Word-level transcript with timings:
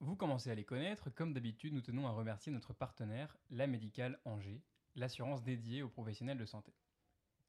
Vous 0.00 0.14
commencez 0.14 0.48
à 0.48 0.54
les 0.54 0.64
connaître, 0.64 1.10
comme 1.10 1.32
d'habitude, 1.32 1.74
nous 1.74 1.80
tenons 1.80 2.06
à 2.06 2.12
remercier 2.12 2.52
notre 2.52 2.72
partenaire, 2.72 3.36
la 3.50 3.66
Médicale 3.66 4.20
Angers, 4.24 4.62
l'assurance 4.94 5.42
dédiée 5.42 5.82
aux 5.82 5.88
professionnels 5.88 6.38
de 6.38 6.46
santé. 6.46 6.72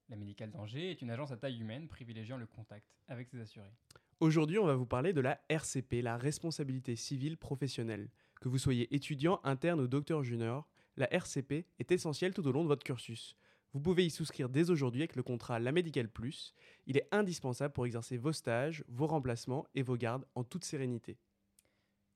La 0.09 0.15
Médicale 0.15 0.49
d'Angers 0.49 0.89
est 0.89 1.03
une 1.03 1.11
agence 1.11 1.31
à 1.31 1.37
taille 1.37 1.59
humaine 1.59 1.87
privilégiant 1.87 2.37
le 2.37 2.47
contact 2.47 2.87
avec 3.07 3.29
ses 3.29 3.39
assurés. 3.39 3.71
Aujourd'hui, 4.19 4.57
on 4.57 4.65
va 4.65 4.73
vous 4.73 4.87
parler 4.87 5.13
de 5.13 5.21
la 5.21 5.39
RCP, 5.47 6.01
la 6.01 6.17
responsabilité 6.17 6.95
civile 6.95 7.37
professionnelle. 7.37 8.09
Que 8.41 8.49
vous 8.49 8.57
soyez 8.57 8.93
étudiant, 8.95 9.39
interne 9.43 9.79
ou 9.79 9.87
docteur 9.87 10.23
junior, 10.23 10.67
la 10.97 11.13
RCP 11.13 11.67
est 11.77 11.91
essentielle 11.91 12.33
tout 12.33 12.47
au 12.47 12.51
long 12.51 12.63
de 12.63 12.67
votre 12.67 12.83
cursus. 12.83 13.35
Vous 13.73 13.79
pouvez 13.79 14.07
y 14.07 14.09
souscrire 14.09 14.49
dès 14.49 14.71
aujourd'hui 14.71 15.01
avec 15.01 15.15
le 15.15 15.21
contrat 15.21 15.59
La 15.59 15.71
Médicale 15.71 16.09
Plus. 16.09 16.55
Il 16.87 16.97
est 16.97 17.07
indispensable 17.11 17.75
pour 17.75 17.85
exercer 17.85 18.17
vos 18.17 18.33
stages, 18.33 18.83
vos 18.87 19.05
remplacements 19.05 19.67
et 19.75 19.83
vos 19.83 19.97
gardes 19.97 20.25
en 20.33 20.43
toute 20.43 20.65
sérénité. 20.65 21.19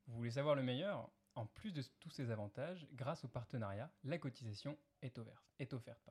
Vous 0.07 0.15
voulez 0.15 0.31
savoir 0.31 0.55
le 0.55 0.63
meilleur? 0.63 1.09
En 1.35 1.47
plus 1.47 1.71
de 1.71 1.81
tous 1.99 2.11
ces 2.11 2.29
avantages, 2.29 2.87
grâce 2.93 3.23
au 3.23 3.27
partenariat, 3.27 3.91
la 4.03 4.19
cotisation 4.19 4.77
est, 5.01 5.17
offerte. 5.17 6.09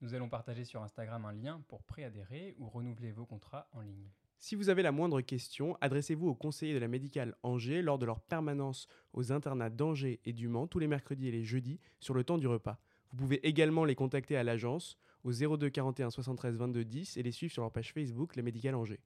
Nous 0.00 0.14
allons 0.14 0.28
partager 0.28 0.64
sur 0.64 0.82
Instagram 0.82 1.24
un 1.26 1.32
lien 1.32 1.62
pour 1.68 1.82
préadhérer 1.82 2.54
ou 2.58 2.68
renouveler 2.68 3.12
vos 3.12 3.26
contrats 3.26 3.68
en 3.72 3.80
ligne. 3.80 4.10
Si 4.38 4.54
vous 4.54 4.68
avez 4.68 4.82
la 4.82 4.92
moindre 4.92 5.20
question, 5.20 5.76
adressez-vous 5.80 6.28
aux 6.28 6.34
conseillers 6.34 6.74
de 6.74 6.78
la 6.78 6.88
médicale 6.88 7.34
Angers 7.42 7.82
lors 7.82 7.98
de 7.98 8.06
leur 8.06 8.20
permanence 8.20 8.86
aux 9.12 9.32
internats 9.32 9.70
d'Angers 9.70 10.20
et 10.24 10.32
du 10.32 10.48
Mans 10.48 10.66
tous 10.66 10.78
les 10.78 10.86
mercredis 10.86 11.28
et 11.28 11.32
les 11.32 11.44
jeudis 11.44 11.80
sur 12.00 12.14
le 12.14 12.24
temps 12.24 12.38
du 12.38 12.46
repas. 12.46 12.78
Vous 13.10 13.16
pouvez 13.16 13.46
également 13.46 13.84
les 13.84 13.94
contacter 13.94 14.36
à 14.36 14.44
l'agence 14.44 14.98
au 15.24 15.32
02 15.32 15.70
41 15.70 16.10
73 16.10 16.56
22 16.56 16.84
10 16.84 17.16
et 17.16 17.22
les 17.22 17.32
suivre 17.32 17.52
sur 17.52 17.62
leur 17.62 17.72
page 17.72 17.92
Facebook 17.92 18.36
La 18.36 18.42
Médicale 18.42 18.74
Angers. 18.74 19.00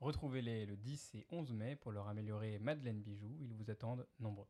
Retrouvez-les 0.00 0.66
le 0.66 0.76
10 0.76 1.14
et 1.14 1.26
11 1.30 1.52
mai 1.52 1.76
pour 1.76 1.92
leur 1.92 2.08
améliorer 2.08 2.58
Madeleine 2.60 3.00
Bijoux. 3.00 3.36
Ils 3.40 3.52
vous 3.52 3.70
attendent 3.70 4.06
nombreux. 4.20 4.46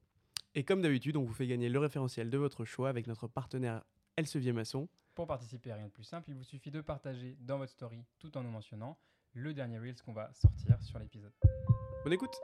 Et 0.55 0.65
comme 0.65 0.83
d'habitude, 0.83 1.17
on 1.17 1.25
vous 1.25 1.33
fait 1.33 1.47
gagner 1.47 1.69
le 1.69 1.79
référentiel 1.79 2.31
de 2.31 2.39
votre 2.39 2.65
choix 2.65 2.89
avec 2.89 3.07
notre 3.07 3.29
partenaire 3.29 3.85
Elsevier 4.17 4.53
Masson. 4.53 4.89
Pour 5.15 5.27
participer, 5.27 5.73
rien 5.73 5.87
de 5.87 5.93
plus 5.93 6.05
simple, 6.05 6.31
il 6.31 6.37
vous 6.37 6.45
suffit 6.45 6.71
de 6.71 6.81
partager 6.81 7.37
dans 7.41 7.59
votre 7.59 7.73
story 7.73 8.05
tout 8.19 8.37
en 8.37 8.43
nous 8.43 8.51
mentionnant 8.51 8.99
le 9.33 9.55
dernier 9.55 9.79
Reels 9.79 10.01
qu'on 10.05 10.13
va 10.13 10.33
sortir 10.33 10.83
sur 10.83 10.99
l'épisode. 10.99 11.33
Bonne 12.05 12.13
écoute 12.13 12.37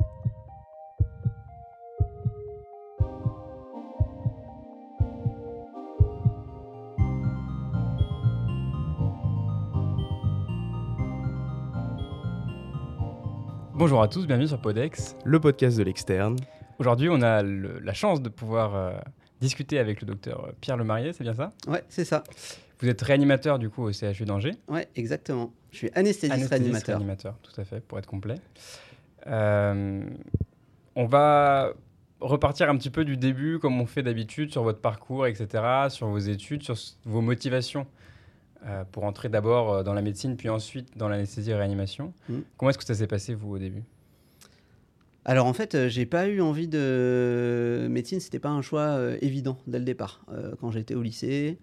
Bonjour 13.86 14.00
à 14.00 14.08
tous, 14.08 14.26
bienvenue 14.26 14.48
sur 14.48 14.58
Podex. 14.62 15.14
Le 15.26 15.38
podcast 15.40 15.76
de 15.76 15.82
l'externe. 15.82 16.36
Aujourd'hui, 16.78 17.10
on 17.10 17.20
a 17.20 17.42
le- 17.42 17.80
la 17.80 17.92
chance 17.92 18.22
de 18.22 18.30
pouvoir 18.30 18.74
euh, 18.74 18.92
discuter 19.42 19.78
avec 19.78 20.00
le 20.00 20.06
docteur 20.06 20.54
Pierre 20.62 20.78
Lemarié, 20.78 21.12
c'est 21.12 21.22
bien 21.22 21.34
ça? 21.34 21.52
Ouais, 21.68 21.84
c'est 21.90 22.06
ça. 22.06 22.24
Vous 22.80 22.88
êtes 22.88 23.02
réanimateur 23.02 23.58
du 23.58 23.68
coup 23.68 23.82
au 23.82 23.92
CHU 23.92 24.24
d'Angers. 24.24 24.54
Ouais, 24.68 24.88
exactement. 24.96 25.52
Je 25.70 25.76
suis 25.76 25.90
anesthésiste 25.94 26.32
Anesthésiste 26.32 26.50
réanimateur. 26.62 26.96
réanimateur, 26.96 27.34
tout 27.42 27.60
à 27.60 27.64
fait, 27.64 27.80
pour 27.80 27.98
être 27.98 28.06
complet. 28.06 28.36
Euh, 29.26 30.02
on 30.96 31.04
va 31.04 31.74
repartir 32.20 32.70
un 32.70 32.78
petit 32.78 32.88
peu 32.90 33.04
du 33.04 33.18
début, 33.18 33.58
comme 33.58 33.78
on 33.82 33.84
fait 33.86 34.02
d'habitude, 34.02 34.50
sur 34.50 34.62
votre 34.62 34.80
parcours, 34.80 35.26
etc., 35.26 35.62
sur 35.90 36.06
vos 36.06 36.16
études, 36.20 36.62
sur 36.62 36.74
vos 37.04 37.20
motivations 37.20 37.86
euh, 38.66 38.84
pour 38.90 39.04
entrer 39.04 39.28
d'abord 39.28 39.72
euh, 39.72 39.82
dans 39.82 39.94
la 39.94 40.02
médecine, 40.02 40.36
puis 40.36 40.48
ensuite 40.48 40.96
dans 40.96 41.08
l'anesthésie 41.08 41.50
et 41.50 41.54
réanimation. 41.54 42.12
Mm. 42.28 42.38
Comment 42.56 42.70
est-ce 42.70 42.78
que 42.78 42.84
ça 42.84 42.94
s'est 42.94 43.06
passé, 43.06 43.34
vous, 43.34 43.54
au 43.54 43.58
début? 43.58 43.82
Alors 45.24 45.46
en 45.46 45.52
fait, 45.52 45.74
euh, 45.74 45.88
j'ai 45.88 46.06
pas 46.06 46.28
eu 46.28 46.40
envie 46.40 46.68
de 46.68 47.86
médecine, 47.90 48.20
c'était 48.20 48.38
pas 48.38 48.50
un 48.50 48.62
choix 48.62 48.98
évident 49.22 49.58
dès 49.66 49.78
le 49.78 49.84
départ. 49.84 50.24
Quand 50.60 50.70
j'étais 50.70 50.94
au 50.94 51.02
lycée, 51.02 51.58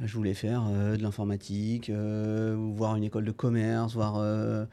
je 0.00 0.14
voulais 0.16 0.34
faire 0.34 0.64
de 0.64 1.02
l'informatique, 1.02 1.90
voir 1.90 2.96
une 2.96 3.04
école 3.04 3.24
de 3.24 3.32
commerce, 3.32 3.94
voir. 3.94 4.66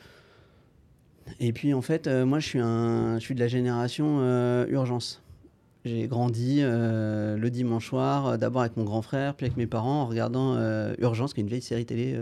Et 1.40 1.54
puis 1.54 1.74
en 1.74 1.82
fait, 1.82 2.08
euh, 2.08 2.26
moi 2.26 2.40
je 2.40 2.48
suis 2.48 2.60
un, 2.60 3.16
je 3.20 3.24
suis 3.24 3.36
de 3.36 3.40
la 3.40 3.48
génération 3.48 4.20
euh, 4.22 4.66
urgence. 4.68 5.23
J'ai 5.86 6.08
grandi 6.08 6.60
euh, 6.62 7.36
le 7.36 7.50
dimanche 7.50 7.90
soir, 7.90 8.28
euh, 8.28 8.38
d'abord 8.38 8.62
avec 8.62 8.78
mon 8.78 8.86
grand 8.86 9.02
frère, 9.02 9.36
puis 9.36 9.46
avec 9.46 9.58
mes 9.58 9.68
parents, 9.68 10.04
en 10.04 10.06
regardant 10.06 10.56
euh, 10.56 10.96
Urgence, 11.00 11.34
qui 11.34 11.42
est 11.42 11.44
une 11.44 11.50
vieille 11.50 11.62
série 11.62 11.86
télé 11.86 12.18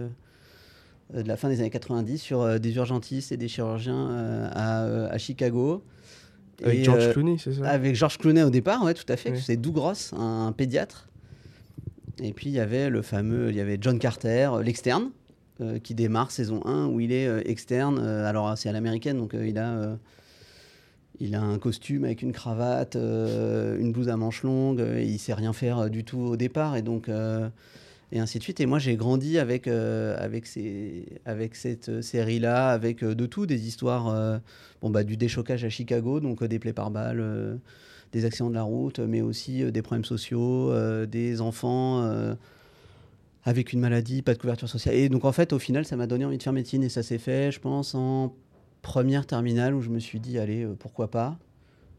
de 1.14 1.28
la 1.28 1.38
fin 1.38 1.50
des 1.50 1.60
années 1.60 1.70
90 1.70 2.18
sur 2.18 2.60
des 2.60 2.76
urgentistes 2.76 3.32
et 3.32 3.38
des 3.38 3.50
chirurgiens 3.50 4.50
à, 4.54 4.84
à 4.84 5.18
Chicago. 5.18 5.84
Avec 6.64 6.80
Et, 6.80 6.84
George 6.84 7.12
Clooney, 7.12 7.38
c'est 7.38 7.54
ça? 7.54 7.68
Avec 7.68 7.96
George 7.96 8.18
Clooney 8.18 8.44
au 8.44 8.50
départ, 8.50 8.84
ouais, 8.84 8.94
tout 8.94 9.06
à 9.10 9.18
fait. 9.18 9.36
C'est 9.36 9.58
Doug 9.58 9.78
Ross, 9.78 10.14
un, 10.18 10.48
un 10.48 10.52
pédiatre. 10.54 11.10
Et 12.22 12.34
puis 12.34 12.48
il 12.48 12.54
y 12.54 12.60
avait 12.60 12.90
le 12.90 13.02
fameux, 13.02 13.50
il 13.50 13.56
y 13.56 13.60
avait 13.60 13.78
John 13.80 14.00
Carter, 14.00 14.52
l'externe, 14.64 15.12
qui 15.84 15.94
démarre 15.94 16.32
saison 16.32 16.62
1 16.66 16.88
où 16.88 17.00
il 17.00 17.12
est 17.12 17.48
externe. 17.50 18.00
alors 18.00 18.58
c'est 18.58 18.70
à 18.70 18.72
l'américaine, 18.72 19.18
donc 19.18 19.36
il 19.40 19.58
a, 19.58 19.98
il 21.22 21.36
a 21.36 21.42
un 21.42 21.60
costume 21.60 22.04
avec 22.04 22.24
une 22.24 22.32
cravate, 22.32 22.96
euh, 22.96 23.80
une 23.80 23.92
blouse 23.92 24.10
à 24.10 24.18
manches 24.18 24.42
longues. 24.44 24.82
euh, 24.82 25.02
il 25.02 25.20
sait 25.20 25.36
rien 25.36 25.54
faire 25.54 25.78
euh, 25.78 25.90
du 25.90 26.04
tout 26.04 26.20
au 26.20 26.36
départ, 26.36 26.76
et 26.76 26.82
donc 26.82 27.10
euh, 27.10 27.48
et 28.12 28.20
ainsi 28.20 28.40
de 28.40 28.44
suite. 28.44 28.60
Et 28.60 28.66
moi 28.66 28.80
j'ai 28.80 28.96
grandi 28.96 29.38
avec 29.38 29.68
cette 29.68 31.90
euh, 31.90 32.02
série-là, 32.02 32.70
avec 32.70 33.06
de 33.06 33.26
tout, 33.28 33.46
des 33.46 33.68
histoires. 33.68 34.42
bon 34.82 34.90
bah 34.90 35.04
du 35.04 35.16
déchocage 35.16 35.64
à 35.64 35.70
Chicago, 35.70 36.20
donc 36.20 36.44
des 36.44 36.58
plaies 36.60 36.74
par 36.74 36.90
balles. 36.90 37.60
des 38.12 38.26
accidents 38.26 38.50
de 38.50 38.56
la 38.56 38.64
route, 38.64 39.00
mais 39.00 39.22
aussi 39.22 39.72
des 39.72 39.82
problèmes 39.84 40.06
sociaux, 40.06 40.74
des 41.06 41.40
enfants 41.40 42.36
avec 43.44 43.74
une 43.74 43.80
maladie, 43.80 44.22
pas 44.22 44.34
de 44.34 44.40
couverture 44.40 44.70
sociale. 44.70 44.96
Et 44.96 45.10
donc 45.10 45.26
en 45.26 45.32
fait, 45.32 45.54
au 45.54 45.60
final, 45.60 45.86
ça 45.86 45.96
m'a 45.96 46.08
donné 46.08 46.26
envie 46.26 46.38
de 46.38 46.44
faire 46.44 46.54
médecine 46.54 46.84
et 46.84 46.90
ça 46.90 47.04
s'est 47.04 47.18
fait, 47.20 47.52
je 47.52 47.60
pense, 47.60 47.96
en 47.96 48.34
première 48.82 49.26
terminale 49.26 49.74
où 49.74 49.82
je 49.82 49.90
me 49.90 50.00
suis 50.00 50.20
dit, 50.20 50.40
allez, 50.40 50.64
euh, 50.64 50.76
pourquoi 50.78 51.10
pas. 51.10 51.38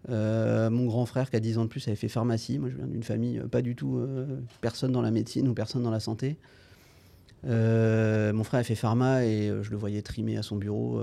Euh, 0.08 0.68
mon 0.68 0.86
grand 0.86 1.06
frère 1.06 1.30
qui 1.30 1.36
a 1.36 1.40
10 1.40 1.58
ans 1.58 1.64
de 1.64 1.68
plus 1.68 1.86
avait 1.86 1.96
fait 1.96 2.08
pharmacie. 2.08 2.58
Moi, 2.58 2.70
je 2.70 2.76
viens 2.76 2.86
d'une 2.86 3.02
famille 3.02 3.38
euh, 3.38 3.46
pas 3.46 3.62
du 3.62 3.76
tout 3.76 3.98
euh, 3.98 4.40
personne 4.60 4.92
dans 4.92 5.02
la 5.02 5.10
médecine 5.10 5.46
ou 5.48 5.54
personne 5.54 5.82
dans 5.82 5.90
la 5.90 6.00
santé. 6.00 6.36
Euh, 7.44 8.32
mon 8.32 8.44
frère 8.44 8.60
a 8.60 8.64
fait 8.64 8.74
pharma 8.74 9.24
et 9.24 9.52
je 9.62 9.70
le 9.70 9.76
voyais 9.76 10.02
trimer 10.02 10.36
à 10.36 10.42
son 10.42 10.56
bureau. 10.56 11.02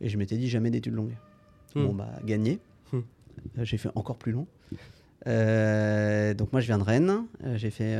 et 0.00 0.08
je 0.08 0.18
m'étais 0.18 0.36
dit 0.36 0.48
jamais 0.48 0.70
d'études 0.70 0.94
longues. 0.94 1.16
Hmm. 1.74 1.86
Bon, 1.86 1.94
bah, 1.94 2.10
gagné. 2.24 2.60
Hmm. 2.92 3.00
J'ai 3.62 3.78
fait 3.78 3.90
encore 3.94 4.18
plus 4.18 4.32
long. 4.32 4.46
Donc 5.24 6.52
moi 6.52 6.60
je 6.60 6.66
viens 6.66 6.78
de 6.78 6.82
Rennes, 6.82 7.26
j'ai 7.54 7.70
fait 7.70 7.96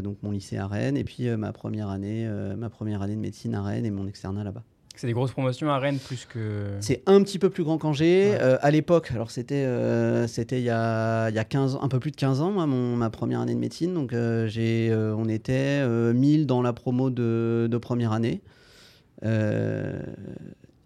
donc 0.00 0.16
mon 0.22 0.30
lycée 0.30 0.56
à 0.56 0.66
Rennes 0.66 0.96
et 0.96 1.04
puis 1.04 1.28
ma 1.36 1.52
première 1.52 1.90
année, 1.90 2.26
ma 2.56 2.70
première 2.70 3.02
année 3.02 3.14
de 3.14 3.20
médecine 3.20 3.54
à 3.54 3.62
Rennes 3.62 3.84
et 3.84 3.90
mon 3.90 4.06
externat 4.06 4.44
là-bas. 4.44 4.64
C'est 4.96 5.06
des 5.08 5.12
grosses 5.12 5.32
promotions 5.32 5.68
à 5.70 5.78
Rennes 5.78 5.98
plus 5.98 6.24
que. 6.24 6.68
C'est 6.80 7.02
un 7.06 7.22
petit 7.22 7.38
peu 7.40 7.50
plus 7.50 7.64
grand 7.64 7.78
qu'Angers. 7.78 8.30
Ouais. 8.30 8.38
Euh, 8.40 8.56
à 8.60 8.70
l'époque, 8.70 9.10
alors 9.12 9.30
c'était 9.30 9.64
euh, 9.64 10.26
c'était 10.28 10.60
il 10.60 10.64
y 10.64 10.70
a, 10.70 11.28
il 11.30 11.34
y 11.34 11.38
a 11.38 11.44
15, 11.44 11.78
un 11.82 11.88
peu 11.88 11.98
plus 11.98 12.12
de 12.12 12.16
15 12.16 12.40
ans, 12.40 12.52
moi, 12.52 12.66
mon, 12.66 12.94
ma 12.96 13.10
première 13.10 13.40
année 13.40 13.54
de 13.54 13.58
médecine. 13.58 13.92
Donc 13.92 14.12
euh, 14.12 14.46
j'ai, 14.46 14.90
euh, 14.90 15.14
on 15.16 15.28
était 15.28 15.80
euh, 15.82 16.12
1000 16.12 16.46
dans 16.46 16.62
la 16.62 16.72
promo 16.72 17.10
de, 17.10 17.66
de 17.70 17.76
première 17.78 18.12
année. 18.12 18.40
Euh, 19.24 20.00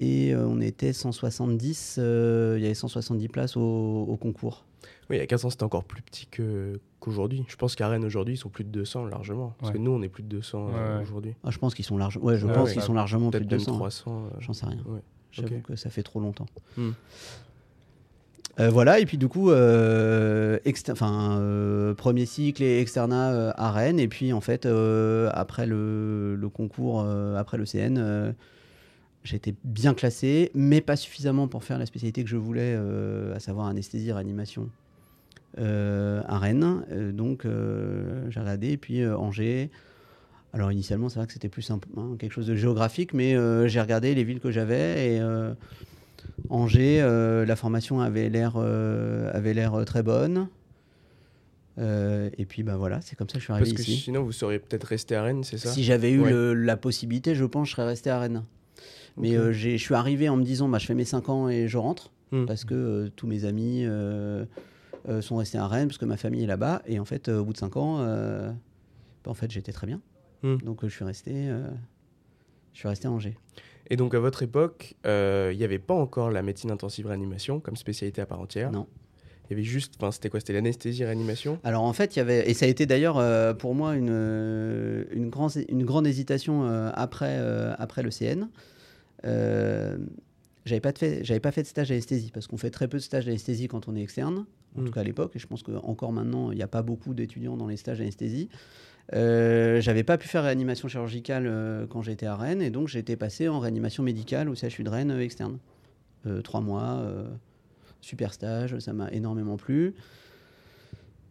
et 0.00 0.32
euh, 0.32 0.46
on 0.46 0.60
était 0.60 0.92
170, 0.92 1.96
euh, 1.98 2.54
il 2.56 2.62
y 2.62 2.66
avait 2.66 2.74
170 2.74 3.28
places 3.28 3.56
au, 3.56 3.60
au 4.08 4.16
concours. 4.16 4.64
Oui, 5.10 5.16
il 5.16 5.18
y 5.18 5.22
a 5.22 5.26
15 5.26 5.44
ans, 5.44 5.50
c'était 5.50 5.64
encore 5.64 5.84
plus 5.84 6.02
petit 6.02 6.26
que- 6.26 6.78
qu'aujourd'hui. 7.00 7.44
Je 7.48 7.56
pense 7.56 7.74
qu'à 7.76 7.88
Rennes, 7.88 8.04
aujourd'hui, 8.04 8.34
ils 8.34 8.38
sont 8.38 8.48
plus 8.48 8.64
de 8.64 8.70
200 8.70 9.06
largement. 9.06 9.54
Parce 9.58 9.70
Ouais. 9.72 9.78
que 9.78 9.82
nous, 9.82 9.90
on 9.90 10.02
est 10.02 10.08
plus 10.08 10.22
de 10.22 10.28
200 10.28 10.58
euh, 10.58 10.70
Ouais, 10.92 10.96
ouais. 10.96 11.02
aujourd'hui. 11.02 11.34
Ah, 11.44 11.50
je 11.50 11.58
pense 11.58 11.74
qu'ils 11.74 11.84
sont 11.84 11.96
largement, 11.98 12.24
ouais, 12.24 12.36
je 12.38 12.46
Ouais, 12.46 12.52
pense 12.52 12.68
ouais. 12.68 12.72
qu'ils 12.74 12.82
sont 12.82 12.94
largement 12.94 13.30
plus 13.30 13.40
de 13.40 13.44
même 13.44 13.58
200. 13.58 13.72
300. 13.74 14.24
euh, 14.32 14.36
J'en 14.40 14.52
sais 14.52 14.66
rien. 14.66 14.78
Ouais. 14.86 15.00
J'avoue 15.30 15.60
que 15.60 15.76
ça 15.76 15.90
fait 15.90 16.02
trop 16.02 16.20
longtemps. 16.20 16.46
Hmm. 16.76 16.90
Euh, 18.60 18.70
voilà, 18.70 18.98
et 18.98 19.06
puis 19.06 19.18
du 19.18 19.28
coup, 19.28 19.50
euh, 19.50 20.58
euh, 20.66 21.94
premier 21.94 22.26
cycle 22.26 22.62
et 22.64 22.80
externat 22.80 23.32
euh, 23.32 23.52
à 23.54 23.70
Rennes, 23.70 24.00
et 24.00 24.08
puis 24.08 24.32
en 24.32 24.40
fait, 24.40 24.66
euh, 24.66 25.30
après 25.32 25.64
le, 25.66 26.34
le 26.34 26.48
concours, 26.48 27.02
euh, 27.06 27.36
après 27.36 27.56
le 27.56 27.64
CN, 27.66 27.98
euh, 27.98 28.32
j'étais 29.22 29.54
bien 29.62 29.94
classé, 29.94 30.50
mais 30.54 30.80
pas 30.80 30.96
suffisamment 30.96 31.46
pour 31.46 31.62
faire 31.62 31.78
la 31.78 31.86
spécialité 31.86 32.24
que 32.24 32.30
je 32.30 32.36
voulais, 32.36 32.74
euh, 32.76 33.32
à 33.36 33.38
savoir 33.38 33.66
anesthésie 33.66 34.10
réanimation 34.10 34.68
à 35.56 36.38
Rennes. 36.38 36.84
Euh, 36.90 37.12
donc 37.12 37.44
euh, 37.44 38.28
j'ai 38.30 38.40
regardé, 38.40 38.70
et 38.72 38.76
puis 38.76 39.00
euh, 39.02 39.16
Angers. 39.16 39.70
Alors 40.52 40.72
initialement, 40.72 41.08
c'est 41.08 41.18
vrai 41.18 41.26
que 41.26 41.32
c'était 41.32 41.48
plus 41.50 41.62
simple, 41.62 41.88
hein, 41.96 42.16
quelque 42.18 42.32
chose 42.32 42.46
de 42.46 42.54
géographique, 42.54 43.12
mais 43.12 43.34
euh, 43.36 43.68
j'ai 43.68 43.80
regardé 43.80 44.14
les 44.14 44.24
villes 44.24 44.40
que 44.40 44.50
j'avais 44.50 45.14
et 45.14 45.20
euh, 45.20 45.52
Angers, 46.48 47.00
euh, 47.02 47.44
la 47.44 47.54
formation 47.56 48.00
avait 48.00 48.30
l'air 48.30 48.54
euh, 48.56 49.30
avait 49.34 49.52
l'air 49.52 49.74
euh, 49.74 49.84
très 49.84 50.02
bonne. 50.02 50.48
Euh, 51.78 52.30
et 52.38 52.44
puis 52.46 52.62
bah 52.62 52.76
voilà, 52.76 53.00
c'est 53.02 53.14
comme 53.14 53.28
ça 53.28 53.34
que 53.34 53.38
je 53.40 53.44
suis 53.44 53.52
arrivé 53.52 53.70
Parce 53.70 53.76
que 53.86 53.92
ici. 53.92 54.00
sinon, 54.00 54.22
vous 54.24 54.32
seriez 54.32 54.58
peut-être 54.58 54.84
resté 54.84 55.14
à 55.14 55.22
Rennes, 55.22 55.44
c'est 55.44 55.58
ça? 55.58 55.68
Si 55.70 55.84
j'avais 55.84 56.10
eu 56.10 56.22
Ouais. 56.22 56.30
le- 56.30 56.54
la 56.54 56.76
possibilité, 56.76 57.34
je 57.34 57.44
pense 57.44 57.68
je 57.68 57.72
serais 57.74 57.86
resté 57.86 58.10
à 58.10 58.18
Rennes. 58.18 58.42
Mais 59.16 59.36
Ok. 59.36 59.42
euh, 59.44 59.52
j'ai- 59.52 59.78
je 59.78 59.82
suis 59.84 59.94
arrivé 59.94 60.28
en 60.28 60.36
me 60.36 60.42
disant, 60.44 60.68
bah, 60.68 60.78
je 60.78 60.86
fais 60.86 60.94
mes 60.94 61.04
5 61.04 61.28
ans 61.28 61.48
et 61.48 61.68
je 61.68 61.76
rentre. 61.78 62.10
Hmm. 62.32 62.46
Parce 62.46 62.64
que 62.64 62.74
euh, 62.74 63.08
tous 63.14 63.26
mes 63.26 63.44
amis 63.44 63.84
sont 65.20 65.36
restés 65.36 65.58
à 65.58 65.66
Rennes, 65.66 65.88
parce 65.88 65.98
que 65.98 66.04
ma 66.04 66.16
famille 66.16 66.44
est 66.44 66.46
là-bas. 66.46 66.82
Et 66.86 66.98
en 66.98 67.04
fait, 67.04 67.28
au 67.28 67.44
bout 67.44 67.52
de 67.52 67.58
5 67.58 67.76
ans, 67.76 67.98
bah, 67.98 69.30
en 69.30 69.34
fait, 69.34 69.50
j'étais 69.50 69.72
très 69.72 69.86
bien. 69.86 70.00
Hmm. 70.42 70.56
Donc 70.58 70.80
je 70.82 70.88
suis 70.88 71.04
resté, 71.04 71.48
je 72.72 72.78
suis 72.78 72.88
resté 72.88 73.08
à 73.08 73.10
Angers. 73.10 73.36
Et 73.90 73.96
donc 73.96 74.14
à 74.14 74.20
votre 74.20 74.42
époque, 74.42 74.94
il 75.04 75.56
n'y 75.56 75.64
avait 75.64 75.78
pas 75.78 75.94
encore 75.94 76.30
la 76.30 76.42
médecine 76.42 76.70
intensive 76.70 77.06
réanimation 77.06 77.60
comme 77.60 77.76
spécialité 77.76 78.20
à 78.20 78.26
part 78.26 78.40
entière. 78.40 78.70
Non. 78.70 78.86
Il 79.48 79.54
y 79.54 79.54
avait 79.54 79.64
juste, 79.64 79.94
enfin, 79.98 80.12
c'était 80.12 80.28
quoi 80.28 80.40
C'était 80.40 80.52
l'anesthésie 80.52 81.04
réanimation? 81.04 81.58
Alors 81.64 81.82
en 81.82 81.92
fait, 81.94 82.14
il 82.16 82.18
y 82.18 82.22
avait, 82.22 82.50
et 82.50 82.54
ça 82.54 82.66
a 82.66 82.68
été 82.68 82.84
d'ailleurs 82.84 83.16
euh, 83.16 83.54
pour 83.54 83.74
moi 83.74 83.96
une, 83.96 84.10
euh, 84.10 85.04
une, 85.10 85.30
grand, 85.30 85.48
une 85.56 85.84
grande 85.84 86.06
hésitation 86.06 86.64
euh, 86.64 86.90
après, 86.92 87.38
après 87.78 88.02
le 88.02 88.10
CN. 88.10 88.48
j'avais 89.24 90.80
pas, 90.80 90.92
fait, 90.92 91.24
j'avais 91.24 91.40
pas 91.40 91.50
fait 91.50 91.62
de 91.62 91.66
stage 91.66 91.88
d'anesthésie 91.88 92.30
parce 92.30 92.46
qu'on 92.46 92.58
fait 92.58 92.70
très 92.70 92.88
peu 92.88 92.98
de 92.98 93.02
stages 93.02 93.24
d'anesthésie 93.24 93.68
quand 93.68 93.88
on 93.88 93.96
est 93.96 94.02
externe, 94.02 94.44
en 94.76 94.82
tout 94.82 94.88
hmm. 94.88 94.90
cas 94.90 95.00
à 95.00 95.04
l'époque, 95.04 95.36
et 95.36 95.38
je 95.38 95.46
pense 95.46 95.62
qu'encore 95.62 96.12
maintenant, 96.12 96.50
il 96.52 96.56
n'y 96.56 96.62
a 96.62 96.68
pas 96.68 96.82
beaucoup 96.82 97.14
d'étudiants 97.14 97.56
dans 97.56 97.66
les 97.66 97.76
stages 97.76 97.98
d'anesthésie. 97.98 98.48
j'avais 99.12 100.04
pas 100.04 100.18
pu 100.18 100.28
faire 100.28 100.44
réanimation 100.44 100.88
chirurgicale 100.88 101.86
quand 101.88 102.02
j'étais 102.02 102.26
à 102.26 102.36
Rennes, 102.36 102.62
et 102.62 102.70
donc 102.70 102.88
j'ai 102.88 102.98
été 102.98 103.16
passé 103.16 103.48
en 103.48 103.58
réanimation 103.58 104.02
médicale 104.02 104.48
au 104.48 104.54
CHU 104.54 104.84
de 104.84 104.90
Rennes 104.90 105.18
externe. 105.18 105.58
trois 106.44 106.60
mois 106.60 107.02
super 108.00 108.32
stage, 108.32 108.78
ça 108.78 108.92
m'a 108.92 109.10
énormément 109.10 109.56
plu. 109.56 109.94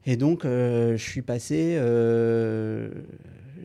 Et 0.06 0.16
donc, 0.16 0.46
euh, 0.46 0.96
je 0.96 1.04
suis 1.04 1.22
passé, 1.22 1.76
euh, 1.78 2.90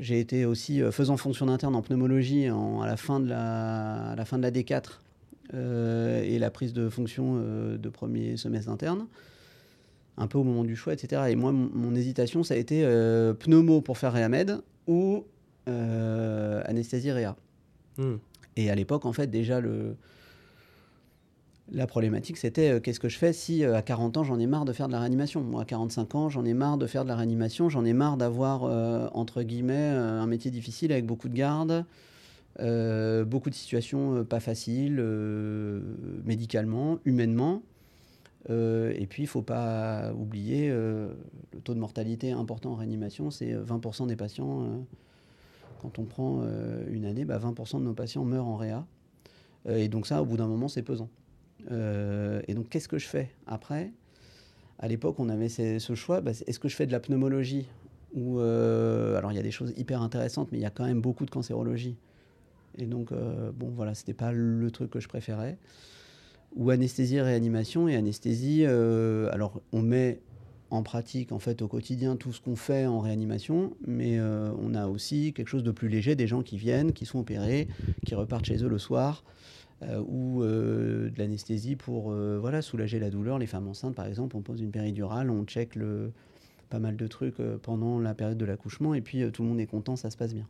j'ai 0.00 0.19
été 0.19 0.44
aussi 0.44 0.82
euh, 0.82 0.90
faisant 0.90 1.16
fonction 1.16 1.46
d'interne 1.46 1.76
en 1.76 1.82
pneumologie 1.82 2.48
à, 2.48 2.86
la 2.86 2.96
fin 2.96 3.20
de 3.20 3.28
la, 3.28 4.10
à 4.10 4.16
la 4.16 4.24
fin 4.24 4.38
de 4.38 4.42
la 4.42 4.50
D4 4.50 4.98
et 5.54 6.38
la 6.38 6.50
prise 6.50 6.72
de 6.72 6.88
fonction 6.88 7.36
de 7.36 7.88
premier 7.90 8.38
semestre 8.38 8.70
interne, 8.70 9.06
un 10.16 10.26
peu 10.26 10.38
au 10.38 10.44
moment 10.44 10.64
du 10.64 10.76
choix, 10.76 10.92
etc. 10.92 11.22
Et 11.30 11.36
moi, 11.36 11.52
mon, 11.52 11.94
hésitation, 11.94 12.42
ça 12.42 12.54
a 12.54 12.56
été 12.56 12.82
pneumo 13.38 13.80
pour 13.80 13.98
faire 13.98 14.12
Réamed 14.12 14.60
ou 14.86 15.24
anesthésie 15.66 17.12
Réa. 17.12 17.36
Hmm. 17.98 18.16
Et 18.56 18.70
à 18.70 18.74
l'époque, 18.74 19.06
en 19.06 19.12
fait, 19.12 19.28
déjà, 19.28 19.60
le, 19.60 19.96
la 21.70 21.86
problématique, 21.86 22.36
c'était 22.36 22.70
euh, 22.70 22.80
qu'est-ce 22.80 23.00
que 23.00 23.08
je 23.08 23.18
fais 23.18 23.32
si 23.32 23.64
euh, 23.64 23.76
à 23.76 23.82
40 23.82 24.18
ans, 24.18 24.24
j'en 24.24 24.38
ai 24.38 24.46
marre 24.46 24.64
de 24.64 24.72
faire 24.72 24.88
de 24.88 24.92
la 24.92 25.00
réanimation? 25.00 25.42
Moi, 25.42 25.62
à 25.62 25.64
45 25.64 26.14
ans, 26.14 26.28
j'en 26.28 26.44
ai 26.44 26.54
marre 26.54 26.76
de 26.76 26.86
faire 26.86 27.04
de 27.04 27.08
la 27.08 27.16
réanimation, 27.16 27.68
j'en 27.68 27.84
ai 27.84 27.92
marre 27.92 28.16
d'avoir, 28.16 28.64
euh, 28.64 29.08
entre 29.14 29.42
guillemets, 29.42 29.88
un 29.88 30.26
métier 30.26 30.50
difficile 30.50 30.92
avec 30.92 31.06
beaucoup 31.06 31.28
de 31.28 31.34
gardes, 31.34 31.84
beaucoup 32.58 33.48
de 33.48 33.54
situations 33.54 34.24
pas 34.24 34.40
faciles, 34.40 35.02
médicalement, 36.24 36.98
humainement. 37.04 37.62
Et 38.48 39.06
puis, 39.08 39.22
il 39.22 39.26
ne 39.26 39.30
faut 39.30 39.42
pas 39.42 40.12
oublier, 40.14 40.68
le 40.68 41.16
taux 41.64 41.74
de 41.74 41.78
mortalité 41.78 42.32
important 42.32 42.72
en 42.72 42.74
réanimation, 42.76 43.30
c'est 43.30 43.54
20% 43.54 44.06
des 44.06 44.16
patients, 44.16 44.84
quand 45.80 45.98
on 45.98 46.04
prend 46.04 46.42
une 46.88 47.04
année, 47.04 47.24
20% 47.24 47.26
bah, 47.26 47.78
de 47.78 47.84
nos 47.84 47.94
patients 47.94 48.24
meurent 48.24 48.48
en 48.48 48.56
réa. 48.56 48.84
et 49.68 49.88
donc 49.88 50.06
ça, 50.06 50.22
au 50.22 50.24
bout 50.24 50.36
d'un 50.36 50.48
moment, 50.48 50.68
c'est 50.68 50.82
pesant. 50.82 51.08
Euh, 51.70 52.42
et 52.48 52.54
donc, 52.54 52.68
qu'est-ce 52.68 52.88
que 52.88 52.98
je 52.98 53.06
fais 53.06 53.30
après? 53.46 53.92
À 54.78 54.88
l'époque, 54.88 55.16
on 55.18 55.28
avait 55.28 55.48
ce, 55.48 55.94
choix. 55.94 56.20
Bah, 56.20 56.32
est-ce 56.46 56.58
que 56.58 56.68
je 56.68 56.76
fais 56.76 56.86
de 56.86 56.92
la 56.92 57.00
pneumologie? 57.00 57.68
Ou 58.14 58.40
euh, 58.40 59.16
alors 59.16 59.32
il 59.32 59.36
y 59.36 59.38
a 59.38 59.42
des 59.42 59.50
choses 59.50 59.72
hyper 59.76 60.02
intéressantes, 60.02 60.52
mais 60.52 60.58
il 60.58 60.60
y 60.60 60.66
a 60.66 60.70
quand 60.70 60.84
même 60.84 61.00
beaucoup 61.00 61.24
de 61.24 61.30
cancérologie. 61.30 61.96
Et 62.76 62.86
donc, 62.86 63.12
euh, 63.12 63.50
bon, 63.52 63.70
voilà, 63.70 63.94
c'était 63.94 64.12
pas 64.12 64.32
le 64.32 64.70
truc 64.70 64.90
que 64.90 65.00
je 65.00 65.08
préférais. 65.08 65.56
Ou 66.56 66.70
anesthésie 66.70 67.20
réanimation. 67.20 67.88
Et 67.88 67.96
anesthésie, 67.96 68.64
alors 68.64 69.60
on 69.72 69.82
met 69.82 70.20
en 70.70 70.82
pratique, 70.82 71.32
en 71.32 71.38
fait, 71.38 71.60
au 71.62 71.69
quotidien, 71.69 72.16
tout 72.16 72.32
ce 72.32 72.40
qu'on 72.40 72.56
fait 72.56 72.87
en 72.87 73.00
réanimation, 73.00 73.75
mais 73.87 74.20
on 74.20 74.75
a 74.75 74.87
aussi 74.87 75.32
quelque 75.32 75.49
chose 75.49 75.64
de 75.64 75.70
plus 75.70 75.88
léger, 75.88 76.14
des 76.14 76.26
gens 76.26 76.43
qui 76.43 76.56
viennent, 76.56 76.93
qui 76.93 77.06
sont 77.06 77.20
opérés, 77.20 77.69
qui 78.06 78.14
repartent 78.14 78.46
chez 78.46 78.62
eux 78.62 78.69
le 78.69 78.78
soir. 78.78 79.25
Euh, 79.84 80.00
ou 80.06 80.43
euh, 80.43 81.10
de 81.10 81.19
l'anesthésie 81.19 81.75
pour 81.75 82.12
euh, 82.12 82.38
voilà, 82.40 82.62
soulager 82.62 83.00
la 83.00 83.10
douleur. 83.10 83.38
Les 83.38 83.46
femmes 83.46 83.66
enceintes, 83.66 83.94
par 83.94 84.06
exemple, 84.06 84.37
on 84.37 84.40
pose 84.40 84.60
une 84.60 84.70
péridurale, 84.70 85.28
on 85.31 85.44
check 85.44 85.75
le, 85.75 86.12
pas 86.70 86.78
mal 86.78 86.96
de 86.96 87.06
trucs 87.06 87.38
pendant 87.62 87.98
la 87.98 88.14
période 88.14 88.38
de 88.38 88.44
l'accouchement, 88.44 88.94
et 88.94 89.00
puis 89.00 89.31
tout 89.32 89.43
le 89.43 89.48
monde 89.48 89.60
est 89.60 89.66
content, 89.66 89.96
ça 89.96 90.10
se 90.10 90.16
passe 90.16 90.34
bien. 90.34 90.46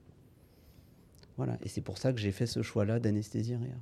Voilà, 1.38 1.56
et 1.62 1.69
c'est 1.69 1.81
pour 1.81 1.96
ça 1.96 2.12
que 2.12 2.20
j'ai 2.20 2.32
fait 2.32 2.46
ce 2.46 2.62
choix-là 2.62 3.00
d'anesthésie 3.00 3.56
réa. 3.56 3.75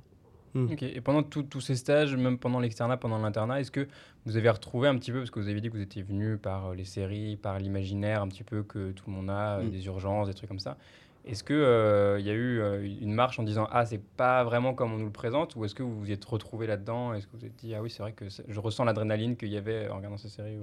Hmm. 0.53 0.67
Et 0.81 1.01
pendant 1.01 1.23
tous 1.23 1.61
ces 1.61 1.75
stages, 1.75 2.15
même 2.15 2.37
pendant 2.37 2.59
l'externat, 2.59 2.97
pendant 2.97 3.17
l'internat, 3.17 3.61
est-ce 3.61 3.71
que 3.71 3.87
vous 4.25 4.37
avez 4.37 4.49
retrouvé 4.49 4.87
un 4.87 4.97
petit 4.97 5.11
peu, 5.11 5.19
parce 5.19 5.31
que 5.31 5.39
vous 5.39 5.47
avez 5.47 5.61
dit 5.61 5.69
que 5.69 5.77
vous 5.77 5.81
étiez 5.81 6.03
venu 6.03 6.37
par 6.37 6.73
les 6.73 6.85
séries, 6.85 7.37
par 7.37 7.57
l'imaginaire 7.59 8.21
un 8.21 8.27
petit 8.27 8.43
peu 8.43 8.63
que 8.63 8.91
tout 8.91 9.05
le 9.07 9.13
monde 9.13 9.29
a, 9.29 9.59
hmm. 9.59 9.69
des 9.69 9.85
urgences, 9.85 10.27
des 10.27 10.33
trucs 10.33 10.49
comme 10.49 10.59
ça, 10.59 10.77
est-ce 11.25 11.43
qu'il 11.43 11.55
euh, 11.55 12.19
y 12.19 12.29
a 12.29 12.33
eu 12.33 12.59
euh, 12.59 12.83
une 12.83 13.13
marche 13.13 13.37
en 13.37 13.43
disant 13.43 13.67
Ah, 13.71 13.85
c'est 13.85 14.01
pas 14.01 14.43
vraiment 14.43 14.73
comme 14.73 14.93
on 14.93 14.97
nous 14.97 15.05
le 15.05 15.11
présente 15.11 15.55
Ou 15.55 15.65
est-ce 15.65 15.75
que 15.75 15.83
vous 15.83 15.99
vous 15.99 16.11
êtes 16.11 16.25
retrouvé 16.25 16.65
là-dedans 16.65 17.13
Est-ce 17.13 17.27
que 17.27 17.33
vous 17.33 17.39
vous 17.39 17.45
êtes 17.45 17.55
dit 17.57 17.75
Ah 17.75 17.81
oui, 17.81 17.91
c'est 17.91 18.01
vrai 18.01 18.13
que 18.13 18.25
je 18.27 18.59
ressens 18.59 18.85
l'adrénaline 18.85 19.35
qu'il 19.35 19.49
y 19.49 19.57
avait 19.57 19.87
en 19.89 19.97
regardant 19.97 20.17
cette 20.17 20.31
série 20.31 20.57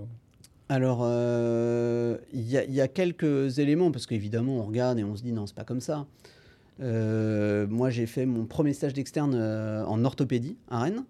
Alors, 0.69 1.01
euh, 1.03 2.19
il 2.33 2.43
y, 2.43 2.57
y, 2.57 2.81
a 2.81 2.89
quelques 2.89 3.61
éléments, 3.61 3.93
parce 3.93 4.07
qu'évidemment, 4.07 4.57
on 4.57 4.65
regarde 4.65 4.99
et 4.99 5.05
on 5.05 5.15
se 5.15 5.23
dit 5.23 5.33
Non, 5.33 5.47
c'est 5.47 5.57
pas 5.57 5.65
comme 5.65 5.81
ça. 5.81 6.07
Moi, 6.81 7.91
j'ai 7.91 8.07
fait 8.07 8.27
mon 8.27 8.47
premier 8.47 8.73
stage 8.73 8.93
d'externe 8.95 9.35
en 9.35 10.05
orthopédie 10.05 10.57
à 10.69 10.81
Rennes. 10.81 11.05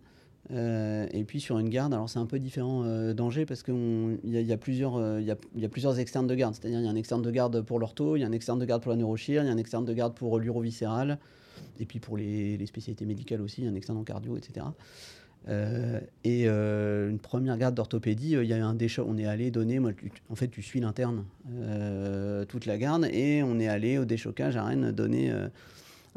Euh, 0.50 1.06
et 1.12 1.24
puis 1.24 1.40
sur 1.40 1.58
une 1.58 1.68
garde, 1.68 1.92
alors 1.92 2.08
c'est 2.08 2.18
un 2.18 2.26
peu 2.26 2.38
différent 2.38 2.82
euh, 2.84 3.12
d'Angers 3.12 3.44
parce 3.44 3.62
qu'il 3.62 4.18
y, 4.24 4.30
y, 4.30 4.52
a 4.52 4.56
plusieurs, 4.56 4.96
euh, 4.96 5.20
y, 5.20 5.30
a, 5.30 5.36
y 5.54 5.64
a 5.66 5.98
externes 5.98 6.26
de 6.26 6.34
garde. 6.34 6.54
C'est-à-dire 6.54 6.80
il 6.80 6.84
y 6.86 6.88
a 6.88 6.90
un 6.90 6.96
externe 6.96 7.20
de 7.20 7.30
garde 7.30 7.60
pour 7.62 7.78
l'ortho, 7.78 8.16
il 8.16 8.20
y 8.20 8.24
a 8.24 8.26
un 8.26 8.32
externe 8.32 8.58
de 8.58 8.64
garde 8.64 8.82
pour 8.82 8.90
la 8.90 8.96
neurochir, 8.96 9.42
il 9.42 9.46
y 9.46 9.50
a 9.50 9.52
un 9.52 9.58
externe 9.58 9.84
de 9.84 9.92
garde 9.92 10.14
pour 10.14 10.38
l'uroviscéral, 10.38 11.18
et 11.78 11.84
puis 11.84 12.00
pour 12.00 12.16
les, 12.16 12.56
les, 12.56 12.66
spécialités 12.66 13.04
médicales 13.04 13.42
aussi, 13.42 13.66
un 13.66 13.74
externe 13.74 13.98
en 13.98 14.04
cardio, 14.04 14.36
etc. 14.38 14.66
et 15.46 16.46
une 16.46 17.18
première 17.18 17.56
garde 17.56 17.74
d'orthopédie, 17.74 18.32
il 18.32 18.44
y 18.44 18.52
a 18.52 18.66
un 18.66 18.74
déchet, 18.74 19.02
on 19.06 19.16
est 19.16 19.26
allé 19.26 19.50
donner, 19.50 19.78
moi, 19.78 19.92
en 20.28 20.34
fait 20.34 20.48
tu 20.48 20.62
suis 20.62 20.80
l'interne 20.80 21.24
toute 22.48 22.66
la 22.66 22.76
garde, 22.76 23.06
et 23.06 23.42
on 23.42 23.58
est 23.58 23.68
allé 23.68 23.98
au 23.98 24.04
déchocage 24.04 24.56
à 24.56 24.64
Rennes 24.64 24.92
donner 24.92 25.32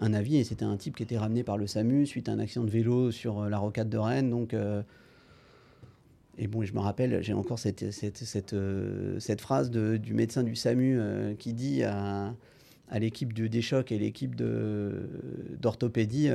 un 0.01 0.13
avis 0.13 0.37
et 0.37 0.43
c'était 0.43 0.65
un 0.65 0.77
type 0.77 0.95
qui 0.95 1.03
était 1.03 1.17
ramené 1.17 1.43
par 1.43 1.57
le 1.57 1.67
SAMU 1.67 2.05
suite 2.05 2.27
à 2.27 2.33
un 2.33 2.39
accident 2.39 2.65
de 2.65 2.71
vélo 2.71 3.11
sur 3.11 3.41
euh, 3.41 3.49
la 3.49 3.59
rocade 3.59 3.89
de 3.89 3.97
Rennes. 3.97 4.29
Donc, 4.29 4.53
euh, 4.53 4.81
et 6.37 6.47
bon, 6.47 6.63
je 6.63 6.73
me 6.73 6.79
rappelle, 6.79 7.21
j'ai 7.21 7.33
encore 7.33 7.59
cette, 7.59 7.83
euh, 8.53 9.19
phrase 9.37 9.69
du 9.69 10.13
médecin 10.13 10.43
du 10.43 10.55
SAMU 10.55 10.99
qui 11.37 11.53
dit 11.53 11.83
à, 11.83 12.33
l'équipe 12.93 13.33
de 13.33 13.47
Deschocs 13.47 13.91
et 13.91 13.99
l'équipe 13.99 14.35
d'orthopédie 14.35 16.29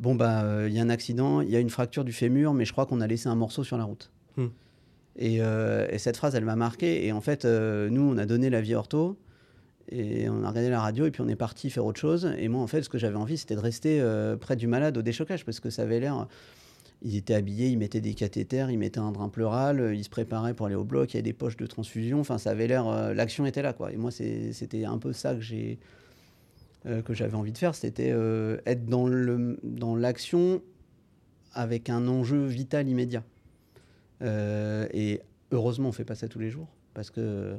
Bon, 0.00 0.14
bah, 0.14 0.66
il 0.66 0.72
y 0.72 0.78
a 0.78 0.82
un 0.82 0.90
accident, 0.90 1.40
il 1.40 1.50
y 1.50 1.56
a 1.56 1.60
une 1.60 1.70
fracture 1.70 2.04
du 2.04 2.12
fémur, 2.12 2.52
mais 2.54 2.64
je 2.64 2.72
crois 2.72 2.86
qu'on 2.86 3.00
a 3.00 3.06
laissé 3.06 3.28
un 3.28 3.34
morceau 3.34 3.64
sur 3.64 3.78
la 3.78 3.84
route. 3.84 4.10
Hmm. 4.36 4.48
Et, 5.16 5.36
et, 5.36 5.98
cette 5.98 6.16
phrase, 6.16 6.34
elle 6.34 6.44
m'a 6.44 6.56
marqué. 6.56 7.06
Et 7.06 7.12
en 7.12 7.20
fait, 7.20 7.44
nous, 7.44 8.02
on 8.02 8.18
a 8.18 8.26
donné 8.26 8.50
la 8.50 8.60
vie 8.60 8.74
ortho. 8.74 9.16
Et 9.90 10.28
on 10.28 10.44
a 10.44 10.48
regardé 10.48 10.70
la 10.70 10.80
radio 10.80 11.06
et 11.06 11.10
puis 11.10 11.20
on 11.20 11.28
est 11.28 11.36
parti 11.36 11.70
faire 11.70 11.84
autre 11.84 12.00
chose. 12.00 12.32
Et 12.38 12.48
moi, 12.48 12.62
en 12.62 12.66
fait, 12.66 12.82
ce 12.82 12.88
que 12.88 12.98
j'avais 12.98 13.16
envie, 13.16 13.36
c'était 13.36 13.54
de 13.54 13.60
rester 13.60 14.00
euh, 14.00 14.36
près 14.36 14.56
du 14.56 14.66
malade 14.66 14.96
au 14.96 15.02
déchocage 15.02 15.44
parce 15.44 15.60
que 15.60 15.70
ça 15.70 15.82
avait 15.82 16.00
l'air. 16.00 16.26
Ils 17.02 17.16
étaient 17.16 17.34
habillés, 17.34 17.68
ils 17.68 17.76
mettaient 17.76 18.00
des 18.00 18.14
cathéters, 18.14 18.70
ils 18.70 18.78
mettaient 18.78 19.00
un 19.00 19.12
drain 19.12 19.28
pleural, 19.28 19.92
ils 19.94 20.04
se 20.04 20.08
préparaient 20.08 20.54
pour 20.54 20.66
aller 20.66 20.74
au 20.74 20.84
bloc, 20.84 21.12
il 21.12 21.16
y 21.16 21.18
avait 21.18 21.22
des 21.22 21.34
poches 21.34 21.56
de 21.56 21.66
transfusion. 21.66 22.20
Enfin, 22.20 22.38
ça 22.38 22.50
avait 22.50 22.66
l'air. 22.66 22.88
Euh, 22.88 23.12
l'action 23.12 23.44
était 23.44 23.62
là, 23.62 23.74
quoi. 23.74 23.92
Et 23.92 23.96
moi, 23.96 24.10
c'était 24.10 24.84
un 24.84 24.98
peu 24.98 25.12
ça 25.12 25.34
que 25.34 25.42
j'ai. 25.42 25.78
Euh, 26.86 27.00
que 27.00 27.14
j'avais 27.14 27.34
envie 27.34 27.52
de 27.52 27.58
faire, 27.58 27.74
c'était 27.74 28.14
être 28.66 28.84
dans 28.84 29.06
l'action 29.96 30.54
dans 30.54 30.62
avec 31.52 31.88
un 31.88 32.08
enjeu 32.08 32.46
vital 32.46 32.88
immédiat. 32.88 33.24
et 34.22 35.20
heureusement, 35.50 35.88
on 35.88 35.92
fait 35.92 36.04
pas 36.04 36.14
ça 36.14 36.28
tous 36.28 36.40
les 36.40 36.50
jours 36.50 36.68
parce 36.94 37.10
que 37.10 37.56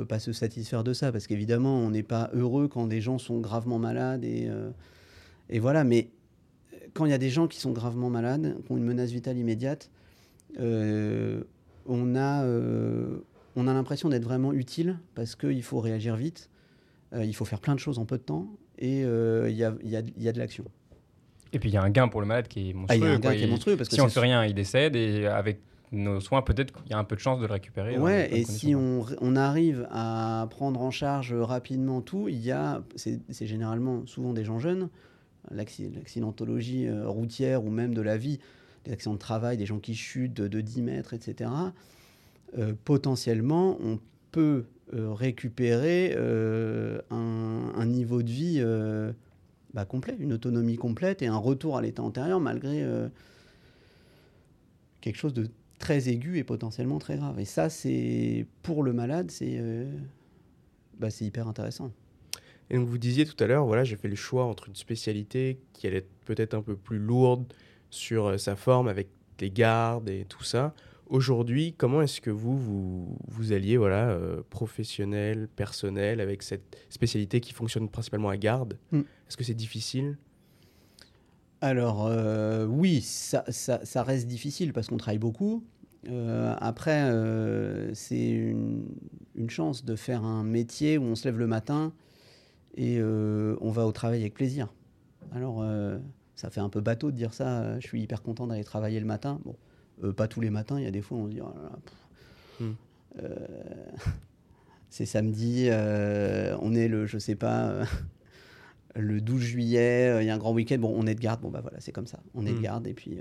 peut 0.00 0.06
pas 0.06 0.18
se 0.18 0.32
satisfaire 0.32 0.82
de 0.84 0.92
ça 0.92 1.12
parce 1.12 1.26
qu'évidemment, 1.26 1.78
on 1.78 1.90
n'est 1.90 2.02
pas 2.02 2.30
heureux 2.32 2.68
quand 2.68 2.86
des 2.86 3.00
gens 3.00 3.18
sont 3.18 3.38
gravement 3.38 3.78
malades 3.78 4.24
et, 4.24 4.46
euh, 4.48 4.70
et 5.50 5.58
voilà. 5.58 5.84
Mais 5.84 6.10
quand 6.94 7.04
il 7.04 7.10
y 7.10 7.14
a 7.14 7.18
des 7.18 7.30
gens 7.30 7.48
qui 7.48 7.60
sont 7.60 7.72
gravement 7.72 8.10
malades, 8.10 8.56
qui 8.64 8.72
ont 8.72 8.76
une 8.76 8.84
menace 8.84 9.10
vitale 9.10 9.36
immédiate, 9.36 9.90
euh, 10.58 11.42
on 11.86 12.16
a, 12.16 12.44
euh, 12.44 13.18
on 13.56 13.66
a 13.66 13.74
l'impression 13.74 14.08
d'être 14.08 14.24
vraiment 14.24 14.52
utile 14.52 14.98
parce 15.14 15.34
qu'il 15.34 15.62
faut 15.62 15.80
réagir 15.80 16.16
vite, 16.16 16.49
il 17.16 17.34
faut 17.34 17.44
faire 17.44 17.60
plein 17.60 17.74
de 17.74 17.80
choses 17.80 17.98
en 17.98 18.04
peu 18.04 18.18
de 18.18 18.22
temps 18.22 18.46
et 18.78 19.00
il 19.00 19.56
y 19.56 19.64
a, 19.64 19.74
y, 19.82 19.96
a, 19.96 20.02
y, 20.16 20.28
a, 20.28 20.32
de 20.32 20.38
l'action. 20.38 20.64
Et 21.52 21.58
puis 21.58 21.70
il 21.70 21.72
y 21.72 21.76
a 21.76 21.82
un 21.82 21.90
gain 21.90 22.08
pour 22.08 22.20
le 22.20 22.26
malade 22.26 22.48
qui 22.48 22.70
est 22.70 22.72
monstrueux. 22.72 23.02
Ah, 23.02 23.08
y 23.08 23.10
a 23.10 23.14
un 23.14 23.18
gain 23.18 23.34
qui 23.34 23.42
est 23.42 23.46
monstrueux 23.48 23.76
parce 23.76 23.88
que 23.88 23.94
si 23.94 24.00
on 24.00 24.08
fait 24.08 24.20
rien, 24.20 24.44
il 24.44 24.54
décède 24.54 24.94
et 24.94 25.26
avec 25.26 25.60
nos 25.92 26.20
soins, 26.20 26.42
peut-être 26.42 26.72
qu'il 26.72 26.90
y 26.90 26.94
a 26.94 26.98
un 26.98 27.04
peu 27.04 27.16
de 27.16 27.20
chance 27.20 27.40
de 27.40 27.46
le 27.46 27.52
récupérer. 27.52 27.98
Ouais, 27.98 28.32
et 28.32 28.44
si 28.44 28.74
on, 28.74 29.04
on, 29.20 29.36
arrive 29.36 29.88
à 29.90 30.46
prendre 30.50 30.80
en 30.80 30.90
charge 30.90 31.34
rapidement 31.34 32.00
tout, 32.00 32.28
il 32.28 32.38
y 32.38 32.52
a, 32.52 32.82
c'est 32.94 33.46
généralement 33.46 34.06
souvent 34.06 34.32
des 34.32 34.44
gens 34.44 34.58
jeunes, 34.58 34.88
l'accidentologie 35.50 36.86
euh, 36.86 37.08
routière 37.08 37.64
ou 37.64 37.70
même 37.70 37.94
de 37.94 38.02
la 38.02 38.16
vie, 38.16 38.38
des 38.84 38.92
accidents 38.92 39.14
de 39.14 39.18
travail, 39.18 39.56
des 39.56 39.66
gens 39.66 39.78
qui 39.78 39.94
chutent 39.94 40.34
de, 40.34 40.48
de 40.48 40.60
10 40.60 40.82
mètres, 40.82 41.14
etc., 41.14 41.50
euh, 42.58 42.72
potentiellement, 42.84 43.78
on 43.82 43.98
peut 44.32 44.64
euh, 44.64 44.64
récupérer 44.92 46.14
euh, 46.16 47.00
un, 47.10 47.86
niveau 47.86 48.22
de 48.22 48.30
vie 48.30 48.58
euh, 48.58 49.12
bah, 49.74 49.84
complet, 49.84 50.16
une 50.18 50.32
autonomie 50.32 50.76
complète 50.76 51.22
et 51.22 51.26
un 51.26 51.36
retour 51.36 51.76
à 51.76 51.82
l'état 51.82 52.02
antérieur 52.02 52.40
malgré 52.40 52.82
euh, 52.82 53.08
quelque 55.00 55.16
chose 55.16 55.34
de 55.34 55.48
très 55.78 56.08
aigu 56.08 56.38
et 56.38 56.44
potentiellement 56.44 56.98
très 56.98 57.16
grave. 57.16 57.38
Et 57.38 57.44
ça, 57.44 57.70
c'est 57.70 58.46
pour 58.62 58.82
le 58.82 58.92
malade, 58.92 59.30
c'est 59.30 59.58
euh, 59.58 59.90
bah, 60.98 61.10
c'est 61.10 61.24
hyper 61.24 61.48
intéressant. 61.48 61.92
Et 62.68 62.76
donc 62.76 62.86
vous 62.86 62.98
disiez 62.98 63.24
tout 63.24 63.42
à 63.42 63.46
l'heure, 63.46 63.64
voilà, 63.66 63.82
j'ai 63.84 63.96
fait 63.96 64.08
le 64.08 64.16
choix 64.16 64.44
entre 64.44 64.68
une 64.68 64.76
spécialité 64.76 65.58
qui 65.72 65.86
allait 65.86 65.98
être 65.98 66.10
peut-être 66.24 66.54
un 66.54 66.62
peu 66.62 66.76
plus 66.76 66.98
lourde 66.98 67.44
sur 67.90 68.26
euh, 68.26 68.38
sa 68.38 68.56
forme 68.56 68.88
avec 68.88 69.08
des 69.38 69.50
gardes 69.50 70.08
et 70.08 70.24
tout 70.28 70.44
ça. 70.44 70.74
Aujourd'hui, 71.10 71.74
comment 71.76 72.02
est-ce 72.02 72.20
que 72.20 72.30
vous, 72.30 72.56
vous, 72.56 73.18
vous 73.26 73.52
alliez 73.52 73.76
voilà, 73.76 74.10
euh, 74.10 74.42
professionnel, 74.48 75.48
personnel, 75.56 76.20
avec 76.20 76.42
cette 76.44 76.76
spécialité 76.88 77.40
qui 77.40 77.52
fonctionne 77.52 77.88
principalement 77.88 78.28
à 78.28 78.36
garde? 78.36 78.78
Mm. 78.92 79.00
Est-ce 79.00 79.36
que 79.36 79.42
c'est 79.42 79.54
difficile? 79.54 80.16
Alors 81.62 82.06
euh, 82.06 82.64
oui, 82.64 83.00
ça, 83.02 83.44
ça- 83.48 83.84
ça 83.84 84.02
reste 84.04 84.28
difficile 84.28 84.72
parce 84.72 84.86
qu'on 84.86 84.96
travaille 84.98 85.18
beaucoup. 85.18 85.64
Euh, 86.08 86.54
après, 86.60 87.10
c'est 87.94 88.30
une, 88.30 88.86
une 89.34 89.50
chance 89.50 89.84
de 89.84 89.96
faire 89.96 90.24
un 90.24 90.44
métier 90.44 90.96
où 90.96 91.02
on 91.02 91.16
se 91.16 91.26
lève 91.26 91.38
le 91.38 91.46
matin 91.48 91.92
et 92.76 93.02
on 93.02 93.70
va 93.70 93.84
au 93.84 93.92
travail 93.92 94.20
avec 94.20 94.34
plaisir. 94.34 94.72
Alors, 95.32 95.62
ça 96.36 96.48
fait 96.50 96.60
un 96.60 96.70
peu 96.70 96.80
bateau 96.80 97.10
de 97.10 97.16
dire 97.16 97.34
ça. 97.34 97.78
Je 97.80 97.86
suis 97.86 98.00
hyper 98.00 98.22
content 98.22 98.46
d'aller 98.46 98.64
travailler 98.64 99.00
le 99.00 99.06
matin. 99.06 99.40
Bon, 99.44 99.56
euh, 100.04 100.12
pas 100.12 100.28
tous 100.28 100.40
les 100.40 100.50
matins. 100.50 100.78
Il 100.78 100.84
y 100.84 100.88
a 100.88 100.90
des 100.90 101.02
fois 101.02 101.18
où 101.18 101.22
on 101.22 101.26
se 101.26 101.32
dit, 101.32 101.40
oh 101.40 101.52
là 101.56 101.62
là, 101.62 101.78
pff, 101.84 101.94
Hmm. 102.60 102.74
euh, 103.22 103.36
c'est 104.90 105.06
samedi, 105.06 105.68
euh, 105.70 106.56
on 106.60 106.74
est 106.74 106.88
le, 106.88 107.06
je 107.06 107.16
sais 107.18 107.34
pas, 107.36 107.84
le 108.96 109.20
12 109.20 109.40
juillet, 109.40 110.18
il 110.22 110.26
y 110.26 110.30
a 110.30 110.34
un 110.34 110.38
grand 110.38 110.52
week-end. 110.52 110.78
Bon, 110.78 110.92
on 110.96 111.06
est 111.06 111.14
de 111.14 111.20
garde. 111.20 111.40
Bon, 111.40 111.50
bah 111.50 111.60
voilà, 111.62 111.80
c'est 111.80 111.92
comme 111.92 112.06
ça. 112.06 112.20
On 112.34 112.44
est 112.46 112.52
de 112.52 112.58
Hmm. 112.58 112.62
garde 112.62 112.86
et 112.86 112.94
puis 112.94 113.18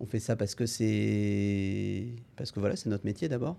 on 0.00 0.06
fait 0.06 0.20
ça 0.20 0.36
parce 0.36 0.54
que 0.54 0.66
c'est, 0.66 2.06
parce 2.36 2.50
que 2.52 2.60
voilà, 2.60 2.76
c'est 2.76 2.88
notre 2.90 3.04
métier 3.04 3.28
d'abord. 3.28 3.56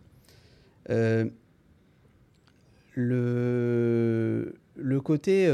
Le, 2.96 4.56
le 4.76 5.02
côté 5.02 5.48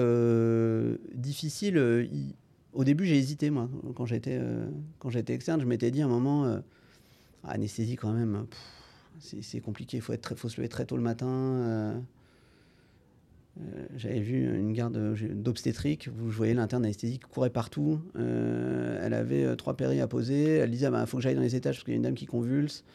difficile, 1.16 2.08
il- 2.12 2.36
au 2.74 2.84
début 2.84 3.06
j'ai 3.06 3.18
hésité 3.18 3.50
moi 3.50 3.70
quand 3.96 4.06
j'étais 4.06 4.38
euh, 4.40 4.70
quand 5.00 5.10
j'étais 5.10 5.34
externe, 5.34 5.60
je 5.62 5.66
m'étais 5.66 5.92
dit 5.92 6.02
à 6.02 6.06
un 6.06 6.10
moment 6.10 6.46
euh, 6.46 6.60
Ah, 7.44 7.52
anesthésie 7.52 7.96
quand 7.96 8.12
même, 8.14 8.46
pff, 8.50 9.36
c'est 9.42 9.62
compliqué, 9.62 9.98
il 9.98 10.02
faut 10.02 10.14
être 10.14 10.22
très- 10.22 10.36
faut 10.36 10.50
se 10.50 10.58
lever 10.58 10.70
très 10.70 10.86
tôt 10.86 10.98
le 10.98 11.04
matin. 11.04 11.28
euh. 11.28 12.00
J'avais 13.98 14.22
vu 14.22 14.58
une 14.58 14.72
garde 14.72 14.98
d'obstétrique, 15.34 16.08
vous 16.08 16.30
voyez 16.30 16.54
l'interne 16.54 16.86
anesthésique 16.86 17.26
courait 17.26 17.50
partout. 17.50 18.00
Elle 18.16 19.14
avait 19.14 19.54
trois 19.58 19.76
péris 19.76 20.00
à 20.00 20.08
poser. 20.08 20.44
Elle 20.58 20.72
disait, 20.72 20.86
il 20.88 20.92
bah, 20.92 21.06
faut 21.06 21.18
que 21.18 21.24
j'aille 21.24 21.36
dans 21.36 21.42
les 21.42 21.56
étages 21.58 21.76
parce 21.76 21.84
qu'il 21.84 21.92
y 21.94 21.96
a 21.96 21.98
une 21.98 22.04
dame 22.04 22.14
qui 22.14 22.26
convulse. 22.26 22.86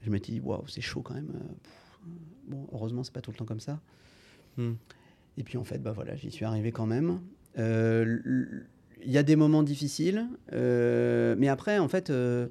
Je 0.00 0.10
m'étais 0.10 0.32
dit, 0.32 0.40
waouh, 0.40 0.66
c'est 0.66 0.80
chaud 0.80 1.02
quand 1.02 1.12
même. 1.12 1.30
Bon, 2.46 2.66
heureusement, 2.72 3.04
c'est 3.04 3.12
pas 3.12 3.20
tout 3.20 3.32
le 3.32 3.36
temps 3.36 3.44
comme 3.44 3.60
ça. 3.60 3.80
Hmm. 4.56 4.74
Et 5.36 5.42
puis 5.42 5.58
en 5.58 5.64
fait, 5.64 5.78
bah 5.82 5.92
voilà, 5.92 6.16
j'y 6.16 6.30
suis 6.30 6.46
arrivé 6.46 6.72
quand 6.72 6.86
même. 6.86 7.20
Euh, 7.58 8.18
Il 9.04 9.12
y 9.12 9.18
a 9.18 9.22
des 9.22 9.36
moments 9.36 9.62
difficiles, 9.62 10.26
euh, 10.52 11.34
mais 11.38 11.48
après, 11.48 11.78
en 11.78 11.88
fait, 11.88 12.10
euh, 12.10 12.48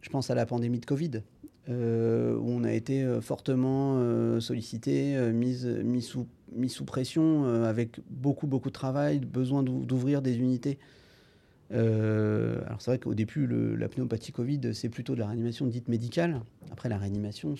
je 0.00 0.08
pense 0.10 0.30
à 0.30 0.34
la 0.34 0.46
pandémie 0.46 0.80
de 0.80 0.86
Covid, 0.86 1.22
euh, 1.68 2.36
où 2.36 2.50
on 2.50 2.64
a 2.64 2.72
été 2.72 3.06
fortement 3.20 4.40
sollicité, 4.40 5.16
mis, 5.32 6.02
sous, 6.02 6.84
pression, 6.84 7.44
avec 7.64 8.00
beaucoup, 8.10 8.46
beaucoup 8.46 8.70
de 8.70 8.74
travail, 8.74 9.18
besoin 9.20 9.62
d'ou- 9.62 9.84
d'ouvrir 9.84 10.22
des 10.22 10.36
unités. 10.38 10.78
Alors 11.70 12.80
c'est 12.80 12.90
vrai 12.90 12.98
qu'au 12.98 13.14
début, 13.14 13.46
la 13.76 13.88
pneumopathie 13.88 14.32
Covid, 14.32 14.74
c'est 14.74 14.88
plutôt 14.88 15.14
de 15.14 15.20
la 15.20 15.26
réanimation 15.26 15.66
dite 15.66 15.88
médicale. 15.88 16.40
Après, 16.70 16.88
la 16.88 16.98
réanimation 16.98 17.54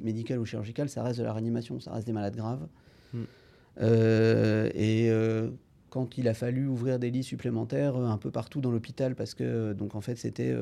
médicale 0.00 0.38
ou 0.38 0.44
chirurgicale, 0.44 0.88
ça 0.88 1.02
reste 1.02 1.18
de 1.18 1.24
la 1.24 1.32
réanimation, 1.32 1.80
ça 1.80 1.92
reste 1.92 2.06
des 2.06 2.12
malades 2.12 2.36
graves. 2.36 2.66
Mm. 3.14 3.22
Euh, 3.80 4.70
et 4.74 5.10
euh, 5.10 5.50
quand 5.90 6.18
il 6.18 6.28
a 6.28 6.34
fallu 6.34 6.66
ouvrir 6.66 6.98
des 6.98 7.10
lits 7.10 7.22
supplémentaires 7.24 7.96
euh, 7.96 8.06
un 8.06 8.18
peu 8.18 8.30
partout 8.30 8.60
dans 8.60 8.70
l'hôpital, 8.70 9.14
parce 9.14 9.34
que 9.34 9.72
donc 9.72 9.94
en 9.94 10.00
fait 10.00 10.16
c'était 10.16 10.54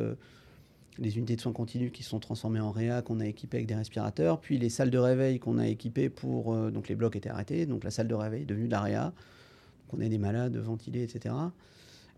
les 0.99 1.18
unités 1.18 1.37
de 1.37 1.40
soins 1.40 1.52
continus 1.52 1.92
qui 1.92 2.02
sont 2.02 2.20
transformées 2.20 2.61
en 2.61 2.70
réa, 2.70 3.02
qu'on 3.02 3.20
a 3.20 3.26
équipées 3.26 3.58
avec 3.58 3.68
des 3.68 3.75
respirateurs, 3.75 4.40
puis 4.40 4.58
les 4.58 4.70
salles 4.70 4.90
de 4.90 4.99
réveil 4.99 5.38
qu'on 5.38 5.58
a 5.58 5.66
équipées 5.66 6.08
pour 6.08 6.54
donc 6.70 6.88
les 6.88 6.94
blocs 6.94 7.16
étaient 7.16 7.30
arrêtés, 7.30 7.66
donc 7.66 7.85
la 7.85 7.90
salle 7.90 8.08
de 8.08 8.14
réveil 8.14 8.42
est 8.42 8.46
devenue 8.46 8.66
de 8.66 8.73
la 8.73 8.80
réa, 8.80 9.04
donc 9.04 10.00
on 10.00 10.04
a 10.04 10.08
des 10.08 10.18
malades 10.18 10.56
ventilés, 10.56 11.02
etc. 11.02 11.35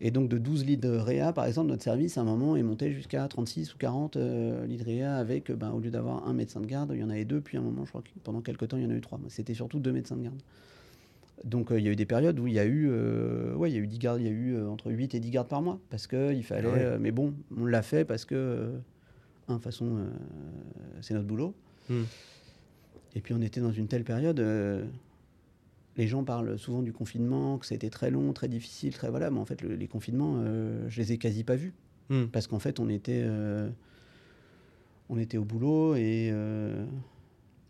Et 0.00 0.11
donc 0.11 0.28
de 0.28 0.38
12 0.38 0.64
lits 0.64 0.76
de 0.76 0.90
réa, 0.90 1.33
par 1.33 1.47
exemple, 1.47 1.69
notre 1.69 1.83
service 1.83 2.19
à 2.19 2.21
un 2.21 2.25
moment 2.25 2.55
est 2.57 2.62
monté 2.62 2.93
jusqu'à 2.93 3.26
36 3.26 3.75
ou 3.75 3.78
40 3.78 4.17
euh, 4.17 4.64
lits 4.67 4.76
de 4.76 4.85
réa 4.85 5.17
avec, 5.17 5.50
ben, 5.50 5.71
au 5.73 5.81
lieu 5.81 5.90
d'avoir 5.90 6.28
un 6.28 6.33
médecin 6.33 6.61
de 6.61 6.67
garde, 6.67 6.93
il 6.95 7.00
y 7.00 7.05
en 7.05 7.11
avait 7.11 7.25
deux, 7.25 7.40
puis 7.40 7.57
à 7.57 7.61
un 7.61 7.64
moment, 7.64 7.85
je 7.85 7.90
crois 7.90 8.02
que 8.02 8.11
pendant 8.23 8.40
quelques 8.40 8.69
temps, 8.69 8.76
il 8.76 8.85
y 8.85 8.87
en 8.87 8.90
a 8.90 8.95
eu 8.95 9.00
trois. 9.00 9.19
C'était 9.28 9.55
surtout 9.55 9.81
deux 9.81 9.93
médecins 9.93 10.17
de 10.17 10.23
garde. 10.23 10.40
Donc 11.45 11.71
euh, 11.71 11.78
il 11.78 11.85
y 11.85 11.88
a 11.88 11.92
eu 11.92 11.97
des 11.97 12.07
périodes 12.07 12.38
où 12.40 12.47
il 12.47 12.54
y 12.54 12.59
a 12.59 12.64
eu, 12.64 12.88
euh, 12.90 13.54
ouais, 13.54 13.71
il 13.71 13.75
y 13.75 13.78
a 13.78 13.80
eu 13.80 13.87
10 13.87 13.99
gardes, 13.99 14.21
il 14.21 14.26
y 14.26 14.28
a 14.28 14.33
eu 14.33 14.54
euh, 14.57 14.68
entre 14.68 14.90
8 14.90 15.14
et 15.14 15.21
10 15.21 15.30
gardes 15.30 15.49
par 15.49 15.62
mois, 15.62 15.78
parce 15.90 16.07
fallait, 16.42 16.68
Ah 16.68 16.73
ouais. 16.73 16.83
euh, 16.85 16.99
mais 17.00 17.11
bon, 17.12 17.35
on 17.57 17.64
l'a 17.66 17.83
fait 17.83 18.04
parce 18.04 18.25
que, 18.25 18.35
de 19.49 19.54
toute 19.54 19.62
façon, 19.62 19.97
c'est 21.00 21.14
notre 21.14 21.26
boulot. 21.26 21.54
Hmm. 21.88 22.02
Et 23.14 23.21
puis 23.21 23.35
on 23.35 23.40
était 23.40 23.61
dans 23.61 23.73
une 23.73 23.87
telle 23.88 24.04
période, 24.04 24.38
euh, 24.40 24.85
les 25.97 26.07
gens 26.07 26.23
parlent 26.25 26.59
souvent 26.59 26.83
du 26.83 26.92
confinement, 26.92 27.59
que 27.59 27.66
c'était 27.66 27.90
très 27.90 28.11
long, 28.11 28.33
très 28.33 28.49
difficile, 28.49 28.92
très 28.92 29.09
voilà, 29.11 29.30
mais 29.30 29.38
en 29.38 29.45
fait 29.45 29.62
le- 29.62 29.75
les 29.75 29.88
confinements, 29.88 30.37
euh, 30.38 30.87
je 30.88 31.00
les 31.00 31.12
ai 31.12 31.18
quasi 31.18 31.45
pas 31.45 31.57
vus, 31.57 31.73
Hmm. 32.11 32.26
parce 32.26 32.47
qu'en 32.47 32.59
fait 32.59 32.78
on 32.80 32.88
était, 32.88 33.23
euh, 33.25 33.68
on 35.09 35.18
était 35.18 35.38
au 35.38 35.45
boulot 35.45 35.95
et, 35.97 36.30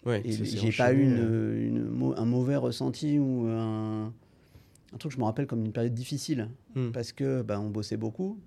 Ouais, 0.07 0.23
j'ai 0.25 0.73
pas 0.73 0.93
eu 0.93 1.03
une, 1.03 1.55
une 1.57 1.85
mau- 1.89 2.15
un 2.17 2.25
mauvais 2.25 2.57
ressenti 2.57 3.19
ou 3.19 3.47
un, 3.49 4.07
un 4.07 4.97
truc 4.99 5.11
que 5.11 5.17
je 5.17 5.19
me 5.21 5.25
rappelle 5.25 5.47
comme 5.47 5.65
une 5.65 5.73
période 5.73 5.95
difficile, 5.95 6.49
Hmm. 6.75 6.91
parce 6.93 7.13
que 7.13 7.43
bah, 7.43 7.61
on 7.61 7.69
bossait 7.71 7.97
beaucoup. 7.97 8.39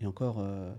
Et 0.00 0.06
encore, 0.06 0.36
euh, 0.38 0.72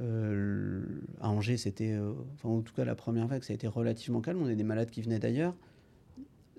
euh, 0.00 0.82
à 1.20 1.28
Angers, 1.30 1.56
c'était, 1.56 1.92
euh, 1.92 2.12
enfin 2.34 2.48
en 2.48 2.60
tout 2.62 2.74
cas 2.74 2.84
la 2.84 2.94
première 2.94 3.26
vague, 3.26 3.42
ça 3.44 3.52
a 3.52 3.54
été 3.54 3.66
relativement 3.68 4.20
calme. 4.20 4.40
On 4.42 4.46
a 4.46 4.54
des 4.54 4.64
malades 4.64 4.90
qui 4.90 5.02
venaient 5.02 5.18
d'ailleurs. 5.18 5.54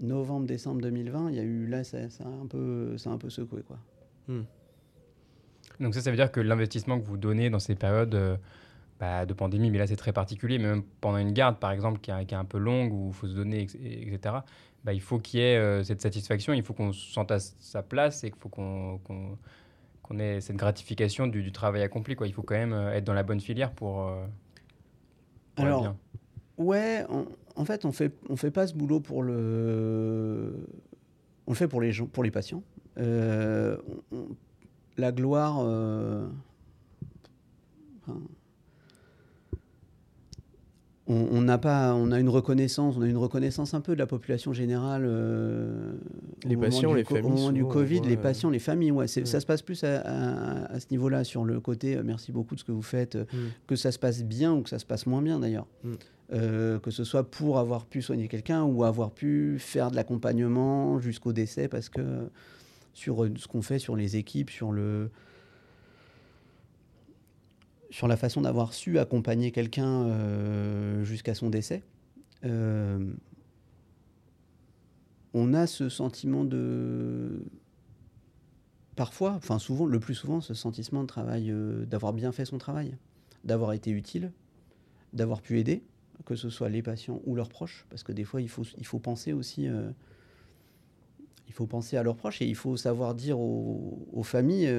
Novembre, 0.02 0.46
décembre 0.46 0.82
2020, 0.82 1.30
il 1.30 1.36
y 1.36 1.40
a 1.40 1.44
eu 1.44 1.68
là, 1.68 1.84
ça, 1.86 2.10
ça 2.10 2.26
a 2.26 2.28
un 2.28 2.48
peu, 2.48 2.98
ça 2.98 3.10
a 3.10 3.14
un 3.14 3.18
peu 3.18 3.30
secoué 3.30 3.62
quoi. 3.64 3.78
Donc 5.80 5.94
ça, 5.94 6.02
ça 6.02 6.10
veut 6.12 6.18
dire 6.18 6.32
que 6.32 6.40
l'investissement 6.42 7.00
que 7.00 7.06
vous 7.06 7.18
donnez 7.18 7.50
dans 7.50 7.60
ces 7.60 7.76
périodes 7.76 8.16
euh, 8.16 8.36
bah, 9.00 9.26
de 9.26 9.34
pandémie, 9.34 9.70
mais 9.72 9.78
là 9.78 9.88
c'est 9.88 9.96
très 9.96 10.14
particulier, 10.14 10.58
mais 10.58 10.68
même 10.68 10.84
pendant 11.02 11.18
une 11.18 11.34
garde 11.34 11.60
par 11.60 11.72
exemple 11.72 12.00
qui 12.00 12.12
est, 12.12 12.34
un 12.34 12.46
peu 12.46 12.58
longue, 12.58 12.94
où 12.94 13.08
il 13.10 13.14
faut 13.14 13.28
se 13.28 13.34
donner, 13.34 13.62
etc., 13.64 14.36
bah, 14.84 14.94
il 14.94 15.02
faut 15.02 15.20
qu'il 15.20 15.40
y 15.40 15.44
ait 15.44 15.58
euh, 15.58 15.84
cette 15.84 16.02
satisfaction, 16.02 16.54
il 16.54 16.64
faut 16.64 16.74
qu'on 16.74 16.94
se 16.94 17.12
sente 17.12 17.32
à 17.32 17.40
sa 17.40 17.82
place 17.82 18.24
et 18.24 18.30
qu'il 18.30 18.40
faut 18.40 18.50
qu'on 18.50 20.20
ait 20.20 20.42
cette 20.42 20.58
gratification 20.58 21.26
du, 21.26 21.42
du 21.42 21.52
travail 21.52 21.82
accompli. 21.82 22.16
Quoi. 22.16 22.28
Il 22.28 22.34
faut 22.34 22.44
quand 22.44 22.54
même 22.56 22.74
euh, 22.74 22.94
être 22.94 23.04
dans 23.04 23.16
la 23.16 23.24
bonne 23.24 23.40
filière 23.42 23.72
pour, 23.72 24.08
euh, 24.08 24.24
pour 25.56 25.66
Alors, 25.66 25.82
bien. 25.82 25.98
Ouais, 26.58 27.04
on- 27.10 27.26
en 27.56 27.66
fait, 27.66 27.86
on 27.86 27.92
fait, 27.92 28.14
on 28.30 28.36
fait 28.36 28.52
pas 28.52 28.68
ce 28.68 28.76
boulot 28.76 29.00
pour 29.00 29.24
le. 29.24 30.68
On 31.48 31.52
le 31.52 31.56
fait 31.56 31.68
pour 31.68 31.82
les 31.82 31.92
gens, 31.92 32.06
pour 32.06 32.24
les 32.24 32.32
patients. 32.32 32.64
Euh, 32.98 33.78
on- 34.12 34.18
on- 34.18 34.28
la 34.98 35.12
gloire. 35.12 35.58
enfin, 35.58 36.30
on 41.08 41.28
on 41.32 41.42
n'a 41.42 41.58
pas, 41.58 41.94
on 41.94 42.12
a 42.12 42.20
une 42.20 42.30
reconnaissance, 42.30 42.96
on 42.98 43.02
a 43.02 43.08
une 43.08 43.18
reconnaissance 43.18 43.74
un 43.74 43.82
peu 43.82 43.94
de 43.94 44.00
la 44.00 44.08
population 44.08 44.54
générale. 44.54 45.04
euh, 45.06 45.94
Les 46.46 46.58
patients, 46.58 46.94
les 46.94 47.04
familles, 47.04 47.24
Au 47.26 47.36
moment 47.36 47.52
du 47.52 47.64
Covid, 47.66 48.00
voit, 48.00 48.08
les 48.08 48.18
euh, 48.18 48.22
patients, 48.22 48.50
les 48.50 48.60
familles, 48.60 48.92
ouais, 48.92 49.08
ça 49.08 49.40
se 49.40 49.46
passe 49.46 49.62
plus 49.62 49.84
à, 49.84 50.02
à- 50.02 50.66
à 50.74 50.80
ce 50.80 50.88
niveau-là, 50.92 51.24
sur 51.24 51.44
le 51.46 51.60
côté. 51.60 51.96
euh, 51.98 52.02
merci 52.04 52.32
beaucoup 52.32 52.56
de 52.56 52.60
ce 52.60 52.66
que 52.66 52.72
vous 52.72 52.82
faites 52.82 53.16
Hmm. 53.16 53.50
que 53.68 53.76
ça 53.76 53.92
se 53.92 54.00
passe 54.00 54.24
bien 54.24 54.54
ou 54.54 54.62
que 54.62 54.70
ça 54.70 54.80
se 54.80 54.86
passe 54.86 55.06
moins 55.06 55.22
bien 55.22 55.40
d'ailleurs. 55.40 55.68
Mm. 55.84 55.94
Que 56.82 56.90
ce 56.90 57.04
soit 57.04 57.30
pour 57.30 57.60
avoir 57.60 57.86
pu 57.86 58.02
soigner 58.02 58.28
quelqu'un 58.28 58.64
ou 58.64 58.84
avoir 58.84 59.12
pu 59.12 59.58
faire 59.60 59.92
de 59.92 59.96
l'accompagnement 59.96 61.00
jusqu'au 61.00 61.34
décès, 61.34 61.68
parce 61.68 61.88
que 61.88 62.02
sur 62.96 63.28
ce 63.38 63.48
qu'on 63.48 63.62
fait 63.62 63.78
sur 63.78 63.96
les 63.96 64.16
équipes, 64.18 64.50
sur 64.50 64.72
le 64.72 65.12
sur 67.96 68.10
la 68.10 68.18
façon 68.18 68.42
d'avoir 68.42 68.74
su 68.74 69.00
accompagner 69.00 69.52
quelqu'un 69.52 70.04
euh, 70.04 71.06
jusqu'à 71.06 71.34
son 71.34 71.50
décès, 71.50 71.82
euh, 72.44 73.00
on 75.34 75.54
a 75.54 75.66
ce 75.66 75.88
sentiment 75.88 76.44
de 76.44 77.46
parfois, 78.98 79.32
enfin 79.32 79.60
souvent, 79.60 79.86
le 79.86 79.98
plus 80.02 80.14
souvent, 80.14 80.42
ce 80.42 80.54
sentiment 80.54 81.04
de 81.04 81.08
travail, 81.08 81.50
euh, 81.50 81.86
d'avoir 81.86 82.12
bien 82.12 82.34
fait 82.34 82.44
son 82.44 82.58
travail, 82.58 82.98
d'avoir 83.46 83.72
été 83.72 83.92
utile, 83.92 84.34
d'avoir 85.14 85.42
pu 85.42 85.58
aider, 85.58 85.82
que 86.26 86.36
ce 86.36 86.50
soit 86.50 86.68
les 86.68 86.82
patients 86.82 87.22
ou 87.26 87.34
leurs 87.34 87.48
proches, 87.48 87.86
parce 87.90 88.04
que 88.04 88.12
des 88.12 88.26
fois, 88.26 88.42
il 88.42 88.50
faut, 88.50 89.00
penser 89.00 89.32
aussi, 89.32 89.70
il 91.48 91.54
faut 91.54 91.66
penser 91.66 91.96
à 91.96 92.04
leurs 92.04 92.18
proches 92.18 92.42
et 92.42 92.46
il 92.46 92.56
faut 92.56 92.76
savoir 92.76 93.16
dire 93.16 93.40
aux, 93.40 94.24
familles. 94.24 94.70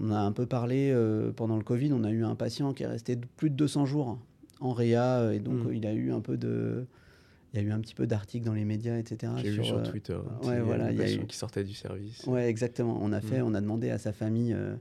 On 0.00 0.10
a 0.10 0.18
un 0.18 0.32
peu 0.32 0.46
parlé 0.46 0.90
euh, 0.92 1.32
pendant 1.32 1.56
le 1.56 1.62
Covid, 1.64 1.92
on 1.92 2.04
a 2.04 2.10
eu 2.10 2.24
un 2.24 2.34
patient 2.34 2.72
qui 2.72 2.82
est 2.82 2.86
resté 2.86 3.16
plus 3.36 3.50
de 3.50 3.56
200 3.56 3.86
jours 3.86 4.18
en 4.60 4.72
réa 4.72 5.32
et 5.34 5.40
donc 5.40 5.64
Mm. 5.66 5.74
il 5.74 5.86
a 5.86 5.92
eu 5.92 6.10
un 6.12 6.20
peu 6.20 6.36
de, 6.36 6.86
il 7.52 7.60
y 7.60 7.62
a 7.62 7.66
eu 7.66 7.70
un 7.72 7.80
petit 7.80 7.94
peu 7.94 8.06
d'articles 8.06 8.46
dans 8.46 8.54
les 8.54 8.64
médias, 8.64 8.96
etc. 8.98 9.32
J'ai 9.42 9.50
vu 9.50 9.64
sur 9.64 9.78
euh, 9.78 9.82
Twitter. 9.84 10.16
ouais, 10.44 10.60
voilà, 10.60 10.90
il 10.90 10.98
y 10.98 11.02
a 11.02 11.12
eu- 11.12 11.26
qui 11.26 11.36
sortait 11.36 11.64
du 11.64 11.74
service. 11.74 12.24
Ouais, 12.26 12.48
exactement. 12.48 12.98
On 13.02 13.12
a 13.12 13.20
fait, 13.20 13.40
Mm. 13.42 13.46
on 13.46 13.54
a 13.54 13.60
demandé 13.60 13.90
à 13.90 13.98
sa 13.98 14.12
famille 14.12 14.52
euh, 14.52 14.74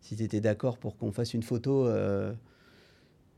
s'ils 0.00 0.22
étaient 0.22 0.40
d'accord 0.40 0.78
pour 0.78 0.96
qu'on 0.96 1.12
fasse 1.12 1.32
une 1.34 1.42
photo 1.42 1.86
euh, 1.86 2.32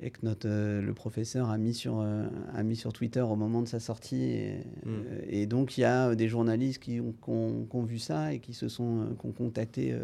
et 0.01 0.11
que 0.11 0.19
notre 0.25 0.49
le 0.49 0.93
professeur 0.95 1.51
a 1.51 1.59
mis 1.59 1.75
sur 1.75 2.01
a 2.01 2.63
mis 2.65 2.75
sur 2.77 2.93
Twitter 2.93 3.21
au 3.21 3.37
moment 3.37 3.63
de 3.63 3.69
sa 3.69 3.81
sortie. 3.81 4.23
Et, 4.23 4.57
Mm. 4.85 4.91
et 5.29 5.47
donc 5.47 5.77
il 5.77 5.83
y 5.83 5.85
a 5.85 6.15
des 6.15 6.29
journalistes 6.29 6.83
qui 6.83 7.01
ont, 7.01 7.13
qui 7.13 7.31
ont- 7.31 7.67
qui 7.69 7.77
ont 7.77 7.83
vu 7.85 7.99
ça 7.99 8.33
et 8.33 8.39
qui 8.41 8.55
se 8.55 8.69
sont 8.69 9.15
qui 9.21 9.27
ont 9.27 9.33
contacté 9.33 9.95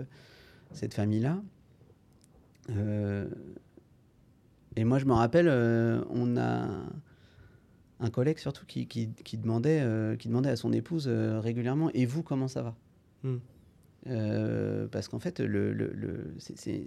cette 0.73 0.95
famille-là. 0.95 1.43
Euh, 2.71 3.29
et 4.77 4.85
moi, 4.85 4.99
je 4.99 5.05
me 5.07 5.13
rappelle, 5.13 5.49
euh, 5.49 6.03
on 6.11 6.37
a 6.37 6.69
un 8.01 8.11
collègue 8.11 8.39
surtout 8.39 8.65
qui, 8.67 8.87
qui- 8.87 9.11
qui 9.25 9.39
demandait, 9.39 9.81
euh, 9.81 10.17
qui 10.17 10.29
demandait 10.29 10.51
à 10.51 10.57
son 10.57 10.73
épouse 10.73 11.09
régulièrement 11.09 11.91
Et 11.95 12.07
vous, 12.07 12.23
comment 12.23 12.49
ça 12.49 12.63
va? 12.63 12.77
Hmm. 13.25 13.39
Parce 14.91 15.09
qu'en 15.09 15.19
fait, 15.19 15.41
le, 15.41 15.73
le- 15.73 15.93
le- 15.93 16.35
c'est- 16.39 16.57
c'est- 16.59 16.87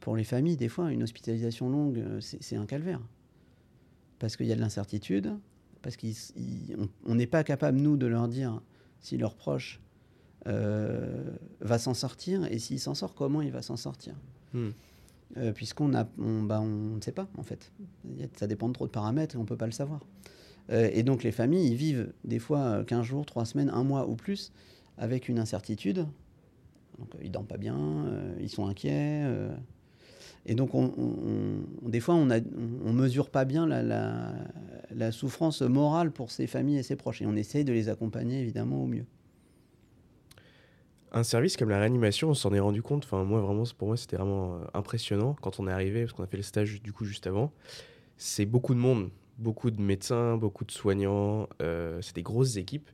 pour 0.00 0.16
les 0.16 0.24
familles, 0.24 0.56
des 0.56 0.68
fois, 0.68 0.92
une 0.92 1.02
hospitalisation 1.02 1.68
longue, 1.70 2.02
c'est 2.20 2.56
un 2.56 2.66
calvaire. 2.66 3.00
Parce 4.18 4.36
qu'il 4.36 4.46
y 4.46 4.52
a 4.52 4.56
de 4.56 4.60
l'incertitude, 4.60 5.32
parce 5.82 5.96
qu'on 5.96 7.14
n'est 7.14 7.26
pas 7.26 7.42
capable, 7.44 7.78
nous, 7.78 7.96
de 7.96 8.06
leur 8.06 8.28
dire 8.28 8.62
si 9.00 9.16
leur 9.18 9.34
proche 9.34 9.80
euh, 9.80 9.91
va 10.46 11.78
s'en 11.78 11.94
sortir 11.94 12.44
et 12.50 12.58
s'il 12.58 12.80
s'en 12.80 12.94
sort, 12.94 13.14
comment 13.14 13.42
il 13.42 13.50
va 13.52 13.62
s'en 13.62 13.76
sortir. 13.76 14.14
Hmm. 14.54 14.70
Euh, 15.38 15.52
Puisqu'on 15.52 15.94
a, 15.94 16.06
on, 16.18 16.42
bah, 16.42 16.60
on 16.60 16.96
ne 16.96 17.00
sait 17.00 17.12
pas, 17.12 17.28
en 17.38 17.42
fait. 17.42 17.72
Ça 18.36 18.46
dépend 18.46 18.68
de 18.68 18.74
trop 18.74 18.86
de 18.86 18.92
paramètres 18.92 19.34
et 19.34 19.38
on 19.38 19.42
ne 19.42 19.46
peut 19.46 19.56
pas 19.56 19.66
le 19.66 19.72
savoir. 19.72 20.00
Euh, 20.70 20.90
et 20.92 21.02
donc, 21.02 21.22
les 21.22 21.32
familles, 21.32 21.68
ils 21.68 21.74
vivent 21.76 22.12
des 22.24 22.38
fois 22.38 22.58
euh, 22.60 22.84
15 22.84 23.04
jours, 23.04 23.24
3 23.26 23.44
semaines, 23.46 23.70
un 23.70 23.82
mois 23.82 24.06
ou 24.08 24.14
plus 24.14 24.52
avec 24.98 25.28
une 25.28 25.38
incertitude. 25.38 26.06
Donc, 26.98 27.14
euh, 27.14 27.18
ils 27.22 27.30
dorment 27.30 27.46
pas 27.46 27.56
bien, 27.56 27.78
euh, 27.78 28.34
ils 28.40 28.50
sont 28.50 28.66
inquiets. 28.66 29.22
euh. 29.24 29.54
et 30.44 30.54
donc, 30.54 30.74
on, 30.74 30.92
on- 30.98 31.64
on- 31.84 31.88
des 31.88 32.00
fois, 32.00 32.14
on 32.14 32.26
ne 32.26 32.92
mesure 32.92 33.30
pas 33.30 33.44
bien 33.46 33.66
la, 33.66 33.82
la- 33.82 34.34
la 34.94 35.12
souffrance 35.12 35.62
morale 35.62 36.10
pour 36.12 36.30
ces 36.30 36.46
familles 36.46 36.76
et 36.78 36.82
ces 36.82 36.96
proches. 36.96 37.22
Et 37.22 37.26
on 37.26 37.34
essaye 37.36 37.64
de 37.64 37.72
les 37.72 37.88
accompagner, 37.88 38.40
évidemment, 38.40 38.82
au 38.82 38.86
mieux. 38.86 39.06
Un 41.14 41.24
service 41.24 41.58
comme 41.58 41.68
la 41.68 41.78
réanimation, 41.78 42.30
on 42.30 42.34
s'en 42.34 42.54
est 42.54 42.60
rendu 42.60 42.82
compte. 42.82 43.04
Enfin, 43.04 43.22
moi, 43.22 43.40
vraiment, 43.42 43.64
pour 43.76 43.88
moi, 43.88 43.98
c'était 43.98 44.16
vraiment 44.16 44.54
euh, 44.54 44.64
impressionnant 44.72 45.36
quand 45.42 45.60
on 45.60 45.68
est 45.68 45.72
arrivé, 45.72 46.02
parce 46.02 46.14
qu'on 46.14 46.22
a 46.22 46.26
fait 46.26 46.38
le 46.38 46.42
stage 46.42 46.80
du 46.82 46.92
coup 46.92 47.04
juste 47.04 47.26
avant. 47.26 47.52
C'est 48.16 48.46
beaucoup 48.46 48.72
de 48.74 48.78
monde, 48.78 49.10
beaucoup 49.38 49.70
de 49.70 49.80
médecins, 49.80 50.38
beaucoup 50.38 50.64
de 50.64 50.72
soignants. 50.72 51.48
euh, 51.60 52.00
c'est 52.00 52.14
des 52.14 52.22
grosses 52.22 52.56
équipes. 52.56 52.88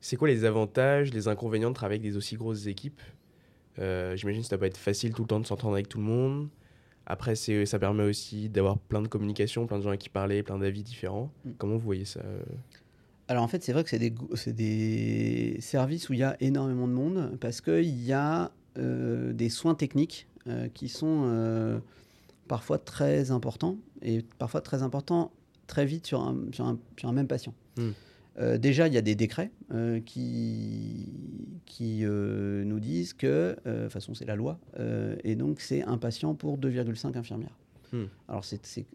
C'est 0.00 0.16
quoi 0.16 0.28
les 0.28 0.46
avantages, 0.46 1.12
les 1.12 1.28
inconvénients 1.28 1.68
de 1.68 1.74
travailler 1.74 2.00
avec 2.00 2.10
des 2.10 2.16
aussi 2.16 2.36
grosses 2.36 2.66
équipes? 2.66 3.02
Euh, 3.78 4.16
J'imagine 4.16 4.40
que 4.40 4.48
ça 4.48 4.56
doit 4.56 4.60
pas 4.60 4.66
être 4.68 4.78
facile 4.78 5.12
tout 5.12 5.22
le 5.22 5.28
temps 5.28 5.40
de 5.40 5.46
s'entendre 5.46 5.74
avec 5.74 5.88
tout 5.88 5.98
le 5.98 6.04
monde. 6.04 6.48
Après, 7.04 7.34
ça 7.34 7.78
permet 7.78 8.04
aussi 8.04 8.48
d'avoir 8.48 8.78
plein 8.78 9.02
de 9.02 9.08
communication, 9.08 9.66
plein 9.66 9.78
de 9.78 9.82
gens 9.82 9.90
à 9.90 9.96
qui 9.98 10.08
parler, 10.08 10.42
plein 10.42 10.58
d'avis 10.58 10.82
différents. 10.82 11.30
Mm. 11.44 11.50
Comment 11.58 11.74
vous 11.74 11.84
voyez 11.84 12.06
ça 12.06 12.20
Alors 13.30 13.44
en 13.44 13.48
fait, 13.48 13.62
c'est 13.62 13.72
vrai 13.72 13.84
que 13.84 13.90
c'est 13.90 14.00
des, 14.00 14.12
des 14.52 15.60
services 15.60 16.08
où 16.08 16.14
il 16.14 16.18
y 16.18 16.24
a 16.24 16.36
énormément 16.40 16.88
de 16.88 16.92
monde 16.92 17.38
parce 17.40 17.60
qu'il 17.60 18.02
y 18.04 18.12
a 18.12 18.50
euh, 18.76 19.32
des 19.32 19.48
soins 19.48 19.76
techniques 19.76 20.26
euh, 20.48 20.66
qui 20.74 20.88
sont 20.88 21.22
euh, 21.26 21.78
parfois 22.48 22.78
très 22.78 23.30
importants 23.30 23.76
et 24.02 24.24
parfois 24.40 24.60
très 24.62 24.82
importants 24.82 25.30
très 25.68 25.86
vite 25.86 26.08
sur 26.08 26.22
un, 26.22 26.38
sur 26.50 26.66
un, 26.66 26.76
sur 26.98 27.08
un 27.08 27.12
même 27.12 27.28
patient. 27.28 27.54
Hmm. 27.78 27.90
Déjà, 28.58 28.88
il 28.88 28.94
y 28.94 28.96
a 28.96 29.02
des 29.02 29.14
décrets 29.14 29.50
qui, 30.06 31.12
qui 31.66 32.04
nous 32.04 32.80
disent 32.80 33.12
que, 33.12 33.54
de 33.66 33.82
toute 33.82 33.92
façon, 33.92 34.14
c'est 34.14 34.24
la 34.24 34.34
loi, 34.34 34.58
et 35.24 35.34
donc 35.34 35.60
c'est 35.60 35.82
un 35.82 35.98
patient 35.98 36.34
pour 36.34 36.56
2,5 36.56 37.18
infirmières. 37.18 37.58
Hmm. 37.92 38.06
Alors 38.28 38.44
c'est 38.44 38.86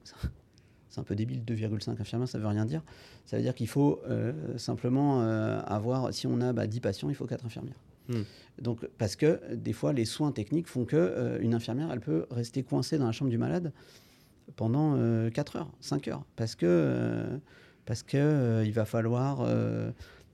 c'est- 0.96 1.02
un 1.02 1.04
peu 1.04 1.16
débile, 1.16 1.44
2,5 1.44 2.00
infirmières, 2.00 2.28
ça 2.28 2.40
veut 2.40 2.48
rien 2.48 2.66
dire. 2.66 2.82
Ça 3.26 3.38
veut 3.38 3.44
dire 3.44 3.54
qu'il 3.54 3.68
faut 3.68 4.02
euh, 4.10 4.58
simplement 4.58 5.22
euh, 5.22 5.60
avoir, 5.66 6.14
si 6.14 6.28
on 6.28 6.42
a 6.42 6.54
bah, 6.54 6.68
10 6.68 6.80
patients, 6.80 7.10
il 7.10 7.16
faut 7.16 7.26
4 7.26 7.46
infirmières. 7.46 7.80
Hmm. 8.08 8.22
Donc, 8.62 8.88
parce 8.98 9.16
que 9.16 9.26
euh, 9.26 9.56
des 9.56 9.74
fois, 9.74 9.92
les 9.94 10.06
soins 10.06 10.32
techniques 10.32 10.68
font 10.68 10.86
que 10.86 10.96
euh, 10.96 11.40
une 11.42 11.54
infirmière, 11.54 11.90
elle 11.92 12.00
peut 12.02 12.26
rester 12.32 12.64
coincée 12.64 12.98
dans 12.98 13.06
la 13.08 13.12
chambre 13.12 13.32
du 13.32 13.38
malade 13.38 13.72
pendant 14.56 14.96
4 15.32 15.56
heures, 15.56 15.72
5 15.82 16.08
heures, 16.08 16.24
parce 16.36 16.54
que, 16.56 16.66
euh, 16.68 17.38
parce 17.86 18.04
que 18.04 18.16
euh, 18.18 18.64
il 18.64 18.74
va 18.74 18.86
falloir 18.86 19.40
euh, 19.42 19.90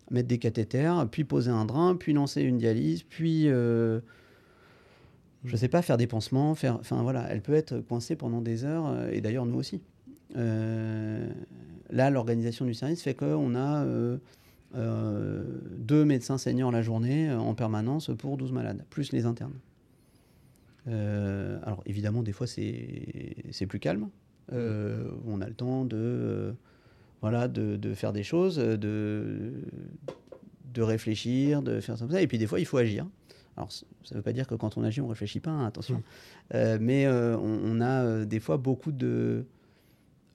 mettre 0.10 0.28
des 0.28 0.38
cathéters, 0.38 1.08
puis 1.10 1.24
poser 1.24 1.50
un 1.50 1.64
drain, 1.64 1.96
puis 1.96 2.12
lancer 2.12 2.42
une 2.42 2.58
dialyse, 2.58 3.04
puis 3.04 3.48
euh, 3.48 4.02
je 5.46 5.56
sais 5.56 5.70
pas 5.70 5.82
faire 5.82 5.96
des 5.98 6.08
pansements, 6.08 6.54
faire, 6.56 6.76
enfin 6.76 7.02
voilà, 7.04 7.26
elle 7.30 7.42
peut 7.42 7.54
être 7.54 7.80
coincée 7.80 8.18
pendant 8.18 8.42
des 8.42 8.66
heures, 8.66 8.88
euh, 8.88 9.10
et 9.12 9.22
d'ailleurs 9.22 9.46
nous 9.46 9.58
aussi. 9.58 9.82
Euh, 10.36 11.30
là, 11.90 12.10
l'organisation 12.10 12.66
du 12.66 12.74
service 12.74 13.02
fait 13.02 13.14
qu'on 13.14 13.56
a 13.56 13.84
euh, 13.84 14.18
euh, 14.76 15.44
deux 15.78 16.06
médecins 16.06 16.38
seniors 16.38 16.72
la 16.72 16.82
journée 16.82 17.32
en 17.32 17.54
permanence 17.54 18.12
pour 18.18 18.38
12 18.38 18.52
malades, 18.52 18.84
plus 18.90 19.12
les 19.12 19.26
internes. 19.26 19.54
Alors 20.88 21.84
évidemment, 21.86 22.24
des 22.24 22.32
fois, 22.32 22.48
c'est 22.48 23.66
plus 23.68 23.80
calme. 23.80 24.10
On 24.52 25.42
a 25.42 25.48
le 25.48 25.54
temps 25.54 25.86
de, 25.86 26.54
voilà, 27.22 27.48
de, 27.48 27.76
de 27.76 27.94
faire 27.94 28.14
des 28.14 28.24
choses, 28.24 28.58
de, 28.58 29.54
de 30.74 30.82
réfléchir, 30.82 31.62
de 31.62 31.80
faire 31.80 31.98
ça 31.98 32.06
comme 32.06 32.14
ça. 32.14 32.22
Et 32.22 32.28
puis 32.28 32.38
des 32.38 32.48
fois, 32.48 32.60
il 32.60 32.66
faut 32.66 32.78
agir. 32.78 33.06
Alors, 33.58 33.72
ça 33.72 33.86
ne 34.12 34.16
veut 34.16 34.24
pas 34.24 34.34
dire 34.34 34.48
que 34.48 34.56
quand 34.56 34.78
on 34.78 34.84
agit, 34.84 35.02
on 35.02 35.06
ne 35.06 35.10
réfléchit 35.10 35.40
pas, 35.40 35.52
hein, 35.52 35.66
attention. 35.66 36.02
Euh, 36.54 36.78
mais 36.80 37.06
euh, 37.06 37.38
on, 37.38 37.60
on 37.64 37.82
a 37.82 38.04
euh, 38.04 38.26
des 38.26 38.40
fois 38.40 38.58
beaucoup 38.58 38.92
de, 38.92 39.46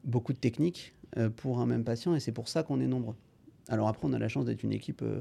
beaucoup 0.06 0.32
de 0.32 0.38
techniques 0.38 0.94
euh, 1.18 1.28
pour 1.28 1.60
un 1.60 1.66
même 1.66 1.84
patient 1.84 2.14
et 2.14 2.20
c'est 2.20 2.32
pour 2.32 2.48
ça 2.48 2.62
qu'on 2.62 2.80
est 2.80 2.86
nombreux. 2.86 3.16
Alors 3.68 3.88
après, 3.88 4.06
on 4.06 4.12
a 4.12 4.18
la 4.18 4.28
chance 4.28 4.46
d'être 4.46 4.62
une 4.62 4.72
équipe 4.72 5.02
euh, 5.02 5.20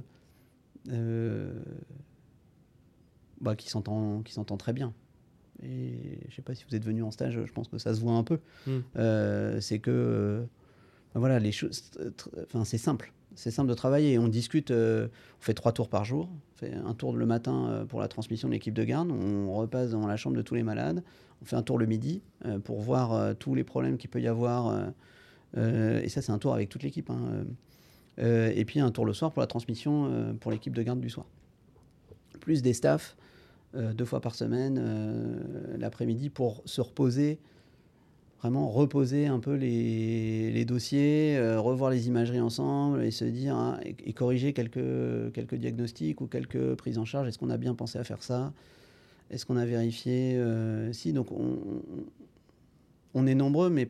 euh, 0.90 1.60
bah, 3.42 3.56
qui 3.56 3.70
s'entend 3.70 4.24
très 4.58 4.74
bien. 4.74 4.94
Et 5.64 6.20
je 6.30 6.36
sais 6.36 6.42
pas 6.42 6.54
si 6.54 6.66
vous 6.70 6.76
êtes 6.76 6.86
venu 6.86 7.02
en 7.02 7.12
stage, 7.12 7.40
je 7.44 7.52
pense 7.52 7.68
que 7.68 7.78
ça 7.78 7.94
se 7.94 8.02
voit 8.02 8.14
un 8.14 8.24
peu. 8.24 8.40
Mm. 8.68 8.72
Euh, 8.98 9.62
c'est 9.62 9.80
que 9.80 10.46
ben 11.14 11.20
voilà, 11.20 11.40
les 11.40 11.54
choses, 11.54 11.92
enfin 12.48 12.66
c'est 12.66 12.78
simple, 12.78 13.14
c'est 13.36 13.52
simple 13.52 13.70
de 13.70 13.74
travailler. 13.74 14.18
On 14.18 14.28
discute, 14.28 14.72
euh, 14.72 15.08
on 15.40 15.44
fait 15.44 15.54
trois 15.54 15.72
tours 15.72 15.90
par 15.90 16.06
jour. 16.06 16.30
On 16.32 16.58
fait 16.58 16.74
un 16.74 16.94
tour 16.94 17.14
le 17.14 17.26
matin 17.26 17.68
euh, 17.68 17.86
pour 17.86 18.00
la 18.00 18.08
transmission 18.08 18.48
de 18.48 18.54
l'équipe 18.54 18.74
de 18.74 18.84
garde. 18.84 19.12
On 19.12 19.54
repasse 19.54 19.92
dans 19.92 20.08
la 20.08 20.18
chambre 20.18 20.38
de 20.38 20.42
tous 20.42 20.56
les 20.56 20.64
malades. 20.64 21.04
On 21.42 21.46
fait 21.46 21.56
un 21.56 21.62
tour 21.62 21.78
le 21.78 21.86
midi 21.86 22.22
euh, 22.46 22.60
pour 22.60 22.80
voir 22.80 23.36
tous 23.36 23.54
les 23.54 23.64
problèmes 23.64 23.98
qu'il 23.98 24.10
peut 24.10 24.22
y 24.22 24.28
avoir. 24.28 24.74
et 25.56 26.10
ça, 26.10 26.22
c'est 26.22 26.32
un 26.32 26.40
tour 26.40 26.54
avec 26.54 26.70
toute 26.70 26.84
l'équipe. 26.84 27.10
hein, 27.10 27.46
et 28.18 28.64
puis 28.64 28.80
un 28.80 28.92
tour 28.92 29.06
le 29.06 29.14
soir 29.14 29.32
pour 29.34 29.42
la 29.42 29.48
transmission 29.48 30.36
pour 30.40 30.52
l'équipe 30.52 30.74
de 30.74 30.82
garde 30.82 31.02
du 31.02 31.10
soir. 31.10 31.26
Plus 32.40 32.62
des 32.62 32.74
staffs 32.74 33.18
deux 33.74 34.06
fois 34.06 34.22
par 34.22 34.36
semaine 34.36 34.82
l'après-midi 35.78 36.30
pour 36.30 36.62
se 36.64 36.80
reposer, 36.80 37.40
vraiment 38.46 38.70
reposer 38.70 39.26
un 39.26 39.40
peu 39.40 39.56
les, 39.56 40.52
les 40.52 40.66
dossiers, 40.66 41.36
euh, 41.36 41.60
revoir 41.60 41.90
les 41.90 42.08
imageries 42.08 42.40
ensemble 42.40 43.04
et 43.04 43.10
se 43.10 43.26
dire 43.26 43.56
hein, 43.56 43.80
et, 43.84 43.96
et 44.06 44.14
corriger 44.14 44.54
quelques, 44.54 45.34
quelques 45.34 45.56
diagnostics 45.56 46.22
ou 46.22 46.28
quelques 46.28 46.76
prises 46.76 47.00
en 47.00 47.06
charge. 47.06 47.28
Est-ce 47.28 47.40
qu'on 47.40 47.50
a 47.50 47.58
bien 47.58 47.74
pensé 47.74 47.98
à 47.98 48.04
faire 48.04 48.22
ça? 48.22 48.54
Est-ce 49.32 49.48
qu'on 49.48 49.58
a 49.58 49.66
vérifié 49.66 50.36
euh, 50.36 50.94
Si, 50.94 51.12
donc 51.12 51.30
on, 53.16 53.26
est 53.26 53.34
nombreux, 53.34 53.72
mais 53.72 53.90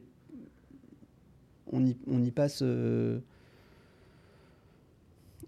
on 1.74 1.86
y, 1.86 1.98
on 2.08 2.24
y 2.24 2.32
passe. 2.32 2.60
euh, 2.62 3.20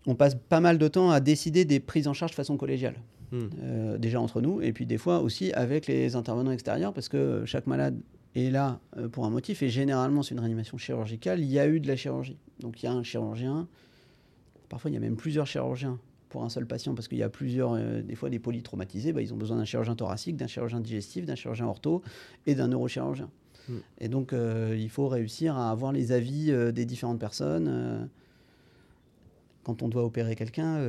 on 0.05 0.15
passe 0.15 0.35
pas 0.35 0.59
mal 0.59 0.77
de 0.77 0.87
temps 0.89 1.11
à 1.11 1.21
décider 1.21 1.63
des 1.63 1.79
prises 1.79 2.09
en 2.09 2.13
charge 2.13 2.31
de 2.31 2.35
façon 2.35 2.57
collégiale. 2.57 2.95
Hmm. 3.31 3.97
Déjà 3.97 4.21
entre 4.21 4.39
nous, 4.41 4.61
et 4.61 4.71
puis 4.71 4.85
des 4.85 4.97
fois 4.97 5.19
aussi 5.19 5.51
avec 5.51 5.85
les 5.87 6.15
intervenants 6.15 6.51
extérieurs, 6.51 6.93
parce 6.93 7.09
que 7.09 7.43
chaque 7.45 7.67
malade 7.67 7.99
est 8.37 8.51
là 8.51 8.79
euh, 8.97 9.07
pour 9.07 9.25
un 9.25 9.29
motif, 9.29 9.63
et 9.63 9.69
généralement 9.69 10.23
c'est 10.23 10.33
une 10.33 10.39
réanimation 10.39 10.77
chirurgicale, 10.77 11.39
il 11.39 11.47
y 11.47 11.59
a 11.59 11.67
eu 11.67 11.79
de 11.79 11.87
la 11.87 11.95
chirurgie. 11.95 12.37
Donc 12.59 12.81
il 12.81 12.85
y 12.85 12.89
a 12.89 12.93
un 12.93 13.03
chirurgien, 13.03 13.67
parfois 14.69 14.91
il 14.91 14.93
y 14.93 14.97
a 14.97 14.99
même 14.99 15.15
plusieurs 15.15 15.47
chirurgiens 15.47 15.99
pour 16.29 16.43
un 16.43 16.49
seul 16.49 16.65
patient 16.65 16.93
parce 16.93 17.07
qu'il 17.07 17.17
y 17.17 17.23
a 17.23 17.29
plusieurs, 17.29 17.73
euh, 17.73 18.01
des 18.01 18.15
fois 18.15 18.29
des 18.29 18.39
polytraumatisés, 18.39 19.13
bah, 19.13 19.21
ils 19.21 19.33
ont 19.33 19.37
besoin 19.37 19.57
d'un 19.57 19.65
chirurgien 19.65 19.95
thoracique, 19.95 20.35
d'un 20.35 20.47
chirurgien 20.47 20.79
digestif, 20.79 21.25
d'un 21.25 21.35
chirurgien 21.35 21.67
ortho 21.67 22.01
et 22.45 22.55
d'un 22.55 22.67
neurochirurgien. 22.67 23.29
Mm. 23.69 23.73
Et 23.99 24.09
donc, 24.09 24.33
euh, 24.33 24.75
il 24.77 24.89
faut 24.89 25.07
réussir 25.07 25.57
à 25.57 25.71
avoir 25.71 25.91
les 25.91 26.11
avis 26.11 26.51
euh, 26.51 26.71
des 26.71 26.85
différentes 26.85 27.19
personnes. 27.19 28.09
quand 29.63 29.81
on 29.81 29.89
doit 29.89 30.03
opérer 30.03 30.35
quelqu'un 30.35 30.79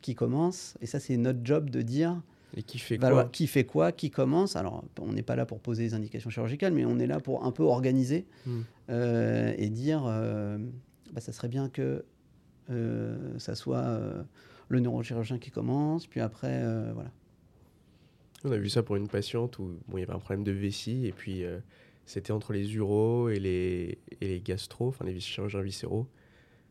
qui 0.00 0.16
commence, 0.16 0.76
et 0.80 0.86
ça, 0.86 0.98
c'est 0.98 1.16
notre 1.16 1.40
job 1.44 1.70
de 1.70 1.82
dire 1.82 2.20
Et 2.54 2.62
qui 2.62 2.78
fait 2.78 2.98
valoir 2.98 3.24
quoi 3.24 3.30
qui 3.30 3.46
fait 3.46 3.64
quoi, 3.64 3.92
qui 3.92 4.10
commence? 4.10 4.56
Alors, 4.56 4.84
on 5.00 5.12
n'est 5.12 5.22
pas 5.22 5.36
là 5.36 5.46
pour 5.46 5.58
poser 5.60 5.84
des 5.84 5.94
indications 5.94 6.28
chirurgicales, 6.28 6.74
mais 6.74 6.84
on 6.84 6.98
est 6.98 7.06
là 7.06 7.18
pour 7.18 7.44
un 7.44 7.50
peu 7.52 7.62
organiser 7.62 8.26
Mm. 8.44 8.60
euh, 8.90 9.54
et 9.56 9.70
dire 9.70 10.04
euh, 10.06 10.58
bah, 11.12 11.20
ça 11.20 11.32
serait 11.32 11.48
bien 11.48 11.68
que 11.70 12.04
euh, 12.70 13.38
ça 13.38 13.54
soit 13.54 13.78
euh, 13.78 14.22
le 14.68 14.80
neurochirurgien 14.80 15.38
qui 15.38 15.50
commence, 15.50 16.06
puis 16.06 16.20
après, 16.20 16.62
voilà. 16.92 17.10
On 18.44 18.50
a 18.52 18.56
vu 18.58 18.68
ça 18.68 18.82
pour 18.82 18.96
une 18.96 19.08
patiente 19.08 19.58
où 19.58 19.78
bon, 19.88 19.96
il 19.96 20.00
y 20.00 20.02
avait 20.02 20.12
un 20.12 20.18
problème 20.18 20.44
de 20.44 20.52
vessie 20.52 21.06
et 21.06 21.12
puis 21.12 21.44
c'était 22.06 22.32
entre 22.32 22.52
les 22.52 22.74
uros 22.74 23.28
et 23.28 23.38
les, 23.38 23.98
et 24.20 24.28
les 24.28 24.40
gastro, 24.40 24.88
enfin 24.88 25.04
les 25.04 25.20
chirurgiens 25.20 25.62
viscéraux. 25.62 26.06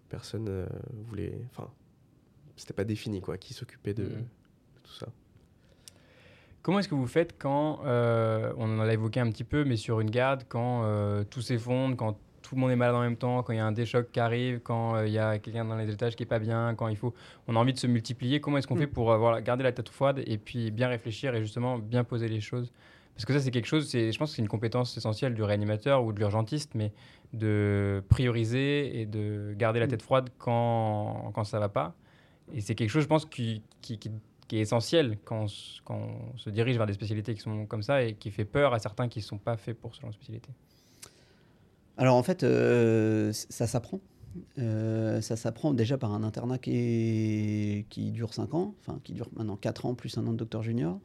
Personne 0.09 0.67
voulait. 1.07 1.39
Enfin, 1.51 1.69
c'était 2.57 2.73
pas 2.73 2.83
défini 2.83 3.21
quoi, 3.21 3.37
qui 3.37 3.53
s'occupait 3.53 3.93
de, 3.93 4.03
de 4.03 4.09
tout 4.83 4.93
ça. 4.93 5.07
Comment 6.63 6.80
est-ce 6.80 6.88
que 6.88 6.95
vous 6.95 7.08
faites 7.08 7.36
quand, 7.39 7.80
euh, 7.86 8.54
on 8.58 8.80
en 8.80 8.82
a 8.82 8.93
évoqué 8.93 9.19
un 9.19 9.30
petit 9.30 9.43
peu, 9.43 9.63
mais 9.63 9.78
sur 9.78 10.00
une 10.00 10.12
garde, 10.12 10.43
quand 10.47 10.84
euh, 10.84 11.24
tout 11.24 11.41
s'effondre, 11.41 11.95
quand 11.95 12.17
tout 12.43 12.56
le 12.56 12.62
monde 12.62 12.69
est 12.71 12.76
malade 12.76 12.95
en 12.95 13.02
même 13.02 13.15
temps, 13.17 13.41
quand 13.41 13.54
il 13.54 13.56
y 13.56 13.60
a 13.60 13.65
un 13.65 13.71
déchoc 13.71 14.12
qui 14.12 14.19
arrive, 14.19 14.60
quand 14.60 14.95
euh, 14.95 15.08
il 15.08 15.13
y 15.13 15.17
a 15.17 15.39
quelqu'un 15.39 15.65
dans 15.65 15.76
les 15.76 15.89
étages 15.89 16.15
qui 16.15 16.24
est 16.24 16.28
pas 16.28 16.38
bien, 16.39 16.76
quand 16.76 16.88
il 16.88 16.97
faut, 16.97 17.13
on 17.47 17.56
a 17.56 17.60
envie 17.60 17.74
de 17.74 17.80
se 17.80 17.88
multiplier. 17.88 18.41
Comment 18.41 18.58
est-ce 18.60 18.67
qu'on 18.67 18.76
Mm. 18.76 18.80
fait 18.80 18.88
pour 18.88 19.15
voilà, 19.17 19.41
garder 19.41 19.63
la 19.63 19.71
tête 19.71 19.89
froide 19.89 20.21
et 20.28 20.38
puis 20.38 20.69
bien 20.69 20.88
réfléchir 20.88 21.34
et 21.34 21.41
justement 21.41 21.80
bien 21.80 22.04
poser 22.04 22.28
les 22.28 22.41
choses? 22.41 22.71
Parce 23.15 23.26
que 23.26 23.34
ça, 23.34 23.39
c'est 23.39 23.52
quelque 23.52 23.65
chose, 23.67 23.91
je 23.91 24.17
pense 24.17 24.30
que 24.32 24.36
c'est 24.36 24.41
une 24.41 24.47
compétence 24.47 24.95
essentielle 24.97 25.34
du 25.34 25.43
réanimateur 25.43 26.04
ou 26.04 26.13
de 26.13 26.19
l'urgentiste, 26.19 26.74
mais 26.76 26.91
de 27.34 28.04
prioriser 28.10 29.02
et 29.02 29.06
de 29.06 29.54
garder 29.58 29.80
la 29.80 29.86
Mm. 29.88 29.89
tête 29.89 30.02
froide 30.04 30.30
quand, 30.38 31.32
quand 31.34 31.43
ça 31.43 31.60
va 31.60 31.69
pas. 31.69 31.95
Et 32.54 32.62
c'est 32.62 32.76
quelque 32.76 32.89
chose, 32.89 33.04
je 33.04 33.08
pense, 33.08 33.26
qui, 33.26 33.62
qui, 33.82 33.97
qui- 33.97 34.12
qui 34.51 34.57
est 34.57 34.61
essentiel 34.63 35.17
quand 35.23 35.45
on, 35.45 35.47
quand 35.85 36.09
on 36.33 36.37
se 36.37 36.49
dirige 36.49 36.75
vers 36.75 36.85
des 36.85 36.91
spécialités 36.91 37.33
qui 37.33 37.39
sont 37.39 37.65
comme 37.67 37.83
ça 37.83 38.03
et 38.03 38.15
qui 38.15 38.31
fait 38.31 38.43
peur 38.43 38.73
à 38.73 38.79
certains 38.79 39.07
qui 39.07 39.19
ne 39.19 39.23
sont 39.23 39.37
pas 39.37 39.55
faits 39.55 39.79
pour 39.79 39.95
ce 39.95 40.01
genre 40.01 40.09
de 40.09 40.13
spécialité. 40.15 40.49
Alors 41.95 42.17
en 42.17 42.23
fait, 42.23 42.43
euh, 42.43 43.31
ça 43.31 43.65
s'apprend. 43.65 44.01
Euh, 44.59 45.21
ça 45.21 45.37
s'apprend 45.37 45.73
déjà 45.73 45.97
par 45.97 46.11
un 46.13 46.21
internat 46.23 46.57
qui, 46.57 46.71
est- 46.75 47.85
qui 47.87 48.11
dure 48.11 48.33
5 48.33 48.53
ans, 48.53 48.75
enfin 48.81 48.99
qui 49.05 49.13
dure 49.13 49.29
maintenant 49.37 49.55
4 49.55 49.85
ans 49.85 49.95
plus 49.95 50.17
un 50.17 50.27
an 50.27 50.33
de 50.33 50.37
docteur 50.37 50.63
junior, 50.63 50.99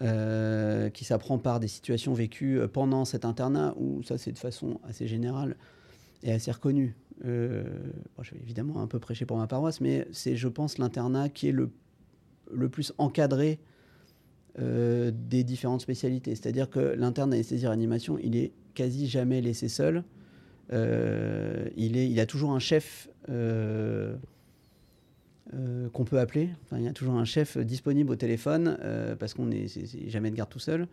euh, 0.00 0.90
qui 0.90 1.04
s'apprend 1.04 1.38
par 1.38 1.60
des 1.60 1.68
situations 1.68 2.14
vécues 2.14 2.60
pendant 2.72 3.04
cet 3.04 3.24
internat, 3.24 3.74
où 3.76 4.02
ça 4.02 4.18
c'est 4.18 4.32
de 4.32 4.38
façon 4.40 4.80
assez 4.82 5.06
générale 5.06 5.56
et 6.24 6.32
assez 6.32 6.50
reconnue. 6.50 6.96
Euh, 7.24 7.62
évidemment 8.42 8.80
un 8.80 8.88
peu 8.88 8.98
prêcher 8.98 9.24
pour 9.24 9.36
ma 9.36 9.46
paroisse, 9.46 9.80
mais 9.80 10.08
c'est 10.10 10.34
je 10.34 10.48
pense 10.48 10.78
l'internat 10.78 11.28
qui 11.28 11.46
est 11.46 11.52
le, 11.52 11.70
le 12.52 12.68
plus 12.68 12.92
encadré 12.98 13.58
euh, 14.58 15.10
des 15.14 15.44
différentes 15.44 15.80
spécialités. 15.80 16.34
C'est-à-dire 16.34 16.68
que 16.68 16.78
l'interne 16.80 17.30
d'anesthésie-réanimation, 17.30 18.18
il 18.22 18.36
est 18.36 18.52
quasi 18.74 19.06
jamais 19.08 19.40
laissé 19.40 19.68
seul. 19.68 20.04
Euh, 20.72 21.68
il, 21.76 21.96
est, 21.96 22.18
a 22.20 22.26
toujours 22.26 22.52
un 22.52 22.58
chef 22.58 23.08
euh, 23.28 24.16
qu'on 25.92 26.04
peut 26.04 26.18
appeler. 26.18 26.50
Il 26.72 26.82
y 26.82 26.88
a 26.88 26.92
toujours 26.92 27.14
un 27.14 27.24
chef 27.24 27.58
disponible 27.58 28.10
au 28.10 28.16
téléphone 28.16 28.78
parce 29.18 29.34
qu'on 29.34 29.50
est, 29.50 29.68
c'est- 29.68 29.86
c'est 29.86 30.08
jamais 30.08 30.30
de 30.30 30.36
garde 30.36 30.50
tout 30.50 30.58
seul. 30.58 30.86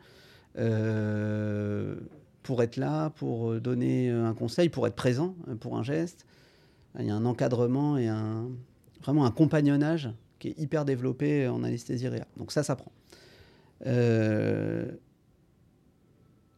pour 2.44 2.64
être 2.64 2.78
là, 2.78 3.10
pour 3.12 3.60
donner 3.62 4.10
un 4.10 4.34
conseil, 4.34 4.70
pour 4.70 4.88
être 4.88 4.96
présent, 4.96 5.36
pour 5.60 5.78
un 5.78 5.84
geste. 5.84 6.26
Il 6.98 7.06
y 7.06 7.10
a 7.12 7.16
un 7.16 7.26
encadrement 7.26 7.98
et 7.98 8.08
un, 8.08 8.50
vraiment 9.04 9.26
un 9.26 9.32
compagnonnage 9.32 10.10
qui 10.40 10.50
est 10.50 10.60
hyper 10.60 10.86
développé 10.86 11.48
en 11.48 11.64
anesthésie 11.64 12.08
réa. 12.08 12.28
Donc 12.38 12.52
ça, 12.52 12.64
ça 12.64 12.76
prend. 12.76 12.92
Euh, 13.86 14.92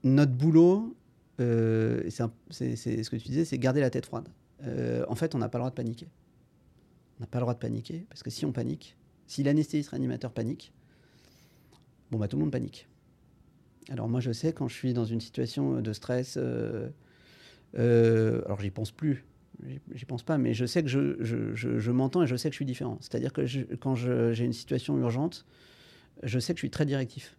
notre 0.04 0.32
boulot, 0.32 0.96
euh, 1.40 2.10
c'est 2.50 2.76
ce 2.76 3.10
que 3.10 3.16
tu 3.16 3.28
disais, 3.28 3.46
c'est 3.46 3.58
garder 3.58 3.82
la 3.82 3.90
tête 3.90 4.06
froide. 4.06 4.30
Euh, 4.64 5.06
en 5.08 5.16
fait, 5.16 5.36
on 5.36 5.40
n'a 5.40 5.50
pas 5.50 5.58
le 5.58 5.64
droit 5.64 5.72
de 5.72 5.76
paniquer. 5.76 6.08
On 7.18 7.22
n'a 7.22 7.28
pas 7.28 7.40
le 7.40 7.44
droit 7.44 7.54
de 7.54 7.60
paniquer, 7.60 8.06
parce 8.10 8.24
que 8.24 8.30
si 8.30 8.46
on 8.46 8.52
panique, 8.52 8.96
si 9.28 9.44
l'anesthésiste 9.44 9.90
réanimateur 9.90 10.32
panique, 10.32 10.74
bon, 12.10 12.18
bah, 12.18 12.28
tout 12.28 12.38
le 12.38 12.42
monde 12.42 12.52
panique. 12.52 12.88
Alors 13.90 14.08
moi, 14.08 14.20
je 14.20 14.32
sais, 14.32 14.54
quand 14.54 14.68
je 14.68 14.76
suis 14.76 14.94
dans 14.94 15.06
une 15.06 15.22
situation 15.22 15.82
de 15.82 15.94
stress, 15.94 16.38
alors 16.38 18.62
j'y 18.62 18.72
pense 18.72 18.92
plus, 18.92 19.26
j'y- 19.94 20.06
pense 20.06 20.24
pas, 20.24 20.38
mais 20.38 20.54
je 20.54 20.66
sais 20.66 20.82
que 20.84 20.90
je, 20.90 21.16
je- 21.24 21.54
je- 21.80 21.92
m'entends 21.92 22.24
et 22.24 22.28
je 22.28 22.36
sais 22.36 22.50
que 22.50 22.54
je 22.54 22.58
suis 22.58 22.66
différent. 22.66 22.98
C'est-à-dire 23.02 23.34
que 23.34 23.42
quand 23.76 23.96
j'ai 23.96 24.44
une 24.46 24.54
situation 24.54 24.98
urgente, 24.98 25.46
je 26.24 26.40
sais 26.40 26.54
que 26.54 26.58
je 26.58 26.62
suis 26.62 26.70
très 26.70 26.86
directif. 26.86 27.36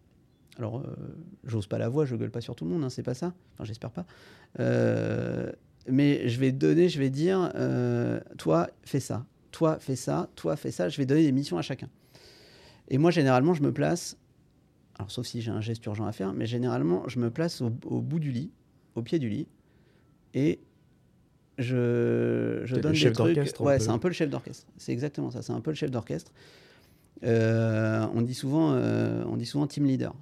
Alors, 0.58 0.80
euh, 0.80 0.84
j'ose 1.44 1.66
pas 1.66 1.78
la 1.78 1.88
voix, 1.88 2.04
je 2.04 2.14
gueule 2.16 2.30
pas 2.30 2.40
sur 2.42 2.54
tout 2.54 2.64
le 2.64 2.70
monde, 2.70 2.84
hein, 2.84 2.90
c'est 2.90 3.02
pas 3.02 3.14
ça. 3.14 3.32
Enfin, 3.54 3.64
j'espère 3.64 3.90
pas. 3.90 4.06
Euh, 4.60 5.50
mais 5.88 6.28
je 6.28 6.38
vais 6.38 6.52
donner, 6.52 6.88
je 6.88 6.98
vais 6.98 7.10
dire, 7.10 7.50
euh, 7.54 8.20
toi, 8.38 8.68
fais 8.84 9.00
ça. 9.00 9.24
Toi, 9.50 9.78
fais 9.80 9.96
ça. 9.96 10.28
Toi, 10.36 10.56
fais 10.56 10.70
ça. 10.70 10.88
Je 10.88 10.96
vais 10.98 11.06
donner 11.06 11.22
des 11.22 11.32
missions 11.32 11.56
à 11.58 11.62
chacun. 11.62 11.88
Et 12.88 12.98
moi, 12.98 13.10
généralement, 13.10 13.54
je 13.54 13.62
me 13.62 13.72
place, 13.72 14.18
alors 14.96 15.10
sauf 15.10 15.26
si 15.26 15.40
j'ai 15.40 15.50
un 15.50 15.60
geste 15.62 15.84
urgent 15.86 16.04
à 16.04 16.12
faire, 16.12 16.34
mais 16.34 16.46
généralement, 16.46 17.08
je 17.08 17.18
me 17.18 17.30
place 17.30 17.62
au 17.62 17.70
bout 17.70 18.18
du 18.18 18.30
lit, 18.30 18.50
au 18.94 19.02
pied 19.02 19.18
du 19.18 19.30
lit, 19.30 19.46
et 20.34 20.60
je, 21.58 22.62
je 22.64 22.70
T'es 22.70 22.76
le 22.76 22.80
donne 22.82 22.94
chef 22.94 23.12
des 23.12 23.34
trucs. 23.44 23.60
Ouais, 23.60 23.78
c'est 23.78 23.90
un 23.90 23.98
peu 23.98 24.08
le 24.08 24.14
chef 24.14 24.30
d'orchestre. 24.30 24.66
C'est 24.76 24.92
exactement 24.92 25.30
ça. 25.30 25.42
C'est 25.42 25.52
un 25.52 25.60
peu 25.60 25.70
le 25.70 25.76
chef 25.76 25.90
d'orchestre. 25.90 26.32
Euh, 27.24 28.06
on 28.14 28.22
dit 28.22 28.34
souvent, 28.34 28.72
euh, 28.72 29.22
on 29.28 29.36
dit 29.36 29.46
souvent 29.46 29.66
team 29.66 29.84
leader. 29.84 30.14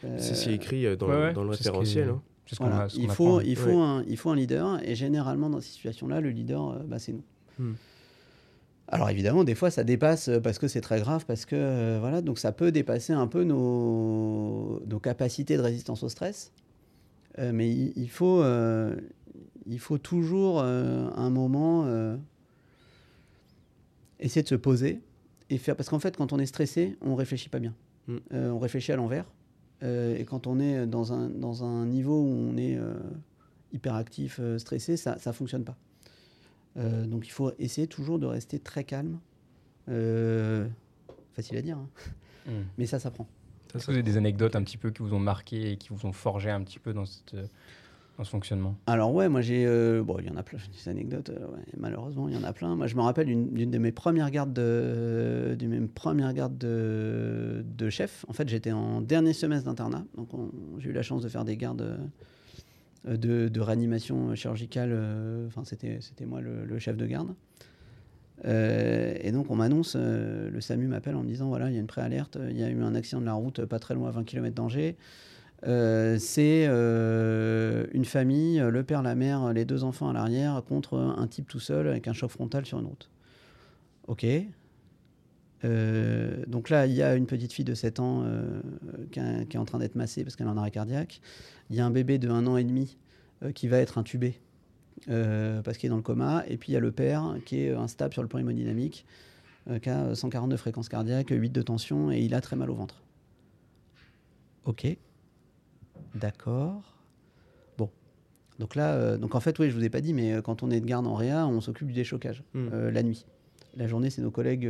C'est 0.00 0.06
Euh, 0.06 0.18
c'est 0.34 0.52
écrit 0.54 0.86
euh, 0.86 0.94
dans, 0.96 1.08
ouais, 1.08 1.14
le- 1.14 1.20
ouais, 1.26 1.32
dans 1.32 1.42
le 1.44 1.52
ce 1.54 1.58
référentiel. 1.58 2.08
hein. 2.10 2.22
C'est 2.46 2.54
ce 2.54 2.60
qu'on 2.60 2.68
voilà. 2.68 2.84
a- 2.84 2.88
ce 2.88 2.98
il, 2.98 3.10
faut, 3.10 3.40
il, 3.40 3.56
faut 3.56 3.70
Ouais. 3.70 3.76
un, 3.76 4.04
il 4.06 4.16
faut 4.16 4.30
un 4.30 4.36
leader, 4.36 4.80
et 4.88 4.94
généralement 4.94 5.50
dans 5.50 5.60
ces 5.60 5.70
situations-là, 5.70 6.20
le 6.20 6.30
leader, 6.30 6.70
euh, 6.70 6.78
bah, 6.86 6.98
c'est 6.98 7.12
nous. 7.12 7.24
Hmm. 7.58 7.74
Alors 8.90 9.10
évidemment, 9.10 9.44
des 9.44 9.54
fois, 9.54 9.70
ça 9.70 9.84
dépasse 9.84 10.30
parce 10.42 10.58
que 10.58 10.66
c'est 10.68 10.80
très 10.80 11.00
grave, 11.00 11.24
parce 11.26 11.44
que 11.44 11.56
euh, 11.56 11.98
voilà, 12.00 12.22
donc 12.22 12.38
ça 12.38 12.52
peut 12.52 12.72
dépasser 12.72 13.12
un 13.12 13.26
peu 13.26 13.42
nos, 13.44 14.80
nos 14.86 14.98
capacités 14.98 15.56
de 15.58 15.62
résistance 15.62 16.02
au 16.04 16.08
stress. 16.08 16.52
Euh, 17.38 17.50
mais 17.52 17.68
il, 17.68 17.92
il 17.96 18.08
faut, 18.08 18.40
euh, 18.42 18.94
il 19.68 19.78
faut 19.78 19.98
toujours 19.98 20.60
euh, 20.60 21.10
un 21.14 21.30
moment 21.30 21.84
euh, 21.86 22.16
essayer 24.20 24.42
de 24.42 24.48
se 24.48 24.54
poser 24.54 25.00
et 25.50 25.58
faire. 25.58 25.76
Parce 25.76 25.88
qu'en 25.88 25.98
fait, 25.98 26.16
quand 26.16 26.32
on 26.32 26.38
est 26.38 26.46
stressé, 26.46 26.96
on 27.00 27.14
réfléchit 27.14 27.48
pas 27.48 27.58
bien. 27.58 27.74
Mm. 28.06 28.16
Euh, 28.32 28.50
on 28.50 28.58
réfléchit 28.58 28.92
à 28.92 28.96
l'envers. 28.96 29.26
Euh, 29.82 30.16
et 30.16 30.24
quand 30.24 30.46
on 30.46 30.58
est 30.58 30.86
dans 30.86 31.12
un, 31.12 31.28
dans 31.28 31.64
un 31.64 31.86
niveau 31.86 32.20
où 32.20 32.32
on 32.32 32.56
est 32.56 32.76
euh, 32.76 32.94
hyperactif, 33.72 34.38
euh, 34.40 34.58
stressé, 34.58 34.96
ça 34.96 35.18
ne 35.24 35.32
fonctionne 35.32 35.64
pas. 35.64 35.76
Euh, 36.76 37.06
donc 37.06 37.26
il 37.26 37.30
faut 37.30 37.52
essayer 37.58 37.86
toujours 37.86 38.18
de 38.18 38.26
rester 38.26 38.58
très 38.58 38.84
calme. 38.84 39.18
Euh, 39.88 40.66
facile 41.32 41.56
à 41.56 41.62
dire, 41.62 41.78
hein. 41.78 41.88
Mm. 42.46 42.52
mais 42.76 42.86
ça 42.86 42.98
s'apprend. 42.98 43.26
Ça, 43.72 43.78
Est-ce 43.78 43.86
que 43.86 43.90
vous 43.92 43.96
avez 43.96 44.02
des 44.02 44.16
anecdotes 44.16 44.56
un 44.56 44.62
petit 44.62 44.78
peu 44.78 44.90
qui 44.90 45.02
vous 45.02 45.12
ont 45.14 45.20
marqué 45.20 45.72
et 45.72 45.76
qui 45.76 45.90
vous 45.90 46.06
ont 46.06 46.12
forgé 46.12 46.50
un 46.50 46.62
petit 46.62 46.78
peu 46.78 46.92
dans, 46.92 47.04
cette, 47.04 47.34
euh, 47.34 47.46
ce 48.24 48.30
fonctionnement? 48.30 48.76
Alors 48.86 49.14
ouais, 49.14 49.28
moi 49.28 49.40
j'ai... 49.40 49.64
euh, 49.66 50.02
bon, 50.02 50.16
il 50.18 50.26
y 50.26 50.30
en 50.30 50.36
a 50.36 50.42
plein, 50.42 50.58
des 50.58 50.90
anecdotes, 50.90 51.30
euh, 51.30 51.46
malheureusement, 51.76 52.28
il 52.28 52.34
y 52.34 52.38
en 52.38 52.44
a 52.44 52.52
plein. 52.52 52.74
Moi 52.76 52.86
je 52.86 52.96
me 52.96 53.02
rappelle 53.02 53.26
d'une 53.26 53.70
de 53.70 53.78
mes 53.78 53.92
premières 53.92 54.30
gardes 54.30 54.52
de, 54.52 55.56
de 55.58 57.62
de, 57.62 57.90
chef. 57.90 58.24
En 58.28 58.32
fait, 58.32 58.48
j'étais 58.48 58.72
en 58.72 59.00
dernier 59.00 59.32
semestre 59.32 59.66
d'internat, 59.66 60.04
donc 60.16 60.32
on- 60.34 60.50
j'ai 60.78 60.90
eu 60.90 60.92
la 60.92 61.02
chance 61.02 61.22
de 61.22 61.28
faire 61.28 61.44
des 61.44 61.56
gardes 61.56 61.98
euh, 63.06 63.16
de, 63.16 63.48
de 63.48 63.60
réanimation 63.60 64.34
chirurgicale. 64.34 64.92
Enfin, 65.46 65.62
c'était 65.64 65.98
c'était 66.00 66.26
moi 66.26 66.40
le, 66.40 66.78
chef 66.78 66.96
de 66.96 67.06
garde. 67.06 67.34
Et 68.44 69.32
donc 69.32 69.50
on 69.50 69.56
m'annonce, 69.56 69.96
le 69.96 70.60
SAMU 70.60 70.86
m'appelle 70.86 71.16
en 71.16 71.22
me 71.22 71.28
disant, 71.28 71.48
voilà, 71.48 71.70
il 71.70 71.74
y 71.74 71.76
a 71.76 71.80
une 71.80 71.86
préalerte, 71.86 72.38
il 72.50 72.56
y 72.56 72.62
a 72.62 72.68
eu 72.68 72.82
un 72.82 72.94
accident 72.94 73.20
de 73.20 73.26
la 73.26 73.32
route 73.32 73.64
pas 73.64 73.78
très 73.78 73.94
loin, 73.94 74.08
à 74.08 74.12
20 74.12 74.24
km 74.24 74.54
d'Angers. 74.54 74.96
Euh, 75.66 76.18
c'est 76.20 76.66
euh, 76.68 77.86
une 77.92 78.04
famille, 78.04 78.58
le 78.60 78.82
père, 78.84 79.02
la 79.02 79.14
mère, 79.16 79.52
les 79.52 79.64
deux 79.64 79.82
enfants 79.84 80.08
à 80.08 80.12
l'arrière, 80.12 80.62
contre 80.66 80.96
un 80.96 81.26
type 81.26 81.48
tout 81.48 81.58
seul 81.60 81.88
avec 81.88 82.06
un 82.08 82.12
choc 82.12 82.30
frontal 82.30 82.64
sur 82.64 82.78
une 82.78 82.86
route. 82.86 83.10
Ok. 84.06 84.24
Euh, 85.64 86.44
donc 86.46 86.70
là, 86.70 86.86
il 86.86 86.92
y 86.92 87.02
a 87.02 87.16
une 87.16 87.26
petite 87.26 87.52
fille 87.52 87.64
de 87.64 87.74
7 87.74 87.98
ans 87.98 88.24
qui, 89.10 89.18
a- 89.18 89.40
est 89.40 89.56
en 89.56 89.64
train 89.64 89.78
d'être 89.78 89.96
massée 89.96 90.22
parce 90.22 90.36
qu'elle 90.36 90.46
est 90.46 90.50
en 90.50 90.56
arrêt 90.56 90.70
cardiaque. 90.70 91.20
Il 91.70 91.76
y 91.76 91.80
a 91.80 91.86
un 91.86 91.90
bébé 91.90 92.18
de 92.18 92.28
1 92.28 92.46
an 92.46 92.56
et 92.56 92.64
demi 92.64 92.96
qui 93.54 93.66
va 93.68 93.78
être 93.78 93.98
intubé 93.98 94.40
parce 95.06 95.76
qu'il 95.78 95.88
est 95.88 95.90
dans 95.90 95.96
le 95.96 96.02
coma. 96.02 96.44
Et 96.46 96.56
puis 96.56 96.70
il 96.70 96.74
y 96.74 96.76
a 96.76 96.80
le 96.80 96.92
père 96.92 97.34
qui 97.44 97.60
est 97.62 97.72
instable 97.74 98.12
sur 98.12 98.22
le 98.22 98.28
plan 98.28 98.38
hémodynamique 98.38 99.04
qui 99.82 99.90
a 99.90 100.14
140 100.14 100.48
de 100.50 100.56
fréquence 100.56 100.88
cardiaque, 100.88 101.28
8 101.30 101.50
de 101.50 101.62
tension 101.62 102.12
et 102.12 102.20
il 102.20 102.32
a 102.34 102.40
très 102.40 102.54
mal 102.56 102.70
au 102.70 102.74
ventre. 102.74 103.02
Ok. 104.64 104.86
D'accord. 106.14 106.82
Bon. 107.76 107.90
Donc 108.58 108.74
là, 108.74 108.94
euh, 108.94 109.16
donc 109.18 109.34
en 109.34 109.40
fait, 109.40 109.58
oui, 109.58 109.70
je 109.70 109.74
vous 109.76 109.84
ai 109.84 109.90
pas 109.90 110.00
dit, 110.00 110.12
mais 110.14 110.32
euh, 110.32 110.42
quand 110.42 110.62
on 110.62 110.70
est 110.70 110.80
de 110.80 110.86
garde 110.86 111.06
en 111.06 111.14
réa, 111.14 111.46
on 111.46 111.60
s'occupe 111.60 111.88
du 111.88 111.94
déchocage 111.94 112.42
Hmm. 112.54 112.68
euh, 112.72 112.90
la 112.90 113.02
nuit. 113.02 113.26
La 113.76 113.86
journée, 113.86 114.10
c'est 114.10 114.22
nos 114.22 114.30
collègues, 114.30 114.68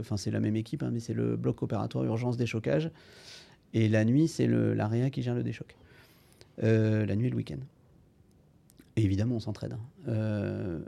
enfin 0.00 0.16
c'est 0.16 0.30
la 0.30 0.40
même 0.40 0.56
équipe, 0.56 0.82
hein, 0.82 0.90
mais 0.92 0.98
c'est 1.00 1.14
le 1.14 1.36
bloc 1.36 1.62
opératoire 1.62 2.04
urgence 2.04 2.36
déchocage. 2.36 2.90
Et 3.74 3.88
la 3.88 4.04
nuit, 4.04 4.28
c'est 4.28 4.46
la 4.48 4.88
réa 4.88 5.10
qui 5.10 5.22
gère 5.22 5.34
le 5.34 5.42
déchoc. 5.42 5.76
La 6.58 7.14
nuit 7.16 7.26
et 7.26 7.30
le 7.30 7.36
week-end. 7.36 7.58
Et 8.96 9.04
évidemment, 9.04 9.36
on 9.36 9.40
s'entraide. 9.40 9.76
hein. 10.08 10.80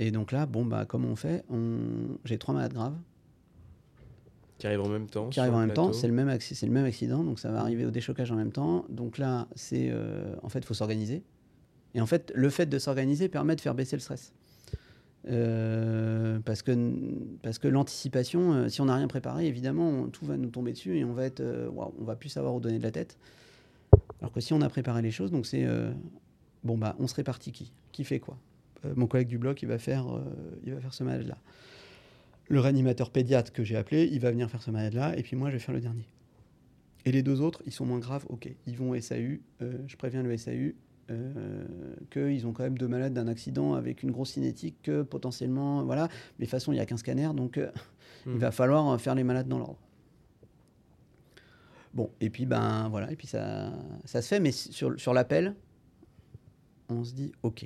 Et 0.00 0.10
donc 0.10 0.32
là, 0.32 0.46
bon, 0.46 0.64
bah, 0.64 0.86
comment 0.86 1.08
on 1.08 1.16
fait? 1.16 1.44
On... 1.50 1.78
J'ai 2.24 2.38
trois 2.38 2.54
malades 2.54 2.72
graves 2.72 2.96
Qui 4.58 4.66
arrive 4.66 4.80
en 4.80 4.88
même 4.88 5.06
temps. 5.08 5.28
qui 5.28 5.34
sur 5.34 5.42
arrivent 5.42 5.54
en 5.54 5.60
même 5.60 5.72
temps. 5.72 5.92
C'est 5.92 6.08
le, 6.08 6.12
même 6.12 6.36
c'est 6.40 6.66
le 6.66 6.72
même 6.72 6.84
accident, 6.84 7.22
donc 7.22 7.38
ça 7.38 7.50
va 7.50 7.60
arriver 7.60 7.86
au 7.86 7.90
déchocage 7.92 8.32
en 8.32 8.36
même 8.36 8.50
temps. 8.52 8.84
Donc 8.88 9.18
là, 9.18 9.46
c'est 9.54 9.88
euh, 9.90 10.34
en 10.42 10.48
fait, 10.48 10.58
il 10.58 10.64
faut 10.66 10.74
s'organiser. 10.74 11.22
Et 11.94 12.00
en 12.00 12.06
fait, 12.06 12.32
le 12.34 12.50
fait 12.50 12.66
de 12.66 12.78
s'organiser 12.78 13.28
permet 13.28 13.54
de 13.56 13.60
faire 13.60 13.74
baisser 13.74 13.94
le 13.96 14.00
stress. 14.00 14.32
Euh, 15.28 16.38
parce 16.44 16.62
que, 16.62 16.72
parce 17.42 17.58
que 17.58 17.68
l'anticipation, 17.68 18.52
euh, 18.52 18.68
si 18.68 18.80
on 18.80 18.86
n'a 18.86 18.94
rien 18.96 19.08
préparé, 19.08 19.46
évidemment, 19.46 19.88
on- 19.88 20.06
tout 20.08 20.24
va 20.24 20.36
nous 20.36 20.50
tomber 20.50 20.72
dessus 20.72 20.96
et 20.96 21.04
on 21.04 21.12
va 21.12 21.24
être, 21.24 21.42
on 21.76 22.04
va 22.04 22.16
plus 22.16 22.28
savoir 22.28 22.54
où 22.54 22.60
donner 22.60 22.78
de 22.78 22.82
la 22.84 22.90
tête. 22.92 23.16
Alors 24.20 24.32
que 24.32 24.40
si 24.40 24.52
on 24.52 24.60
a 24.60 24.68
préparé 24.68 25.02
les 25.02 25.10
choses, 25.10 25.30
donc 25.30 25.46
c'est 25.46 25.66
bon 26.64 26.76
bah, 26.76 26.96
on 26.98 27.06
se 27.06 27.14
répartit 27.14 27.52
qui, 27.52 27.72
qui 27.92 28.04
fait 28.04 28.18
quoi? 28.18 28.36
Mon 28.96 29.06
collègue 29.06 29.28
du 29.28 29.38
bloc, 29.38 29.62
il 29.62 29.66
va 29.68 29.78
faire, 29.78 30.06
il 30.64 30.72
va 30.74 30.80
faire 30.80 30.94
ce 30.94 31.04
malade-là. 31.04 31.36
Le 32.48 32.60
réanimateur 32.60 33.10
pédiatre 33.10 33.52
que 33.52 33.62
j'ai 33.62 33.76
appelé, 33.76 34.08
il 34.10 34.20
va 34.20 34.30
venir 34.30 34.50
faire 34.50 34.62
ce 34.62 34.70
malade-là, 34.70 35.16
et 35.18 35.22
puis 35.22 35.36
moi, 35.36 35.50
je 35.50 35.54
vais 35.54 35.60
faire 35.60 35.74
le 35.74 35.80
dernier. 35.80 36.08
Et 37.04 37.12
les 37.12 37.22
deux 37.22 37.40
autres, 37.40 37.62
ils 37.66 37.72
sont 37.72 37.86
moins 37.86 37.98
graves, 37.98 38.26
ok. 38.28 38.48
Ils 38.66 38.76
vont 38.76 38.90
au 38.90 39.00
SAU, 39.00 39.40
euh, 39.62 39.78
je 39.86 39.96
préviens 39.96 40.22
le 40.22 40.36
SAU 40.36 40.74
euh, 41.10 41.64
qu'ils 42.10 42.46
ont 42.46 42.52
quand 42.52 42.64
même 42.64 42.76
deux 42.78 42.88
malades 42.88 43.14
d'un 43.14 43.28
accident 43.28 43.74
avec 43.74 44.02
une 44.02 44.10
grosse 44.10 44.32
cinétique 44.32 44.76
que 44.82 45.02
potentiellement, 45.02 45.84
voilà. 45.84 46.08
Mais 46.38 46.44
de 46.44 46.50
toute 46.50 46.50
façon, 46.50 46.72
il 46.72 46.76
n'y 46.76 46.80
a 46.80 46.86
qu'un 46.86 46.96
scanner, 46.96 47.30
donc 47.34 47.58
euh, 47.58 47.70
Hmm. 48.26 48.34
il 48.34 48.38
va 48.38 48.50
falloir 48.50 49.00
faire 49.00 49.14
les 49.14 49.24
malades 49.24 49.48
dans 49.48 49.58
l'ordre. 49.58 49.78
Bon, 51.94 52.10
et 52.20 52.30
puis 52.30 52.46
ben 52.46 52.88
voilà, 52.88 53.10
et 53.10 53.16
puis 53.16 53.26
ça, 53.26 53.72
ça 54.04 54.20
se 54.22 54.28
fait, 54.28 54.40
mais 54.40 54.52
sur, 54.52 54.98
sur 55.00 55.14
l'appel, 55.14 55.54
on 56.88 57.02
se 57.04 57.14
dit 57.14 57.32
ok, 57.42 57.64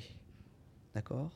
d'accord, 0.94 1.30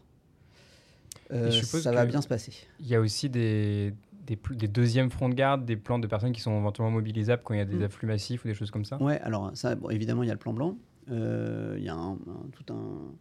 Euh, 1.33 1.51
ça 1.51 1.93
va 1.93 2.07
bien 2.07 2.21
se 2.23 2.29
passer. 2.29 2.53
Il 2.81 2.87
y 2.87 2.95
a 2.95 3.01
aussi 3.01 3.29
des, 3.29 3.95
des, 4.27 4.37
pl- 4.37 4.57
des 4.57 4.69
deuxièmes 4.69 5.11
fronts 5.11 5.29
de 5.29 5.35
garde, 5.35 5.65
des 5.65 5.77
plans 5.77 5.99
de 5.99 6.07
personnes 6.07 6.33
qui 6.33 6.41
sont 6.41 6.57
éventuellement 6.59 6.91
mobilisables 6.93 7.43
quand 7.45 7.55
il 7.55 7.59
y 7.59 7.61
a 7.61 7.65
des 7.65 7.77
Mm. 7.79 7.83
afflux 7.83 8.07
massifs 8.09 8.45
ou 8.45 8.49
des 8.49 8.55
choses 8.55 8.71
comme 8.71 8.85
ça? 8.85 9.01
Ouais, 9.03 9.21
alors 9.21 9.51
ça, 9.55 9.75
bon, 9.75 9.91
évidemment, 9.91 10.23
il 10.23 10.27
y 10.27 10.31
a 10.31 10.35
le 10.35 10.39
plan 10.39 10.53
blanc. 10.53 10.77
Euh, 11.11 11.75
Il 11.79 11.85
y 11.85 11.89
a 11.89 11.95
un, 11.95 12.13
un- 12.13 12.49
tout 12.53 12.73
un. 12.73 13.13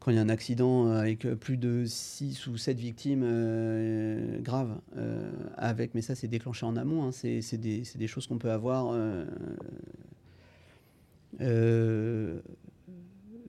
Quand 0.00 0.10
il 0.10 0.16
y 0.16 0.18
a 0.18 0.22
un 0.22 0.28
accident 0.28 0.90
avec 0.90 1.26
plus 1.34 1.56
de 1.56 1.84
6 1.86 2.48
ou 2.48 2.56
7 2.56 2.76
victimes 2.78 3.22
euh, 3.24 4.40
graves, 4.40 4.80
avec, 5.56 5.94
mais 5.94 6.02
ça 6.02 6.16
c'est 6.16 6.26
déclenché 6.26 6.66
en 6.66 6.74
amont, 6.76 7.04
hein, 7.04 7.12
c'est 7.12 7.56
des, 7.56 7.84
c'est 7.84 7.98
des 7.98 8.08
choses 8.08 8.26
qu'on 8.26 8.38
peut 8.38 8.50
avoir 8.50 8.96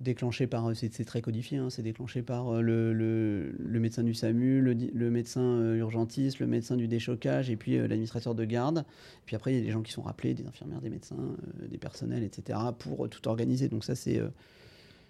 euh, 0.04 0.10
euh, 0.10 0.14
déclenchées 0.14 0.48
par, 0.48 0.76
c'est 0.76 0.94
c'est 0.94 1.06
très 1.06 1.22
codifié, 1.22 1.58
hein, 1.58 1.70
c'est 1.70 1.82
déclenché 1.82 2.22
par 2.22 2.56
euh, 2.56 2.62
le, 2.62 2.94
le- 2.94 3.80
médecin 3.80 4.04
du 4.04 4.14
SAMU, 4.14 4.62
le, 4.62 5.10
médecin 5.10 5.42
euh, 5.42 5.76
urgentiste, 5.78 6.40
le 6.40 6.48
médecin 6.48 6.78
du 6.78 6.88
déchocage 6.88 7.50
et 7.50 7.56
puis 7.56 7.78
euh, 7.78 7.88
l'administrateur 7.88 8.36
de 8.36 8.46
garde. 8.46 8.86
Puis 9.26 9.36
après, 9.36 9.54
il 9.54 9.58
y 9.58 9.62
a 9.62 9.64
des 9.64 9.72
gens 9.72 9.82
qui 9.82 9.92
sont 9.92 10.02
rappelés, 10.04 10.34
des 10.34 10.48
infirmières, 10.48 10.82
des 10.82 10.90
médecins, 10.90 11.18
euh, 11.18 11.68
des 11.68 11.78
personnels, 11.78 12.24
etc., 12.24 12.60
pour 12.78 13.06
euh, 13.06 13.08
tout 13.08 13.28
organiser. 13.28 13.68
Donc 13.70 13.84
ça, 13.84 13.96
c'est 13.96 14.20
euh, 14.20 14.30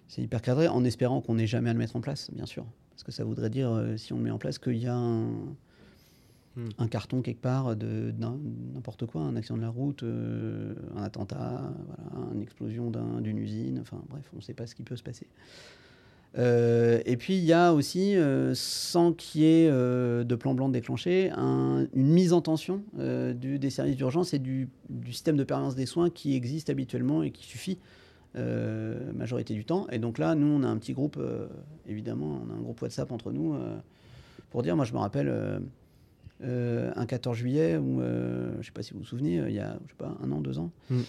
c'est 0.08 0.22
hyper 0.22 0.42
cadré, 0.42 0.68
en 0.68 0.84
espérant 0.84 1.20
qu'on 1.20 1.34
n'ait 1.34 1.46
jamais 1.46 1.70
à 1.70 1.72
le 1.72 1.78
mettre 1.78 1.96
en 1.96 2.00
place, 2.00 2.30
bien 2.32 2.46
sûr. 2.46 2.66
Parce 2.90 3.02
que 3.04 3.12
ça 3.12 3.24
voudrait 3.24 3.50
dire, 3.50 3.70
euh, 3.70 3.96
si 3.96 4.12
on 4.12 4.18
le 4.18 4.24
met 4.24 4.30
en 4.30 4.38
place, 4.38 4.58
qu'il 4.58 4.76
y 4.76 4.86
a 4.86 4.94
un, 4.94 5.30
Hmm. 6.56 6.68
un 6.78 6.86
carton 6.86 7.20
quelque 7.20 7.40
part 7.40 7.74
de 7.74 8.14
n'importe 8.16 9.06
quoi, 9.06 9.22
un 9.22 9.34
accident 9.34 9.56
de 9.56 9.62
la 9.62 9.70
route, 9.70 10.04
euh, 10.04 10.72
un 10.96 11.02
attentat, 11.02 11.60
une 12.32 12.42
explosion 12.42 12.90
d'un- 12.92 13.20
d'une 13.20 13.38
usine, 13.38 13.80
enfin 13.80 14.00
bref, 14.08 14.30
on 14.32 14.36
ne 14.36 14.40
sait 14.40 14.54
pas 14.54 14.68
ce 14.68 14.76
qui 14.76 14.84
peut 14.84 14.94
se 14.94 15.02
passer. 15.02 15.26
Euh, 16.38 17.00
et 17.06 17.16
puis 17.16 17.36
il 17.38 17.44
y 17.44 17.52
a 17.52 17.72
aussi, 17.72 18.14
euh, 18.16 18.54
sans 18.54 19.12
qu'il 19.12 19.40
y 19.42 19.46
ait 19.46 19.68
de 19.68 20.34
plan 20.36 20.54
blanc 20.54 20.68
déclenché, 20.68 21.30
un- 21.36 21.86
une 21.92 22.10
mise 22.12 22.32
en 22.32 22.40
tension 22.40 22.82
des 22.96 23.70
services 23.70 23.96
d'urgence 23.96 24.32
et 24.32 24.38
du, 24.38 24.68
système 25.10 25.36
de 25.36 25.44
permanence 25.44 25.74
des 25.74 25.86
soins 25.86 26.08
qui 26.08 26.36
existe 26.36 26.70
habituellement 26.70 27.24
et 27.24 27.32
qui 27.32 27.44
suffit 27.46 27.78
majorité 28.36 29.54
du 29.54 29.64
temps. 29.64 29.88
Et 29.90 29.98
donc 29.98 30.18
là, 30.18 30.36
nous, 30.36 30.46
on 30.46 30.62
a 30.62 30.68
un 30.68 30.76
petit 30.76 30.92
groupe, 30.92 31.20
évidemment, 31.88 32.42
on 32.46 32.52
a 32.52 32.56
un 32.56 32.60
groupe 32.60 32.80
WhatsApp 32.80 33.10
entre 33.10 33.32
nous 33.32 33.56
pour 34.50 34.62
dire, 34.62 34.76
moi 34.76 34.84
je 34.84 34.92
me 34.92 34.98
rappelle 34.98 35.60
euh, 36.42 36.92
un 36.96 37.06
14 37.06 37.36
juillet 37.36 37.76
où, 37.76 38.00
euh, 38.00 38.52
je 38.54 38.58
ne 38.58 38.62
sais 38.64 38.72
pas 38.72 38.82
si 38.82 38.92
vous 38.92 38.98
vous 39.00 39.04
souvenez, 39.04 39.38
euh, 39.38 39.48
il 39.48 39.54
y 39.54 39.60
a, 39.60 39.78
je 39.86 39.92
sais 39.92 39.96
pas, 39.96 40.16
un 40.22 40.32
an, 40.32 40.40
deux 40.40 40.58
ans, 40.58 40.70
Mm. 40.90 41.00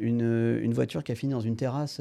une, 0.00 0.58
une 0.62 0.72
voiture 0.72 1.04
qui 1.04 1.12
a 1.12 1.14
fini 1.14 1.32
dans 1.32 1.40
une 1.40 1.56
terrasse 1.56 2.00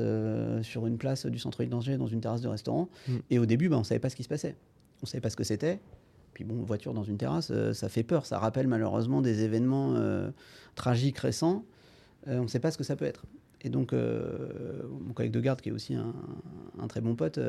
sur 0.62 0.88
une 0.88 0.98
place 0.98 1.26
du 1.26 1.40
centre-ville 1.40 1.70
d'Angers, 1.70 1.98
dans 1.98 2.08
une 2.08 2.22
terrasse 2.22 2.42
de 2.42 2.48
restaurant. 2.48 2.90
Mm. 3.08 3.16
Et 3.32 3.40
au 3.40 3.46
début, 3.46 3.70
bah, 3.70 3.76
on 3.76 3.80
ne 3.80 3.86
savait 3.86 4.00
pas 4.00 4.10
ce 4.10 4.16
qui 4.16 4.24
se 4.24 4.30
passait. 4.30 4.56
On 5.02 5.04
ne 5.04 5.08
savait 5.08 5.22
pas 5.22 5.30
ce 5.30 5.36
que 5.36 5.44
c'était. 5.44 5.80
Puis 6.34 6.46
bon, 6.46 6.56
voiture 6.64 6.94
dans 6.94 7.04
une 7.04 7.18
terrasse, 7.18 7.52
ça 7.74 7.90
fait 7.90 8.04
peur. 8.04 8.26
Ça 8.26 8.40
rappelle 8.40 8.68
malheureusement 8.68 9.22
des 9.22 9.44
événements 9.44 9.96
tragiques 10.76 11.20
récents. 11.20 11.64
On 12.26 12.44
ne 12.44 12.48
sait 12.48 12.60
pas 12.60 12.72
ce 12.72 12.78
que 12.78 12.84
ça 12.84 12.96
peut 12.96 13.06
être. 13.06 13.26
Et 13.62 13.70
donc, 13.70 13.94
mon 13.94 15.14
collègue 15.14 15.32
de 15.32 15.42
garde, 15.42 15.62
qui 15.62 15.70
est 15.70 15.74
aussi 15.74 15.94
un, 15.94 16.14
un 16.80 16.88
très 16.88 17.02
bon 17.02 17.14
pote, 17.16 17.40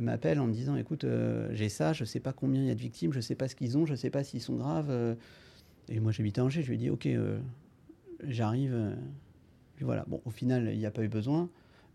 m'appelle 0.00 0.40
en 0.40 0.46
me 0.46 0.52
disant 0.52 0.76
écoute, 0.76 1.04
euh, 1.04 1.48
j'ai 1.52 1.68
ça, 1.68 1.92
je 1.92 2.02
ne 2.02 2.06
sais 2.06 2.20
pas 2.20 2.32
combien 2.32 2.62
il 2.62 2.68
y 2.68 2.70
a 2.70 2.74
de 2.74 2.80
victimes, 2.80 3.12
je 3.12 3.18
ne 3.18 3.22
sais 3.22 3.34
pas 3.34 3.48
ce 3.48 3.54
qu'ils 3.54 3.76
ont, 3.76 3.84
je 3.86 3.92
ne 3.92 3.96
sais 3.96 4.10
pas 4.10 4.24
s'ils 4.24 4.40
sont 4.40 4.56
graves. 4.56 4.90
euh. 4.90 5.14
et 5.88 6.00
moi, 6.00 6.12
j'habitais 6.12 6.40
à 6.40 6.44
Angers, 6.44 6.62
je 6.62 6.68
lui 6.68 6.74
ai 6.74 6.78
dit 6.78 6.90
ok, 6.90 7.06
euh, 7.06 7.38
j'arrive. 8.26 8.72
euh. 8.74 8.94
Puis 9.76 9.84
voilà, 9.84 10.04
bon, 10.06 10.20
au 10.24 10.30
final, 10.30 10.68
il 10.72 10.78
n'y 10.78 10.86
a 10.86 10.90
pas 10.90 11.02
eu 11.02 11.08
besoin. 11.08 11.48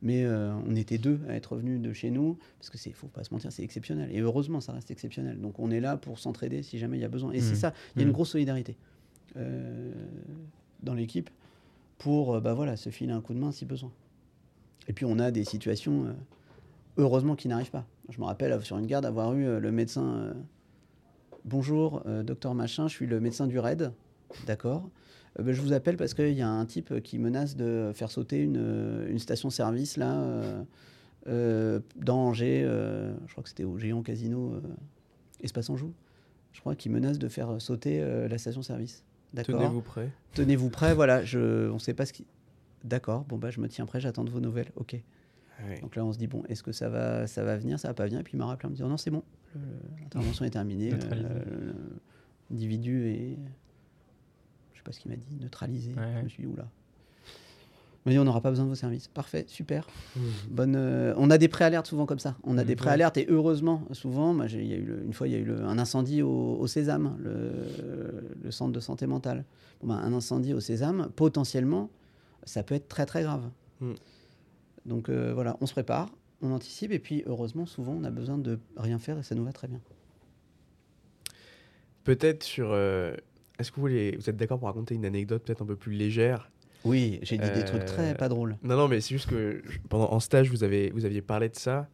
Mais 0.04 0.28
on 0.28 0.76
était 0.76 1.00
deux 1.00 1.20
à 1.28 1.34
être 1.34 1.56
venus 1.58 1.82
de 1.82 1.92
chez 1.92 2.12
nous, 2.12 2.38
parce 2.60 2.70
que 2.70 2.78
c'est, 2.78 2.92
faut 2.92 3.08
pas 3.08 3.24
se 3.24 3.34
mentir, 3.34 3.52
c'est 3.52 3.64
exceptionnel. 3.64 4.12
Et 4.12 4.20
heureusement, 4.20 4.62
ça 4.62 4.72
reste 4.72 4.92
exceptionnel. 4.92 5.42
Donc 5.42 5.58
on 5.58 5.72
est 5.72 5.80
là 5.80 5.98
pour 5.98 6.20
s'entraider 6.20 6.62
si 6.62 6.78
jamais 6.78 6.98
il 6.98 7.02
y 7.02 7.04
a 7.04 7.08
besoin. 7.08 7.32
Et 7.32 7.42
c'est 7.42 7.54
Mhm. 7.54 7.56
ça, 7.56 7.74
il 7.96 8.00
y 8.00 8.02
a 8.02 8.04
une 8.04 8.10
Mhm. 8.10 8.14
grosse 8.14 8.30
solidarité 8.30 8.76
dans 10.84 10.94
l'équipe 10.94 11.30
pour 11.98 12.40
bah 12.42 12.54
voilà, 12.54 12.78
se 12.78 12.90
filer 12.92 13.12
un 13.12 13.22
coup 13.22 13.34
de 13.34 13.40
main 13.40 13.52
si 13.52 13.66
besoin. 13.66 13.92
Et 14.88 14.94
puis 14.94 15.06
on 15.06 15.18
a 15.18 15.32
des 15.32 15.44
situations, 15.44 16.16
heureusement, 16.98 17.36
qui 17.36 17.48
n'arrivent 17.48 17.72
pas. 17.72 17.86
Je 18.10 18.20
me 18.20 18.26
rappelle 18.26 18.52
euh, 18.52 18.62
sur 18.62 18.78
une 18.78 18.88
garde 18.88 19.06
avoir 19.06 19.34
eu 19.34 19.46
euh, 19.46 19.60
le 19.60 19.72
médecin. 19.72 20.06
euh, 20.06 20.34
Bonjour, 21.46 22.04
docteur 22.26 22.54
Machin, 22.56 22.90
je 22.90 22.94
suis 22.94 23.08
le 23.08 23.22
médecin 23.22 23.48
du 23.48 23.58
RAID. 23.58 23.94
D'accord. 24.46 24.90
Ben, 25.40 25.54
je 25.54 25.62
vous 25.62 25.72
appelle 25.72 25.96
parce 25.96 26.14
qu'il 26.14 26.34
y 26.34 26.42
a 26.42 26.50
un 26.50 26.66
type 26.66 27.02
qui 27.02 27.20
menace 27.20 27.56
de 27.56 27.92
faire 27.94 28.12
sauter 28.12 28.40
une, 28.42 29.06
une 29.08 29.18
station-service 29.20 29.96
là, 29.96 30.14
euh, 30.20 30.64
euh, 31.28 31.80
dans 31.96 32.18
Angers. 32.18 32.64
euh, 32.66 33.16
je 33.28 33.32
crois 33.32 33.44
que 33.44 33.50
c'était 33.50 33.64
au 33.64 33.78
Géant 33.78 34.02
Casino 34.02 34.60
Espace 35.42 35.70
Anjou. 35.70 35.94
Je 36.52 36.60
crois 36.60 36.76
qu'il 36.76 36.92
menace 36.92 37.18
de 37.18 37.30
faire 37.30 37.62
sauter 37.62 38.02
la 38.28 38.38
station-service. 38.38 39.06
D'accord. 39.34 39.60
Tenez-vous 39.60 39.82
prêt. 39.82 40.10
Tenez-vous 40.34 40.70
prêt, 40.70 40.94
voilà. 40.94 41.24
Je, 41.24 41.70
on 41.70 41.76
ne 41.76 41.80
sait 41.80 41.94
pas 41.94 42.06
ce 42.06 42.12
qui. 42.12 42.26
D'accord. 42.84 43.24
Bon 43.24 43.38
bah 43.38 43.52
je 43.52 43.62
me 43.62 43.70
tiens 43.70 43.86
prêt, 43.86 44.02
j'attends 44.02 44.26
de 44.26 44.32
vos 44.32 44.42
nouvelles. 44.42 44.72
Ok. 44.76 45.02
Donc 45.82 45.96
là 45.96 46.06
on 46.06 46.14
se 46.14 46.18
dit 46.18 46.28
bon, 46.28 46.44
est-ce 46.50 46.62
que 46.64 46.72
ça 46.72 46.88
va, 46.90 47.26
ça 47.28 47.44
va 47.44 47.58
venir, 47.58 47.80
ça 47.80 47.88
va 47.88 47.94
pas 47.94 48.06
venir? 48.06 48.20
Et 48.20 48.24
puis 48.24 48.34
il 48.36 48.38
m'a 48.38 48.46
rappelé 48.46 48.68
en 48.68 48.70
me 48.70 48.76
disant 48.76 48.88
non 48.90 48.98
c'est 48.98 49.10
bon, 49.12 49.24
l'intervention 50.02 50.46
est 50.46 50.50
terminée. 50.52 50.92
L'individu 52.50 53.08
est, 53.08 53.38
je 54.74 54.78
sais 54.78 54.84
pas 54.84 54.92
ce 54.92 55.00
qu'il 55.00 55.12
m'a 55.12 55.18
dit, 55.18 55.36
neutralisé. 55.42 55.94
Ouais. 55.94 56.16
Je 56.20 56.24
me 56.24 56.30
suis 56.30 56.44
dit 56.44 56.48
oula. 56.50 56.68
Il 58.06 58.10
m'a 58.10 58.12
dit 58.14 58.20
on 58.20 58.24
n'aura 58.24 58.40
pas 58.40 58.50
besoin 58.52 58.64
de 58.66 58.70
vos 58.70 58.76
services. 58.76 59.10
Parfait, 59.10 59.44
super. 59.50 59.86
Mmh. 60.16 60.20
Bonne, 60.50 60.76
euh, 60.78 61.14
on 61.18 61.30
a 61.30 61.38
des 61.38 61.50
préalertes 61.50 61.88
souvent 61.88 62.06
comme 62.06 62.20
ça. 62.20 62.38
On 62.44 62.58
a 62.58 62.62
Mhm. 62.62 62.68
des 62.68 62.76
préalertes 62.78 63.18
et 63.18 63.26
heureusement, 63.30 63.82
souvent, 63.92 64.34
moi, 64.34 64.46
y 64.46 64.74
a 64.74 64.78
eu 64.78 64.84
le- 64.86 65.04
une 65.04 65.12
fois, 65.14 65.28
il 65.28 65.34
y 65.34 65.36
a 65.36 65.40
eu 65.40 65.44
le- 65.44 65.62
un 65.66 65.78
incendie 65.78 66.22
au, 66.22 66.56
au 66.58 66.68
Sésame, 66.68 67.18
le, 67.20 67.52
le 68.44 68.52
centre 68.52 68.72
de 68.72 68.80
santé 68.80 69.08
mentale. 69.08 69.44
Bon, 69.82 69.88
ben, 69.88 69.96
un 69.96 70.14
incendie 70.14 70.54
au 70.54 70.62
Sésame, 70.62 71.10
potentiellement, 71.18 71.90
ça 72.46 72.64
peut 72.64 72.76
être 72.76 72.88
très 72.88 73.06
très 73.06 73.24
grave. 73.24 73.50
Mhm. 73.82 73.96
Donc 74.88 75.10
euh, 75.10 75.34
voilà, 75.34 75.58
on 75.62 75.66
se 75.68 75.74
prépare, 75.74 76.10
on 76.42 76.52
anticipe 76.52 76.92
et 76.92 77.00
puis 77.00 77.24
heureusement, 77.28 77.66
souvent, 77.66 77.94
on 77.94 78.04
a 78.04 78.10
besoin 78.10 78.38
de 78.38 78.58
rien 78.78 78.98
faire 79.00 79.20
et 79.20 79.24
ça 79.24 79.36
nous 79.36 79.44
va 79.44 79.52
très 79.54 79.68
bien. 79.68 79.80
Peut-être 82.04 82.44
sur. 82.44 82.70
euh, 82.72 83.16
Est-ce 83.60 83.72
que 83.72 83.76
vous 83.76 83.82
voulez, 83.82 84.16
vous 84.16 84.30
êtes 84.30 84.38
d'accord 84.38 84.60
pour 84.60 84.68
raconter 84.68 84.96
une 84.96 85.06
anecdote 85.06 85.44
peut-être 85.44 85.62
un 85.62 85.66
peu 85.66 85.76
plus 85.76 85.92
légère? 85.94 86.50
Oui, 86.86 87.20
j'ai 87.24 87.38
dit 87.38 87.50
des 87.52 87.66
trucs 87.66 87.82
Euh, 87.82 87.86
très 87.86 88.16
pas 88.16 88.30
drôles. 88.30 88.56
Non, 88.64 88.78
non, 88.78 88.88
mais 88.88 89.02
c'est 89.02 89.10
juste 89.16 89.30
que 89.30 89.62
je- 89.66 89.80
pendant 89.90 90.10
en 90.14 90.20
stage, 90.22 90.50
vous 90.50 90.64
avez, 90.64 90.90
vous 90.92 91.04
aviez 91.06 91.22
parlé 91.22 91.50
de 91.50 91.56
ça. 91.56 91.88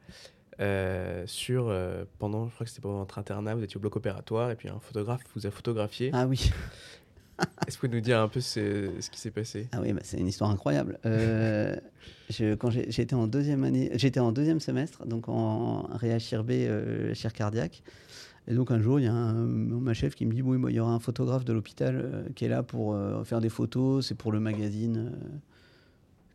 euh, 0.59 1.23
sur 1.25 1.69
euh, 1.69 2.05
pendant, 2.19 2.47
je 2.47 2.53
crois 2.53 2.65
que 2.65 2.69
c'était 2.69 2.81
pendant 2.83 2.99
votre 2.99 3.17
internat, 3.17 3.55
vous 3.55 3.63
étiez 3.63 3.77
au 3.77 3.79
bloc 3.79 3.95
opératoire 3.95 4.51
et 4.51 4.55
puis 4.55 4.69
un 4.69 4.79
photographe 4.79 5.23
vous 5.35 5.47
a 5.47 5.51
photographié. 5.51 6.11
Ah 6.13 6.27
oui. 6.27 6.51
Est-ce 7.67 7.77
que 7.77 7.81
vous 7.81 7.87
pouvez 7.87 7.97
nous 7.99 8.03
dire 8.03 8.19
un 8.19 8.27
peu 8.27 8.39
ce, 8.41 8.91
ce 8.99 9.09
qui 9.09 9.19
s'est 9.19 9.31
passé? 9.31 9.67
Ah 9.71 9.79
oui, 9.81 9.93
bah, 9.93 10.01
c'est 10.03 10.17
une 10.19 10.27
histoire 10.27 10.49
incroyable. 10.51 10.99
Euh, 11.05 11.75
je, 12.29 12.53
quand 12.55 12.69
j'étais 12.69 13.15
en 13.15 13.27
deuxième 13.27 13.63
année, 13.63 13.89
j'étais 13.95 14.19
en 14.19 14.31
deuxième 14.31 14.59
semestre, 14.59 15.05
donc 15.07 15.29
en 15.29 15.83
réa 15.95 16.19
chir 16.19 16.43
B, 16.43 16.51
euh, 16.51 17.13
chir 17.13 17.33
cardiaque. 17.33 17.83
Et 18.47 18.53
donc 18.55 18.71
un 18.71 18.79
jour, 18.81 18.99
il 18.99 19.03
y 19.03 19.07
a 19.07 19.13
un- 19.13 19.33
ma 19.45 19.93
chef 19.93 20.15
qui 20.15 20.25
me 20.25 20.33
dit, 20.33 20.41
oui, 20.41 20.57
il 20.69 20.75
y 20.75 20.79
aura 20.79 20.91
un 20.93 20.99
photographe 20.99 21.45
de 21.45 21.53
l'hôpital 21.53 21.95
euh, 21.95 22.23
qui 22.35 22.43
est 22.45 22.49
là 22.49 22.61
pour 22.61 22.93
euh, 22.93 23.23
faire 23.23 23.39
des 23.39 23.49
photos. 23.49 24.05
C'est 24.05 24.15
pour 24.15 24.31
le 24.33 24.39
magazine, 24.41 25.13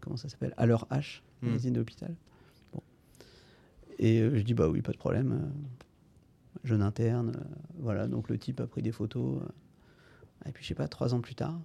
comment 0.01 0.17
ça 0.17 0.29
s'appelle? 0.29 0.55
À 0.57 0.67
l'heure 0.67 0.87
H, 0.91 1.21
Hmm. 1.43 1.47
magazine 1.51 1.73
de 1.75 1.79
l'hôpital. 1.79 2.15
Bon. 2.73 2.81
Et 4.01 4.19
je 4.21 4.41
dis, 4.43 4.55
bah 4.55 4.69
oui, 4.69 4.81
pas 4.83 4.91
de 4.93 4.97
problème. 4.97 5.53
jeune 6.65 6.83
interne, 6.83 7.33
voilà. 7.79 8.09
Donc 8.09 8.29
le 8.29 8.39
type 8.39 8.59
a 8.61 8.67
pris 8.67 8.83
des 8.83 8.91
photos. 8.93 9.41
Euh. 10.49 10.51
et 10.51 10.53
puis 10.53 10.65
je 10.65 10.69
sais 10.69 10.75
pas, 10.75 10.89
trois 10.89 11.15
ans 11.15 11.21
plus 11.21 11.35
tard. 11.35 11.61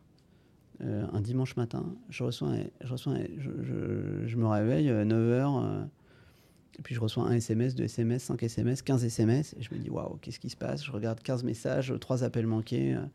Euh, 0.82 1.06
un 1.14 1.22
dimanche 1.22 1.56
matin, 1.56 1.86
je 2.10 2.24
reçois, 2.24 2.52
je, 2.84 2.92
reçois 2.92 3.16
je, 3.38 4.36
me 4.36 4.48
réveille, 4.48 4.90
9h, 4.90 5.88
et 6.80 6.82
puis 6.82 6.96
je 6.96 7.00
reçois 7.00 7.24
un 7.24 7.34
SMS, 7.34 7.76
deux 7.76 7.84
SMS, 7.84 8.24
5 8.24 8.42
SMS, 8.42 8.82
15 8.82 9.06
SMS, 9.06 9.56
et 9.60 9.62
je 9.62 9.74
me 9.74 9.80
dis, 9.80 9.90
waouh, 9.90 10.18
qu'est-ce 10.22 10.40
qui 10.40 10.50
se 10.50 10.58
passe? 10.58 10.84
Je 10.84 10.92
regarde 10.92 11.20
15 11.22 11.44
messages, 11.44 11.94
3 12.00 12.24
appels 12.24 12.48
manqués. 12.48 12.96
euh. 12.96 13.06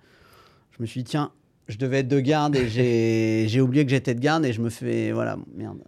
Je 0.72 0.82
me 0.82 0.86
suis 0.86 1.02
dit, 1.02 1.10
tiens, 1.10 1.32
je 1.66 1.76
devais 1.76 1.98
être 1.98 2.08
de 2.08 2.20
garde, 2.20 2.54
et 2.54 2.68
j'ai 2.68 3.60
oublié 3.60 3.84
que 3.84 3.90
j'étais 3.90 4.14
de 4.14 4.20
garde, 4.20 4.44
et 4.44 4.52
je 4.52 4.60
me 4.60 4.70
fais, 4.70 5.10
voilà, 5.12 5.36
merde. 5.54 5.82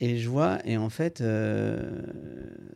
Et 0.00 0.18
je 0.18 0.28
vois, 0.28 0.64
et 0.64 0.76
en 0.76 0.90
fait, 0.90 1.20
euh, 1.20 2.02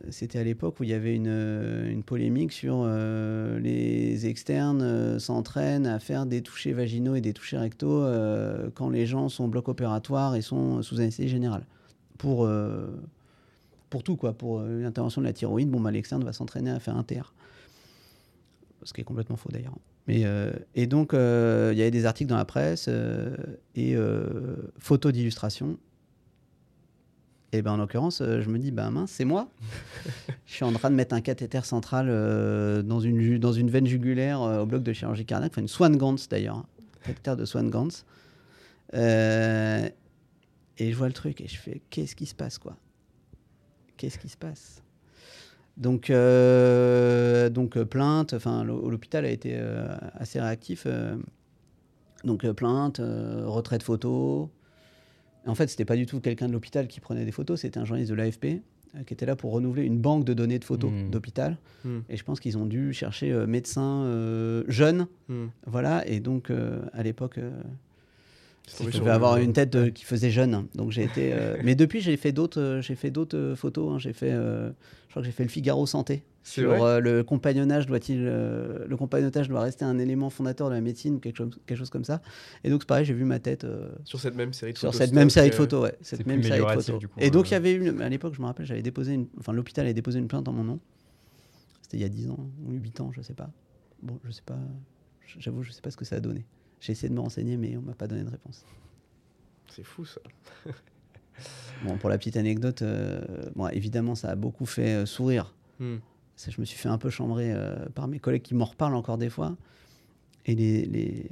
c'était 0.09 0.39
à 0.39 0.43
l'époque 0.43 0.81
où 0.81 0.83
il 0.83 0.89
y 0.89 0.93
avait 0.93 1.15
une, 1.15 1.29
euh, 1.29 2.01
polémique 2.05 2.51
sur 2.51 2.83
euh, 2.83 3.59
les 3.59 4.27
externes 4.27 5.19
s'entraînent 5.19 5.87
à 5.87 5.99
faire 5.99 6.25
des 6.25 6.41
touchés 6.41 6.73
vaginaux 6.73 7.15
et 7.15 7.21
des 7.21 7.31
touchés 7.31 7.57
rectaux 7.57 8.05
quand 8.75 8.89
les 8.89 9.05
gens 9.05 9.29
sont 9.29 9.47
bloc 9.47 9.69
opératoire 9.69 10.35
et 10.35 10.41
sont 10.41 10.81
sous 10.81 10.99
anesthésie 10.99 11.29
générale. 11.29 11.65
Pour, 12.17 12.47
pour 13.89 14.03
tout, 14.03 14.17
quoi. 14.17 14.33
Pour 14.33 14.59
euh, 14.59 14.79
une 14.79 14.85
intervention 14.85 15.21
de 15.21 15.27
la 15.27 15.33
thyroïde, 15.33 15.69
bon, 15.69 15.79
bah, 15.79 15.91
l'externe 15.91 16.23
va 16.23 16.33
s'entraîner 16.33 16.71
à 16.71 16.79
faire 16.79 16.97
un 16.97 17.03
TR. 17.03 17.33
Ce 18.81 18.91
qui 18.91 19.01
est 19.01 19.05
complètement 19.05 19.37
faux 19.37 19.49
d'ailleurs. 19.49 19.77
Et 20.07 20.87
donc, 20.87 21.13
il 21.13 21.77
y 21.77 21.81
avait 21.81 21.91
des 21.91 22.05
articles 22.05 22.29
dans 22.29 22.35
la 22.35 22.43
presse 22.43 22.89
et 23.75 23.95
photos 24.77 25.13
d'illustration. 25.13 25.77
Et 27.55 27.61
ben 27.61 27.73
en 27.73 27.77
l'occurrence, 27.77 28.21
euh, 28.21 28.41
je 28.41 28.49
me 28.49 28.57
dis, 28.57 28.71
bah 28.71 28.89
mince, 28.89 29.11
c'est 29.11 29.25
moi. 29.25 29.47
je 30.47 30.53
suis 30.53 30.63
en 30.65 30.73
train 30.73 30.89
de 30.89 30.95
mettre 30.95 31.13
un 31.13 31.21
cathéter 31.21 31.63
central 31.63 32.07
euh, 32.09 32.81
dans, 32.81 32.99
une, 32.99 33.21
ju- 33.21 33.37
dans 33.39 33.53
une 33.53 33.69
veine 33.69 33.85
jugulaire 33.85 34.41
euh, 34.41 34.63
au 34.63 34.65
bloc 34.65 34.81
de 34.81 34.91
chirurgie 34.91 35.23
cardiaque, 35.25 35.51
enfin 35.53 35.61
une 35.61 35.67
Swan-Ganz 35.67 36.27
d'ailleurs, 36.29 36.57
hein. 36.57 36.65
cathéter 37.05 37.35
de 37.35 37.45
Swan-Ganz. 37.45 38.05
Euh, 38.95 39.87
et 40.79 40.91
je 40.91 40.97
vois 40.97 41.07
le 41.07 41.13
truc 41.13 41.41
et 41.41 41.47
je 41.47 41.57
fais, 41.57 41.81
qu'est-ce 41.91 42.15
qui 42.15 42.25
se 42.25 42.33
passe 42.35 42.57
quoi? 42.57 42.75
Qu'est-ce 43.97 44.17
qui 44.17 44.29
se 44.29 44.37
passe? 44.37 44.81
Donc, 45.77 46.09
euh, 46.09 47.49
donc 47.49 47.77
plainte, 47.83 48.33
enfin 48.33 48.63
l'hô- 48.63 48.89
l'hôpital 48.89 49.25
a 49.25 49.29
été 49.29 49.53
euh, 49.55 49.95
assez 50.15 50.39
réactif. 50.41 50.87
donc 52.23 52.47
plainte, 52.51 52.99
retrait 52.99 53.77
de 53.77 53.83
photos. 53.83 54.49
En 55.45 55.55
fait, 55.55 55.67
c'était 55.67 55.85
pas 55.85 55.95
du 55.95 56.05
tout 56.05 56.19
quelqu'un 56.21 56.47
de 56.47 56.53
l'hôpital 56.53 56.87
qui 56.87 56.99
prenait 56.99 57.25
des 57.25 57.31
photos, 57.31 57.61
c'était 57.61 57.77
un 57.79 57.85
journaliste 57.85 58.11
de 58.11 58.15
l'AFP 58.15 58.45
euh, 58.95 59.03
qui 59.05 59.13
était 59.13 59.25
là 59.25 59.35
pour 59.35 59.51
renouveler 59.51 59.83
une 59.83 59.97
banque 59.99 60.23
de 60.23 60.33
données 60.33 60.59
de 60.59 60.63
photos 60.65 60.91
Hmm. 60.91 61.09
d'hôpital. 61.09 61.57
Hmm. 61.83 61.99
Et 62.09 62.15
je 62.17 62.23
pense 62.23 62.39
qu'ils 62.39 62.57
ont 62.57 62.65
dû 62.65 62.93
chercher 62.93 63.31
euh, 63.31 63.45
médecins 63.47 64.03
euh, 64.05 64.63
jeunes, 64.67 65.07
Hmm. 65.29 65.47
voilà. 65.65 66.07
Et 66.07 66.19
donc 66.19 66.49
euh, 66.49 66.81
à 66.93 67.03
l'époque, 67.03 67.37
euh, 67.39 67.51
je 68.67 68.83
devais 68.85 68.91
sur 68.91 69.07
avoir 69.11 69.37
une 69.37 69.53
tête 69.53 69.71
de- 69.71 69.89
qui 69.89 70.05
faisait 70.05 70.31
jeune. 70.31 70.67
Donc 70.75 70.91
j'ai 70.91 71.03
été. 71.03 71.31
euh, 71.33 71.57
mais 71.63 71.75
depuis, 71.75 72.01
j'ai 72.01 72.17
fait 72.17 72.31
d'autres, 72.31 72.59
euh, 72.61 72.81
j'ai 72.81 72.95
fait 72.95 73.11
d'autres 73.11 73.37
euh, 73.37 73.55
photos. 73.55 73.93
hein. 73.93 73.99
J'ai 73.99 74.13
fait, 74.13 74.31
euh, 74.31 74.69
je 75.07 75.09
crois 75.11 75.21
que 75.21 75.25
j'ai 75.25 75.31
fait 75.31 75.43
le 75.43 75.49
Figaro 75.49 75.85
Santé. 75.85 76.23
Sur 76.45 76.69
vrai? 76.71 76.81
euh, 76.81 76.99
le 76.99 77.23
compagnonnage 77.23 77.87
doit-il, 77.87 78.19
euh, 78.21 78.85
le 78.85 78.97
compagnonnage 78.97 79.47
doit 79.47 79.61
rester 79.61 79.85
un 79.85 79.97
élément 79.97 80.29
fondateur 80.29 80.67
de 80.69 80.73
la 80.75 80.81
médecine, 80.81 81.21
quelque 81.21 81.37
chose, 81.37 81.57
quelque 81.65 81.77
chose 81.77 81.89
comme 81.89 82.03
ça. 82.03 82.21
Et 82.65 82.69
donc 82.69 82.81
c'est 82.81 82.87
pareil, 82.87 83.05
j'ai 83.05 83.13
vu 83.13 83.23
ma 83.23 83.39
tête 83.39 83.63
euh, 83.63 83.89
Sur 84.03 84.19
cette 84.19 84.35
même 84.35 84.51
série 84.53 84.73
de 84.73 84.77
sur 84.77 84.89
photos 84.91 84.99
cette 85.07 85.13
même 85.13 85.29
série 85.29 85.49
de 85.49 85.53
euh, 85.53 85.57
photos, 85.57 85.83
ouais. 85.83 85.97
Cette 86.01 86.25
même 86.25 86.43
série 86.43 86.59
de 86.59 86.65
photos. 86.65 87.01
coup, 87.05 87.19
Et 87.19 87.31
donc 87.31 87.49
il 87.49 87.53
euh. 87.53 87.55
y 87.55 87.57
avait 87.57 87.73
une, 87.73 88.01
à 88.01 88.09
l'époque, 88.09 88.33
je 88.35 88.41
me 88.41 88.45
rappelle, 88.45 88.65
j'avais 88.65 88.81
déposé 88.81 89.13
une, 89.13 89.27
enfin 89.39 89.53
l'hôpital 89.53 89.85
avait 89.85 89.93
déposé 89.93 90.19
une 90.19 90.27
plainte 90.27 90.47
en 90.49 90.51
mon 90.51 90.65
nom. 90.65 90.79
C'était 91.81 91.95
il 91.97 92.01
y 92.01 92.05
a 92.05 92.09
10 92.09 92.29
ans 92.29 92.39
ou 92.67 92.73
8 92.73 92.99
ans, 92.99 93.11
je 93.15 93.21
sais 93.21 93.33
pas. 93.35 93.49
Bon, 94.01 94.19
je 94.25 94.31
sais 94.31 94.41
pas. 94.45 94.57
J'avoue, 95.39 95.63
je 95.63 95.71
sais 95.71 95.81
pas 95.81 95.91
ce 95.91 95.97
que 95.97 96.03
ça 96.05 96.17
a 96.17 96.19
donné. 96.19 96.43
J'ai 96.83 96.91
essayé 96.91 97.07
de 97.07 97.13
me 97.13 97.21
renseigner, 97.21 97.55
mais 97.55 97.77
on 97.77 97.81
m'a 97.81 97.93
pas 97.93 98.07
donné 98.07 98.23
de 98.25 98.29
réponse. 98.29 98.65
C'est 99.69 99.83
fou 99.85 100.03
ça. 100.03 100.19
Bon, 101.85 101.97
pour 101.97 102.09
la 102.09 102.17
petite 102.17 102.37
anecdote, 102.37 102.81
euh, 102.83 103.21
bon, 103.55 103.67
évidemment, 103.69 104.13
ça 104.15 104.29
a 104.29 104.35
beaucoup 104.35 104.65
fait 104.67 104.93
euh, 104.93 105.05
sourire. 105.05 105.55
Hmm. 105.79 105.95
Ça, 106.35 106.51
je 106.51 106.59
me 106.61 106.65
suis 106.65 106.77
fait 106.77 106.89
un 106.89 106.97
peu 106.99 107.09
chambrer 107.09 107.51
euh, 107.53 107.75
par 107.95 108.07
mes 108.07 108.19
collègues 108.19 108.43
qui 108.43 108.53
m'en 108.53 108.65
reparlent 108.65 108.95
encore 108.95 109.17
des 109.17 109.29
fois. 109.29 109.55
Et 110.45 110.55
les, 110.55 110.85
les... 110.85 111.25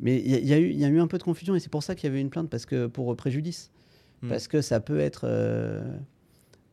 Mais 0.00 0.18
il 0.20 0.30
y, 0.36 0.52
y 0.52 0.78
y 0.78 0.84
a 0.84 0.88
eu 0.88 1.00
un 1.00 1.06
peu 1.08 1.18
de 1.18 1.22
confusion 1.24 1.54
et 1.56 1.60
c'est 1.60 1.68
pour 1.70 1.82
ça 1.82 1.94
qu'il 1.96 2.08
y 2.08 2.12
avait 2.12 2.20
une 2.20 2.30
plainte, 2.30 2.48
parce 2.50 2.64
que 2.66 2.86
pour 2.86 3.10
euh, 3.10 3.16
préjudice. 3.16 3.70
Hmm. 4.22 4.28
Parce 4.28 4.46
que 4.48 4.60
ça 4.60 4.78
peut 4.80 5.00
être. 5.00 5.22
euh, 5.24 5.82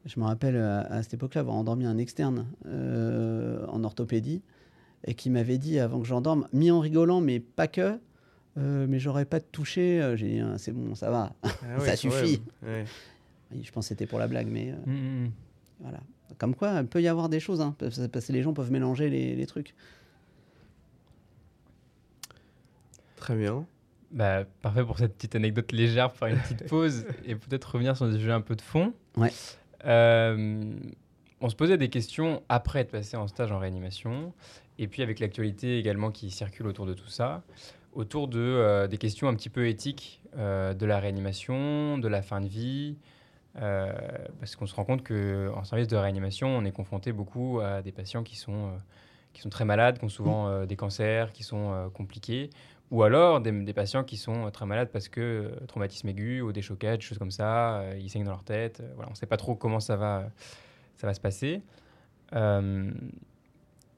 Je 0.05 0.19
me 0.19 0.25
rappelle 0.25 0.57
à, 0.57 0.81
à 0.81 1.01
cette 1.01 1.15
époque-là 1.15 1.41
avoir 1.41 1.55
endormi 1.55 1.85
un 1.85 1.97
externe 1.97 2.45
euh, 2.67 3.65
en 3.67 3.83
orthopédie 3.83 4.41
et 5.05 5.15
qui 5.15 5.29
m'avait 5.31 5.57
dit 5.57 5.79
avant 5.79 5.99
que 5.99 6.05
j'endorme, 6.07 6.47
mis 6.53 6.69
en 6.71 6.79
rigolant, 6.79 7.21
mais 7.21 7.39
pas 7.39 7.67
que, 7.67 7.97
euh, 8.57 8.85
mais 8.89 8.99
j'aurais 8.99 9.25
pas 9.25 9.39
touché. 9.39 10.01
Euh, 10.01 10.15
J'ai 10.15 10.27
dit, 10.27 10.39
Ah, 10.39 10.57
c'est 10.57 10.71
bon, 10.71 10.95
ça 10.95 11.09
va. 11.11 11.33
Ah 11.43 11.79
Ça 11.79 11.95
suffit. 11.95 12.41
Ouais. 12.63 12.85
Je 13.61 13.71
pense 13.71 13.85
que 13.85 13.89
c'était 13.89 14.07
pour 14.07 14.19
la 14.19 14.27
blague, 14.27 14.47
mais 14.47 14.71
euh, 14.71 14.75
Mm, 14.85 14.91
mm, 14.93 15.25
mm. 15.25 15.31
voilà. 15.81 15.99
Comme 16.37 16.55
quoi, 16.55 16.79
il 16.81 16.87
peut 16.87 17.01
y 17.01 17.07
avoir 17.07 17.29
des 17.29 17.39
choses, 17.39 17.61
hein, 17.61 17.75
parce 17.79 17.99
parce 18.09 18.25
que 18.27 18.33
les 18.33 18.41
gens 18.43 18.53
peuvent 18.53 18.71
mélanger 18.71 19.09
les, 19.09 19.35
les 19.35 19.45
trucs. 19.47 19.73
Très 23.15 23.35
bien. 23.35 23.65
Bah, 24.11 24.45
parfait 24.61 24.83
pour 24.83 24.97
cette 24.97 25.15
petite 25.15 25.35
anecdote 25.35 25.71
légère, 25.71 26.09
pour 26.09 26.19
faire 26.19 26.29
une 26.29 26.39
petite 26.39 26.67
pause 26.67 27.05
et 27.25 27.35
peut-être 27.35 27.65
revenir 27.73 27.95
sur 27.97 28.09
des 28.09 28.17
sujets 28.17 28.31
un 28.31 28.41
peu 28.41 28.55
de 28.55 28.61
fond. 28.61 28.93
Ouais. 29.15 29.31
Euh, 29.85 30.63
on 31.41 31.49
se 31.49 31.55
posait 31.55 31.77
des 31.77 31.89
questions 31.89 32.41
après 32.49 32.79
être 32.79 32.91
passé 32.91 33.17
en 33.17 33.27
stage 33.27 33.51
en 33.51 33.59
réanimation, 33.59 34.33
et 34.79 34.87
puis 34.87 35.03
avec 35.03 35.19
l'actualité 35.19 35.77
également 35.77 36.11
qui 36.11 36.31
circule 36.31 36.67
autour 36.67 36.85
de 36.85 36.93
tout 36.93 37.09
ça, 37.09 37.43
autour 37.93 38.27
de, 38.27 38.39
euh, 38.39 38.87
des 38.87 38.97
questions 38.97 39.27
un 39.27 39.35
petit 39.35 39.49
peu 39.49 39.67
éthiques 39.67 40.21
euh, 40.37 40.73
de 40.73 40.85
la 40.85 40.99
réanimation, 40.99 41.97
de 41.97 42.07
la 42.07 42.21
fin 42.21 42.41
de 42.41 42.47
vie, 42.47 42.95
euh, 43.59 43.91
parce 44.39 44.55
qu'on 44.55 44.67
se 44.67 44.75
rend 44.75 44.85
compte 44.85 45.03
qu'en 45.03 45.63
service 45.63 45.87
de 45.87 45.95
réanimation, 45.95 46.47
on 46.47 46.63
est 46.63 46.71
confronté 46.71 47.11
beaucoup 47.11 47.59
à 47.59 47.81
des 47.81 47.91
patients 47.91 48.23
qui 48.23 48.35
sont, 48.35 48.71
qui 49.33 49.41
sont 49.41 49.49
très 49.49 49.65
malades, 49.65 49.97
qui 49.97 50.05
ont 50.05 50.09
souvent 50.09 50.47
euh, 50.47 50.65
des 50.65 50.75
cancers, 50.75 51.31
qui 51.31 51.43
sont 51.43 51.89
compliqués, 51.93 52.51
ou 52.91 53.01
alors 53.03 53.41
des, 53.41 53.51
des 53.51 53.73
patients 53.73 54.03
qui 54.03 54.17
sont 54.17 54.51
très 54.51 54.65
malades 54.65 54.89
parce 54.91 55.09
que 55.09 55.51
traumatisme 55.67 56.07
aigu 56.09 56.41
ou 56.41 56.51
des 56.51 56.61
chocages, 56.61 56.99
des 56.99 57.03
choses 57.03 57.17
comme 57.17 57.31
ça, 57.31 57.83
ils 57.99 58.09
saignent 58.09 58.25
dans 58.25 58.31
leur 58.31 58.43
tête. 58.43 58.83
voilà, 58.95 59.09
on 59.09 59.13
ne 59.13 59.17
sait 59.17 59.25
pas 59.25 59.37
trop 59.37 59.55
comment 59.55 59.79
ça 59.79 59.95
va, 59.95 60.29
ça 60.95 61.07
va 61.07 61.13
se 61.13 61.19
passer. 61.19 61.61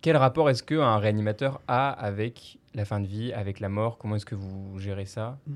Quel 0.01 0.15
rapport 0.17 0.49
est-ce 0.49 0.63
qu'un 0.63 0.97
réanimateur 0.97 1.61
a 1.67 1.89
avec 1.89 2.57
la 2.73 2.85
fin 2.85 2.99
de 3.01 3.07
vie, 3.07 3.33
avec 3.33 3.59
la 3.59 3.67
mort? 3.69 3.97
Comment 3.97 4.15
est-ce 4.15 4.25
que 4.25 4.35
vous 4.35 4.79
gérez 4.79 5.05
ça? 5.05 5.37
Mm. 5.47 5.53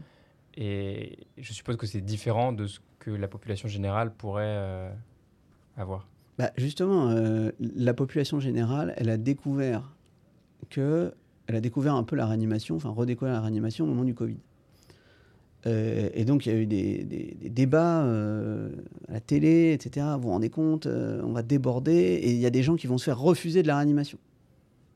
Et 0.56 1.18
je 1.38 1.54
suppose 1.54 1.78
que 1.78 1.88
c'est 1.88 2.02
différent 2.02 2.52
de 2.52 2.68
ce 2.68 2.80
que 3.00 3.10
la 3.12 3.28
population 3.28 3.68
générale 3.68 4.12
pourrait 4.14 4.44
euh, 4.46 4.92
avoir. 5.78 6.08
Bah, 6.38 6.52
justement, 6.58 7.10
euh, 7.10 7.52
la 7.60 7.94
population 7.94 8.40
générale, 8.40 8.94
elle 8.98 9.10
a 9.10 9.18
découvert 9.18 9.92
que, 10.70 11.14
elle 11.48 11.56
a 11.56 11.62
découvert 11.62 11.96
un 11.96 12.04
peu 12.04 12.16
la 12.16 12.26
réanimation, 12.28 12.76
enfin 12.76 12.90
redécouvert 12.90 13.34
la 13.34 13.42
réanimation 13.42 13.86
au 13.86 13.88
moment 13.88 14.04
du 14.04 14.14
Covid. 14.14 14.38
Euh, 15.66 16.10
et 16.14 16.26
donc 16.26 16.46
il 16.46 16.52
y 16.52 16.56
a 16.56 16.60
eu 16.60 16.66
des, 16.66 17.04
des- 17.06 17.38
des 17.40 17.50
débats 17.50 18.04
euh, 18.04 18.70
à 19.08 19.14
la 19.14 19.20
télé, 19.22 19.72
etc. 19.72 20.06
Vous 20.18 20.24
vous 20.24 20.30
rendez 20.30 20.50
compte, 20.50 20.88
euh, 20.88 21.22
on 21.24 21.32
va 21.32 21.42
déborder, 21.42 21.94
et 21.94 22.32
il 22.32 22.40
y 22.40 22.46
a 22.46 22.50
des 22.50 22.64
gens 22.64 22.76
qui 22.76 22.86
vont 22.88 22.98
se 22.98 23.06
faire 23.06 23.20
refuser 23.20 23.64
de 23.64 23.68
la 23.68 23.78
réanimation. 23.78 24.18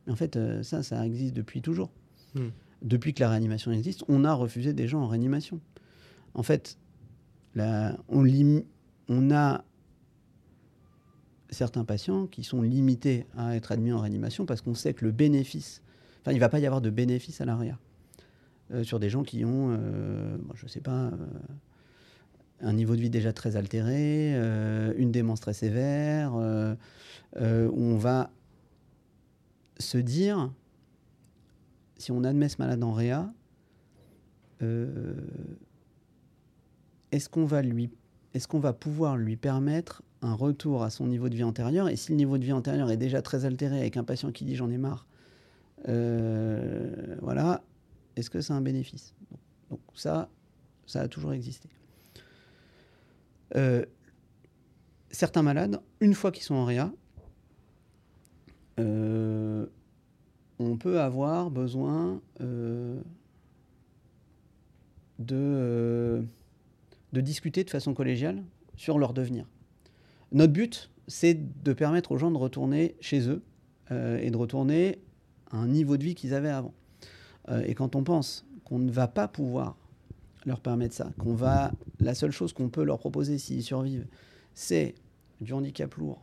Mais 0.07 0.13
en 0.13 0.15
fait, 0.15 0.35
euh, 0.35 0.63
ça, 0.63 0.81
ça 0.81 1.05
existe 1.05 1.35
depuis 1.35 1.61
toujours. 1.61 1.91
Hmm. 2.33 2.47
Depuis 2.81 3.13
que 3.13 3.19
la 3.21 3.29
réanimation 3.29 3.71
existe, 3.71 4.03
on 4.07 4.23
a 4.23 4.33
refusé 4.33 4.73
des 4.73 4.87
gens 4.87 5.01
en 5.01 5.07
réanimation. 5.07 5.59
En 6.33 6.43
fait, 6.43 6.77
la- 7.55 7.95
on, 8.07 8.23
lim- 8.23 8.63
on 9.09 9.29
a 9.31 9.63
certains 11.49 11.85
patients 11.85 12.27
qui 12.27 12.43
sont 12.43 12.61
limités 12.61 13.25
à 13.37 13.55
être 13.55 13.71
admis 13.71 13.91
en 13.91 13.99
réanimation 13.99 14.45
parce 14.45 14.61
qu'on 14.61 14.73
sait 14.75 14.93
que 14.93 15.05
le 15.05 15.11
bénéfice, 15.11 15.81
enfin, 16.21 16.31
il 16.31 16.35
ne 16.35 16.39
va 16.39 16.49
pas 16.49 16.59
y 16.59 16.65
avoir 16.65 16.81
de 16.81 16.89
bénéfice 16.89 17.39
à 17.41 17.45
l'arrière. 17.45 17.79
Euh, 18.73 18.83
sur 18.83 18.99
des 18.99 19.09
gens 19.09 19.23
qui 19.23 19.45
ont, 19.45 19.69
euh, 19.71 20.37
je 20.55 20.65
ne 20.65 20.69
sais 20.69 20.81
pas, 20.81 21.09
un 22.59 22.73
niveau 22.73 22.95
de 22.95 23.01
vie 23.01 23.09
déjà 23.09 23.31
très 23.31 23.55
altéré, 23.55 24.33
euh, 24.35 24.93
une 24.97 25.11
démence 25.11 25.39
très 25.39 25.53
sévère, 25.53 26.33
euh, 26.35 26.75
euh, 27.37 27.69
où 27.69 27.81
on 27.81 27.97
va 27.97 28.29
se 29.79 29.97
dire, 29.97 30.51
si 31.97 32.11
on 32.11 32.23
admet 32.23 32.49
ce 32.49 32.57
malade 32.59 32.83
en 32.83 32.91
réa, 32.91 33.31
euh, 34.61 35.15
est-ce 37.11 37.29
qu'on 37.29 37.45
va 37.45 37.61
lui, 37.61 37.89
est-ce 38.33 38.55
va 38.57 38.73
pouvoir 38.73 39.17
lui 39.17 39.37
permettre 39.37 40.03
un 40.21 40.33
retour 40.33 40.83
à 40.83 40.89
son 40.89 41.07
niveau 41.07 41.29
de 41.29 41.35
vie 41.35 41.43
antérieur? 41.43 41.89
Et 41.89 41.95
si 41.95 42.11
le 42.11 42.17
niveau 42.17 42.37
de 42.37 42.43
vie 42.43 42.53
antérieur 42.53 42.89
est 42.89 42.97
déjà 42.97 43.21
très 43.21 43.45
altéré 43.45 43.79
avec 43.79 43.97
un 43.97 44.03
patient 44.03 44.31
qui 44.31 44.45
dit 44.45 44.55
j'en 44.55 44.69
ai 44.69 44.77
marre, 44.77 45.07
euh, 45.87 47.15
voilà, 47.21 47.63
est-ce 48.15 48.29
que 48.29 48.41
c'est 48.41 48.53
un 48.53 48.61
bénéfice? 48.61 49.13
Donc, 49.31 49.39
donc 49.69 49.79
ça, 49.93 50.29
ça 50.85 51.01
a 51.01 51.07
toujours 51.07 51.33
existé. 51.33 51.69
Euh, 53.55 53.85
certains 55.11 55.43
malades, 55.43 55.79
une 55.99 56.13
fois 56.13 56.31
qu'ils 56.31 56.43
sont 56.43 56.55
en 56.55 56.65
réa, 56.65 56.91
euh, 58.79 59.65
on 60.59 60.77
peut 60.77 60.99
avoir 60.99 61.49
besoin 61.49 62.21
euh, 62.41 62.99
de, 65.19 65.35
euh, 65.35 66.21
de 67.13 67.21
discuter 67.21 67.63
de 67.63 67.69
façon 67.69 67.93
collégiale 67.93 68.43
sur 68.75 68.99
leur 68.99 69.13
devenir. 69.13 69.45
Notre 70.31 70.53
but, 70.53 70.91
c'est 71.07 71.63
de 71.63 71.73
permettre 71.73 72.11
aux 72.11 72.17
gens 72.17 72.31
de 72.31 72.37
retourner 72.37 72.95
chez 72.99 73.29
eux 73.29 73.41
et 73.89 74.29
de 74.31 74.35
retourner 74.35 74.99
à 75.49 75.55
un 75.55 75.67
niveau 75.67 75.95
de 75.95 76.03
vie 76.03 76.13
qu'ils 76.13 76.33
avaient 76.33 76.49
avant. 76.49 76.73
Et 77.63 77.73
quand 77.73 77.95
on 77.95 78.03
pense 78.03 78.45
qu'on 78.65 78.79
ne 78.79 78.91
va 78.91 79.07
pas 79.07 79.29
pouvoir 79.29 79.77
leur 80.45 80.59
permettre 80.59 80.93
ça, 80.93 81.09
qu'on 81.17 81.33
va, 81.33 81.71
la 82.01 82.13
seule 82.13 82.31
chose 82.31 82.51
qu'on 82.51 82.67
peut 82.67 82.83
leur 82.83 82.99
proposer 82.99 83.37
s'ils 83.37 83.63
survivent, 83.63 84.05
c'est 84.53 84.95
du 85.39 85.53
handicap 85.53 85.95
lourd, 85.95 86.19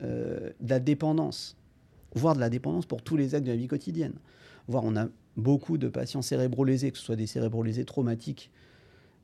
de 0.00 0.54
la 0.66 0.80
dépendance, 0.80 1.58
voire 2.14 2.34
de 2.34 2.40
la 2.40 2.50
dépendance 2.50 2.86
pour 2.86 3.02
tous 3.02 3.16
les 3.16 3.34
actes 3.34 3.46
de 3.46 3.50
la 3.50 3.56
vie 3.56 3.68
quotidienne. 3.68 4.14
Voire 4.68 4.84
on 4.84 4.96
a 4.96 5.08
beaucoup 5.36 5.78
de 5.78 5.88
patients 5.88 6.22
cérébrolésés, 6.22 6.90
que 6.90 6.98
ce 6.98 7.04
soit 7.04 7.16
des 7.16 7.26
cérébrolésés 7.26 7.84
traumatiques 7.84 8.50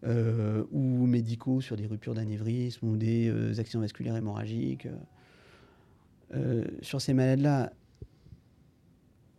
euh, 0.05 0.65
ou 0.73 1.07
médicaux 1.07 1.61
sur 1.61 1.77
des 1.77 1.87
ruptures 1.87 2.15
d'anévrisme 2.15 2.87
ou 2.87 2.97
des 2.97 3.29
euh, 3.29 3.59
accidents 3.59 3.81
vasculaires 3.81 4.17
hémorragiques. 4.17 4.89
Euh, 6.35 6.65
sur 6.81 7.01
ces 7.01 7.13
malades-là, 7.13 7.73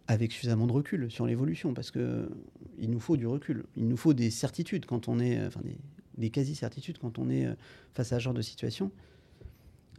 avec 0.08 0.32
suffisamment 0.32 0.68
de 0.68 0.74
recul 0.74 1.10
sur 1.10 1.26
l'évolution, 1.26 1.74
parce 1.74 1.89
que 1.89 2.30
il 2.80 2.89
nous 2.89 2.99
faut 2.99 3.16
du 3.16 3.28
recul, 3.28 3.64
il 3.78 3.88
nous 3.88 3.95
faut 3.95 4.14
des 4.14 4.30
certitudes 4.30 4.86
quand 4.86 5.08
on 5.08 5.20
est, 5.20 5.45
enfin 5.45 5.62
des, 5.64 5.78
des 6.18 6.30
quasi-certitudes 6.30 6.97
quand 6.97 7.20
on 7.20 7.30
est 7.30 7.45
euh, 7.45 7.54
face 7.93 8.12
à 8.14 8.20
ce 8.20 8.24
genre 8.24 8.34
de 8.34 8.41
situation. 8.41 8.91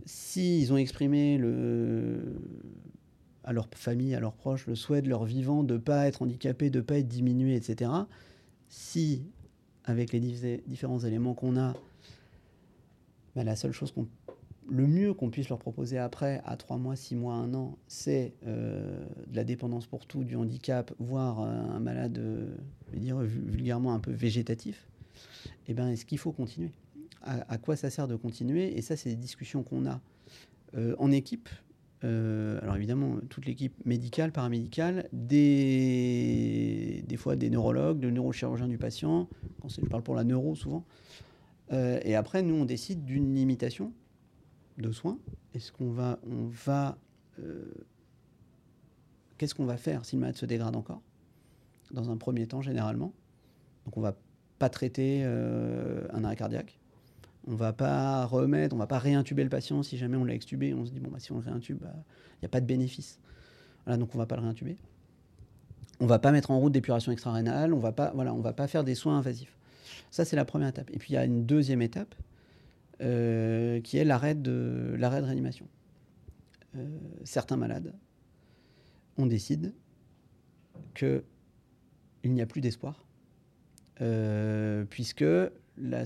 S'ils 0.05 0.72
ont 0.72 0.76
exprimé 0.76 1.38
le, 1.38 2.40
à 3.45 3.53
leur 3.53 3.68
famille, 3.74 4.14
à 4.14 4.20
leurs 4.20 4.34
proches, 4.34 4.66
le 4.66 4.74
souhait 4.74 5.03
de 5.03 5.09
leur 5.09 5.24
vivant 5.24 5.62
de 5.64 5.74
ne 5.74 5.78
pas 5.78 6.07
être 6.07 6.22
handicapé, 6.22 6.70
de 6.70 6.78
ne 6.78 6.82
pas 6.84 6.99
être 6.99 7.09
diminué, 7.09 7.57
etc., 7.57 7.90
si, 8.68 9.24
avec 9.84 10.12
les 10.12 10.20
diff- 10.20 10.62
différents 10.66 11.01
éléments 11.01 11.34
qu'on 11.34 11.57
a, 11.57 11.74
ben, 13.34 13.45
la 13.45 13.57
seule 13.57 13.72
chose 13.72 13.93
qu'on 13.93 14.07
le 14.70 14.86
mieux 14.86 15.12
qu'on 15.12 15.28
puisse 15.28 15.49
leur 15.49 15.59
proposer 15.59 15.99
après, 15.99 16.40
à 16.45 16.57
3 16.57 16.78
mois, 16.78 16.95
6 16.95 17.16
mois, 17.16 17.34
1 17.34 17.53
an, 17.53 17.76
c'est 17.88 18.32
euh, 18.47 19.05
de 19.26 19.36
la 19.36 19.43
dépendance 19.45 19.86
pour 19.86 20.07
tout, 20.07 20.22
du 20.22 20.36
handicap, 20.36 20.93
voire 20.99 21.40
euh, 21.40 21.47
un 21.47 21.80
malade, 21.80 22.16
euh, 22.18 22.47
je 22.86 22.93
vais 22.93 23.01
dire 23.01 23.18
vu- 23.18 23.43
vulgairement 23.45 23.93
un 23.93 23.99
peu 23.99 24.12
végétatif, 24.12 24.86
eh 25.66 25.74
ben, 25.74 25.88
est-ce 25.88 26.05
qu'il 26.05 26.18
faut 26.18 26.32
continuer? 26.32 26.70
À, 27.24 27.59
quoi 27.59 27.76
ça 27.76 27.90
sert 27.90 28.09
de 28.09 28.16
continuer? 28.16 28.76
Et 28.76 28.82
ça, 28.82 28.97
c'est 28.97 29.11
des 29.11 29.16
discussions 29.16 29.62
qu'on 29.62 29.86
a 29.86 30.01
en 30.99 31.12
équipe. 31.12 31.49
Euh, 32.05 32.59
alors 32.62 32.76
évidemment, 32.76 33.18
toute 33.28 33.46
l'équipe 33.46 33.74
médicale, 33.86 34.32
paramédicale, 34.32 35.09
des, 35.12 37.05
fois 37.16 37.36
des 37.36 37.50
neurologues, 37.50 38.03
le 38.03 38.11
neurochirurgien 38.11 38.68
du 38.68 38.78
patient, 38.78 39.28
je 39.68 39.80
parle 39.86 40.03
pour 40.03 40.14
la 40.14 40.24
neuro 40.24 40.55
souvent. 40.55 40.84
Euh, 41.72 42.00
et 42.03 42.16
après, 42.16 42.42
nous, 42.42 42.55
on 42.55 42.64
décide 42.64 43.05
d'une 43.05 43.34
limitation 43.34 43.92
de 44.78 44.90
soins. 44.90 45.18
Est-ce 45.55 45.70
qu'on 45.70 45.90
va, 45.90 46.18
on 46.28 46.46
va, 46.46 46.98
euh, 47.38 47.64
qu'est-ce 49.38 49.55
qu'on 49.55 49.66
va 49.66 49.76
faire 49.76 50.05
si 50.05 50.16
le 50.16 50.20
malade 50.20 50.36
se 50.36 50.46
dégrade 50.46 50.74
encore 50.74 51.03
Dans 51.92 52.11
un 52.11 52.16
premier 52.16 52.46
temps, 52.46 52.62
généralement? 52.62 53.12
Donc, 53.84 53.96
on 53.96 54.00
va 54.00 54.16
pas 54.59 54.68
traiter 54.68 55.24
un 55.24 56.24
arrêt 56.24 56.36
cardiaque. 56.36 56.78
On 57.47 57.57
va 57.57 57.72
pas 57.72 58.24
remettre, 58.24 58.74
on 58.74 58.78
va 58.78 58.86
pas 58.86 58.99
réintuber 58.99 59.43
le 59.43 59.51
patient 59.51 59.82
si 59.82 59.99
jamais 59.99 60.16
on 60.16 60.24
l'a 60.24 60.34
extubé. 60.34 60.74
On 60.74 60.84
se 60.84 60.90
dit 60.90 61.01
bon 61.01 61.11
bah 61.11 61.18
si 61.18 61.32
on 61.32 61.36
le 61.36 61.45
réintube, 61.45 61.82
il 61.82 62.43
n'y 62.43 62.47
a 62.47 62.49
pas 62.49 62.61
de 62.61 62.66
bénéfice. 62.66 63.18
Voilà, 63.84 63.99
donc 63.99 64.14
on 64.14 64.18
va 64.18 64.26
pas 64.26 64.36
le 64.36 64.43
réintuber. 64.43 64.76
On 66.01 66.07
va 66.07 66.18
pas 66.18 66.32
mettre 66.32 66.51
en 66.51 66.59
route 66.61 66.72
d'épuration 66.72 67.12
extra-rénale. 67.12 67.74
On 67.74 67.80
va 67.80 67.93
pas, 67.93 68.12
va 68.14 68.53
pas 68.53 68.66
faire 68.68 68.84
des 68.84 68.95
soins 68.95 69.18
invasifs. 69.18 69.57
Ça 70.11 70.24
c'est 70.24 70.36
la 70.36 70.45
première 70.45 70.68
étape. 70.68 70.90
Et 70.93 70.99
puis 70.99 71.11
il 71.11 71.14
y 71.14 71.18
a 71.18 71.24
une 71.24 71.45
deuxième 71.45 71.82
étape 71.82 72.14
euh, 73.01 73.80
qui 73.80 73.97
est 73.99 74.05
l'arrêt 74.05 74.34
de, 74.34 74.95
l'arrêt 74.97 75.20
réanimation. 75.20 75.66
Euh, 76.76 76.86
certains 77.24 77.57
malades, 77.57 77.95
on 79.18 79.26
décide 79.26 79.74
qu'il 80.95 81.22
n'y 82.24 82.40
a 82.40 82.47
plus 82.47 82.61
d'espoir, 82.61 83.05
euh, 84.01 84.84
puisque 84.84 85.24
la, 85.79 86.05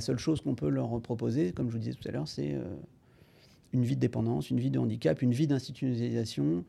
seule 0.00 0.18
chose 0.18 0.40
qu'on 0.40 0.54
peut 0.54 0.68
leur 0.68 1.00
proposer, 1.00 1.52
comme 1.52 1.68
je 1.68 1.72
vous 1.72 1.78
disais 1.78 1.94
tout 1.94 2.08
à 2.08 2.12
l'heure, 2.12 2.28
c'est 2.28 2.54
euh, 2.54 2.62
une 3.72 3.84
vie 3.84 3.96
de 3.96 4.00
dépendance, 4.00 4.50
une 4.50 4.58
vie 4.60 4.70
de 4.70 4.78
handicap, 4.78 5.20
une 5.22 5.32
vie 5.32 5.46
d'institutionnalisation, 5.46 6.64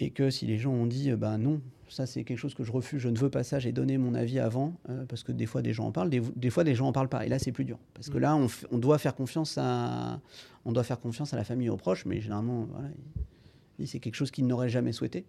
et 0.00 0.10
que 0.10 0.30
si 0.30 0.46
les 0.46 0.58
gens 0.58 0.72
ont 0.72 0.86
dit, 0.86 1.10
bah 1.12 1.38
non, 1.38 1.60
ça 1.88 2.06
c'est 2.06 2.22
quelque 2.24 2.38
chose 2.38 2.54
que 2.54 2.62
je 2.64 2.70
refuse, 2.70 3.00
je 3.00 3.08
ne 3.08 3.16
veux 3.18 3.30
pas 3.30 3.42
ça, 3.42 3.58
j'ai 3.58 3.72
donné 3.72 3.98
mon 3.98 4.14
avis 4.14 4.38
avant, 4.38 4.74
euh, 4.88 5.04
parce 5.06 5.22
que 5.24 5.32
des 5.32 5.46
fois 5.46 5.62
des 5.62 5.72
gens 5.72 5.86
en 5.86 5.92
parlent, 5.92 6.10
des, 6.10 6.20
des 6.36 6.50
fois 6.50 6.62
des 6.64 6.74
gens 6.74 6.86
en 6.86 6.92
parlent 6.92 7.08
pas, 7.08 7.24
et 7.26 7.28
là 7.28 7.38
c'est 7.38 7.52
plus 7.52 7.64
dur, 7.64 7.78
parce 7.94 8.08
que 8.08 8.18
Mm. 8.18 8.20
là 8.20 8.38
on, 8.70 8.78
doit 8.78 8.98
faire 8.98 9.14
confiance 9.14 9.56
à, 9.58 10.20
on 10.64 10.72
doit 10.72 10.84
faire 10.84 11.00
confiance 11.00 11.32
à 11.34 11.36
la 11.36 11.44
famille 11.44 11.66
et 11.68 11.70
aux 11.70 11.76
proches, 11.76 12.06
mais 12.06 12.20
généralement 12.20 12.66
voilà, 12.70 12.88
il- 12.88 13.22
il- 13.84 13.88
c'est 13.88 13.98
quelque 14.00 14.14
chose 14.16 14.30
qu'ils 14.30 14.46
n'auraient 14.46 14.68
jamais 14.70 14.92
souhaité, 14.92 15.24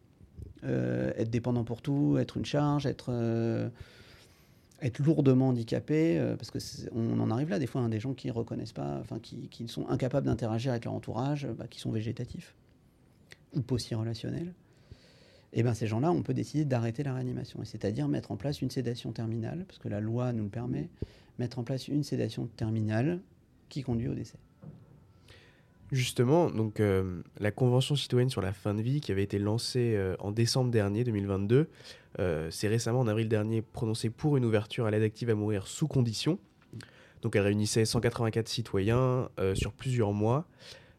Euh, 0.65 1.13
être 1.15 1.29
dépendant 1.29 1.63
pour 1.63 1.81
tout, 1.81 2.17
être 2.19 2.35
une 2.35 2.43
charge, 2.45 2.85
être 2.85 3.07
euh, 3.13 3.69
être 4.81 4.99
lourdement 4.99 5.49
handicapé, 5.49 6.17
euh, 6.17 6.35
parce 6.35 6.51
que 6.51 6.59
on 6.93 7.19
en 7.19 7.31
arrive 7.31 7.49
là 7.49 7.59
des 7.59 7.67
fois, 7.67 7.81
hein, 7.81 7.89
des 7.89 7.99
gens 7.99 8.13
qui 8.13 8.29
reconnaissent 8.31 8.73
pas, 8.73 9.03
qui, 9.21 9.47
qui 9.49 9.67
sont 9.67 9.87
incapables 9.89 10.25
d'interagir 10.25 10.71
avec 10.71 10.85
leur 10.85 10.93
entourage, 10.93 11.47
bah, 11.57 11.67
qui 11.67 11.79
sont 11.79 11.91
végétatifs 11.91 12.55
ou 13.55 13.61
relationnels. 13.61 14.53
Et 15.51 15.63
ben 15.63 15.73
ces 15.73 15.87
gens-là, 15.87 16.11
on 16.11 16.21
peut 16.21 16.35
décider 16.35 16.63
d'arrêter 16.63 17.01
la 17.01 17.13
réanimation, 17.13 17.59
c'est-à-dire 17.63 18.07
mettre 18.07 18.31
en 18.31 18.37
place 18.37 18.61
une 18.61 18.69
sédation 18.69 19.11
terminale, 19.11 19.65
parce 19.67 19.79
que 19.79 19.87
la 19.87 19.99
loi 19.99 20.31
nous 20.31 20.43
le 20.43 20.49
permet, 20.49 20.89
mettre 21.39 21.57
en 21.57 21.63
place 21.63 21.87
une 21.87 22.03
sédation 22.03 22.47
terminale 22.55 23.19
qui 23.67 23.81
conduit 23.81 24.07
au 24.07 24.13
décès. 24.13 24.37
Justement, 25.91 26.51
donc 26.51 26.79
euh, 26.79 27.23
la 27.39 27.51
Convention 27.51 27.95
citoyenne 27.95 28.29
sur 28.29 28.43
la 28.43 28.53
fin 28.53 28.75
de 28.75 28.81
vie 28.81 29.01
qui 29.01 29.11
avait 29.11 29.23
été 29.23 29.39
lancée 29.39 29.95
euh, 29.95 30.15
en 30.19 30.31
décembre 30.31 30.69
dernier 30.69 31.03
2022 31.03 31.67
euh, 32.19 32.51
s'est 32.51 32.67
récemment 32.67 32.99
en 32.99 33.07
avril 33.07 33.27
dernier 33.27 33.63
prononcée 33.63 34.11
pour 34.11 34.37
une 34.37 34.45
ouverture 34.45 34.85
à 34.85 34.91
l'aide 34.91 35.01
active 35.01 35.31
à 35.31 35.35
mourir 35.35 35.65
sous 35.65 35.87
condition. 35.87 36.37
Donc 37.23 37.35
elle 37.35 37.41
réunissait 37.41 37.85
184 37.85 38.47
citoyens 38.47 39.29
euh, 39.39 39.55
sur 39.55 39.73
plusieurs 39.73 40.13
mois 40.13 40.47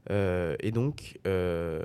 et 0.08 0.72
donc, 0.72 1.20
elle 1.24 1.84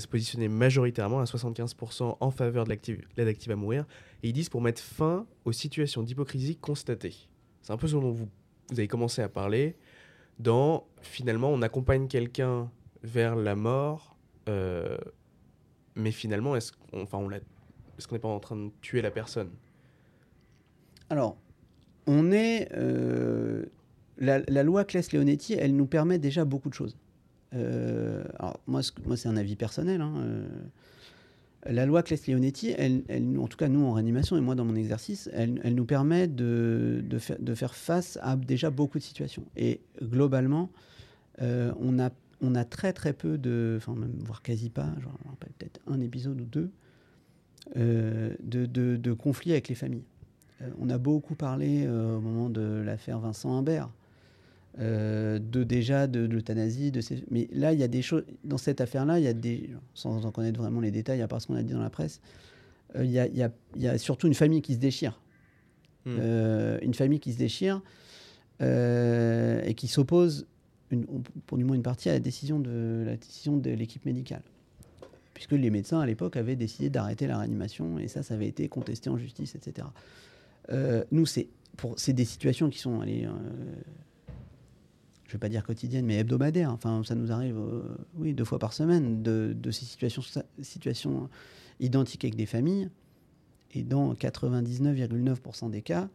se 0.00 0.08
positionnait 0.08 0.48
majoritairement 0.48 1.20
à 1.20 1.24
75% 1.24 2.16
en 2.18 2.30
faveur 2.32 2.64
de 2.64 2.76
l'aide 3.16 3.28
active 3.28 3.52
à 3.52 3.56
mourir 3.56 3.84
et 4.24 4.30
ils 4.30 4.32
disent 4.32 4.48
pour 4.48 4.60
mettre 4.60 4.82
fin 4.82 5.26
aux 5.44 5.52
situations 5.52 6.02
d'hypocrisie 6.02 6.56
constatées. 6.56 7.14
C'est 7.62 7.72
un 7.72 7.76
peu 7.76 7.86
ce 7.86 7.92
dont 7.94 8.10
vous 8.10 8.28
avez 8.72 8.88
commencé 8.88 9.22
à 9.22 9.28
parler 9.28 9.76
dans 10.40 10.86
finalement 11.02 11.50
on 11.50 11.62
accompagne 11.62 12.08
quelqu'un 12.08 12.70
vers 13.02 13.36
la 13.36 13.54
mort, 13.54 14.16
euh, 14.48 14.96
mais 15.94 16.10
finalement 16.10 16.56
est-ce 16.56 16.72
qu'on 16.72 17.02
enfin, 17.02 17.26
est-ce 17.98 18.12
n'est 18.12 18.18
pas 18.18 18.28
en 18.28 18.40
train 18.40 18.56
de 18.56 18.70
tuer 18.80 19.02
la 19.02 19.10
personne? 19.10 19.50
Alors, 21.08 21.36
on 22.06 22.30
est. 22.32 22.68
euh, 22.72 23.64
la, 24.18 24.62
loi 24.62 24.84
Claes-Leonetti, 24.84 25.54
elle 25.54 25.74
nous 25.74 25.86
permet 25.86 26.18
déjà 26.18 26.44
beaucoup 26.44 26.68
de 26.68 26.74
choses. 26.74 26.96
Euh, 27.54 28.22
alors, 28.38 28.60
moi, 28.66 28.82
c'est 28.82 29.28
un 29.28 29.36
avis 29.36 29.56
personnel. 29.56 30.00
hein, 30.00 30.44
la 31.66 31.84
loi 31.84 32.02
Claes-Leonetti, 32.02 32.74
en 33.38 33.46
tout 33.46 33.56
cas, 33.56 33.68
nous, 33.68 33.84
en 33.84 33.92
réanimation, 33.92 34.36
et 34.36 34.40
moi, 34.40 34.54
dans 34.54 34.64
mon 34.64 34.76
exercice, 34.76 35.28
elle, 35.32 35.74
nous 35.74 35.84
permet 35.84 36.26
de, 36.26 37.02
faire, 37.18 37.74
face 37.74 38.18
à 38.22 38.36
déjà 38.36 38.70
beaucoup 38.70 38.98
de 38.98 39.02
situations. 39.02 39.44
Et 39.56 39.80
globalement, 40.02 40.70
euh, 41.42 41.72
on, 41.78 41.98
a, 41.98 42.64
très, 42.64 42.92
très 42.92 43.12
peu 43.12 43.36
de. 43.36 43.78
Même, 43.88 44.14
voire 44.24 44.42
quasi 44.42 44.70
pas, 44.70 44.88
je 45.00 45.06
me 45.06 45.30
rappelle 45.30 45.52
peut-être 45.58 45.80
un 45.86 46.00
épisode 46.00 46.40
ou 46.40 46.46
deux, 46.46 46.70
euh, 47.76 48.34
de, 48.42 49.12
conflits 49.12 49.52
avec 49.52 49.68
les 49.68 49.74
familles. 49.74 50.04
on 50.78 50.88
a 50.88 50.96
beaucoup 50.96 51.34
parlé 51.34 51.86
au 51.86 52.20
moment 52.20 52.48
de 52.48 52.82
l'affaire 52.84 53.18
Vincent 53.18 53.62
Imbert. 54.80 55.40
de 55.40 55.64
déjà 55.64 56.06
de, 56.06 56.20
l'euthanasie, 56.20 56.90
de 56.90 57.00
mais 57.30 57.48
là 57.52 57.72
il 57.72 57.80
y 57.80 57.82
a 57.82 57.88
des 57.88 58.02
choses 58.02 58.24
dans 58.44 58.58
cette 58.58 58.80
affaire-là, 58.80 59.18
il 59.18 59.24
y 59.24 59.28
a 59.28 59.32
des 59.32 59.70
sans 59.94 60.24
en 60.26 60.30
connaître 60.30 60.60
vraiment 60.60 60.80
les 60.80 60.90
détails 60.90 61.22
à 61.22 61.28
part 61.28 61.40
ce 61.40 61.46
qu'on 61.46 61.54
a 61.54 61.62
dit 61.62 61.72
dans 61.72 61.82
la 61.82 61.90
presse, 61.90 62.20
il 62.96 63.10
y, 63.10 63.18
y, 63.18 63.48
y, 63.76 63.86
a 63.86 63.98
surtout 63.98 64.26
une 64.26 64.34
famille 64.34 64.62
qui 64.62 64.74
se 64.74 64.80
déchire, 64.80 65.20
hmm. 66.06 66.18
une 66.82 66.94
famille 66.94 67.20
qui 67.20 67.32
se 67.32 67.38
déchire 67.38 67.82
et 68.60 69.74
qui 69.76 69.88
s'oppose 69.88 70.46
pour 71.46 71.56
du 71.56 71.64
moins 71.64 71.76
une 71.76 71.82
partie 71.82 72.08
à 72.08 72.14
la 72.14 72.20
décision 72.20 72.58
de 72.58 73.04
la 73.06 73.16
décision 73.16 73.56
de 73.56 73.70
l'équipe 73.70 74.04
médicale 74.04 74.42
puisque 75.40 75.52
les 75.52 75.70
médecins 75.70 76.00
à 76.00 76.04
l'époque 76.04 76.36
avaient 76.36 76.54
décidé 76.54 76.90
d'arrêter 76.90 77.26
la 77.26 77.38
réanimation, 77.38 77.98
et 77.98 78.08
ça, 78.08 78.22
ça 78.22 78.34
avait 78.34 78.46
été 78.46 78.68
contesté 78.68 79.08
en 79.08 79.16
justice, 79.16 79.54
etc. 79.54 79.86
Euh, 80.70 81.02
nous, 81.12 81.24
c'est 81.24 81.48
pour 81.78 81.98
c'est 81.98 82.12
des 82.12 82.26
situations 82.26 82.68
qui 82.68 82.78
sont, 82.78 83.00
allez, 83.00 83.26
je 85.30 85.36
vais 85.36 85.38
pas 85.38 85.48
dire 85.48 85.64
quotidiennes, 85.64 86.06
mais 86.06 86.16
hebdomadaires. 86.16 86.72
Enfin, 86.72 87.02
ça 87.04 87.14
nous 87.14 87.30
arrive, 87.30 87.56
euh, 87.56 87.82
oui, 88.16 88.34
deux 88.34 88.44
fois 88.44 88.58
par 88.58 88.72
semaine, 88.72 89.22
de, 89.22 89.70
ces 89.70 89.84
situations, 89.84 91.28
identiques 91.78 92.24
avec 92.24 92.34
des 92.34 92.46
familles. 92.46 92.90
Et 93.72 93.84
dans 93.84 94.12
99,9% 94.14 95.70
des 95.70 95.82
cas, 95.82 96.08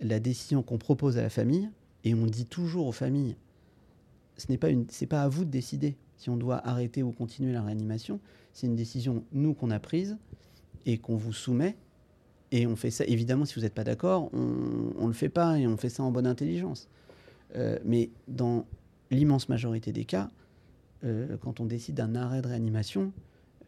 la 0.00 0.18
décision 0.18 0.62
qu'on 0.62 0.78
propose 0.78 1.18
à 1.18 1.22
la 1.22 1.28
famille, 1.28 1.68
et 2.04 2.14
on 2.14 2.24
dit 2.24 2.46
toujours 2.46 2.86
aux 2.86 2.92
familles, 2.92 3.36
ce 4.38 4.46
n'est 4.50 4.56
pas 5.06 5.22
à 5.22 5.28
vous 5.28 5.44
de 5.44 5.50
décider 5.50 5.98
si 6.16 6.30
on 6.30 6.38
doit 6.38 6.66
arrêter 6.66 7.02
ou 7.02 7.12
continuer 7.12 7.52
la 7.52 7.62
réanimation. 7.62 8.18
C'est 8.54 8.66
une 8.66 8.76
décision, 8.76 9.24
nous, 9.32 9.52
qu'on 9.52 9.70
a 9.70 9.78
prise 9.78 10.16
et 10.86 10.96
qu'on 10.96 11.16
vous 11.16 11.34
soumet. 11.34 11.76
Et 12.50 12.66
on 12.66 12.76
fait 12.76 12.90
ça, 12.90 13.04
évidemment, 13.04 13.44
si 13.44 13.56
vous 13.56 13.60
n'êtes 13.60 13.74
pas 13.74 13.84
d'accord, 13.84 14.30
on 14.32 15.02
ne 15.02 15.06
le 15.06 15.12
fait 15.12 15.28
pas 15.28 15.58
et 15.58 15.66
on 15.66 15.76
fait 15.76 15.90
ça 15.90 16.02
en 16.02 16.10
bonne 16.10 16.26
intelligence. 16.26 16.88
Euh, 17.54 17.78
mais 17.84 18.10
dans 18.28 18.66
l'immense 19.10 19.48
majorité 19.48 19.92
des 19.92 20.04
cas, 20.04 20.30
euh, 21.04 21.36
quand 21.40 21.60
on 21.60 21.66
décide 21.66 21.94
d'un 21.94 22.14
arrêt 22.14 22.42
de 22.42 22.48
réanimation, 22.48 23.12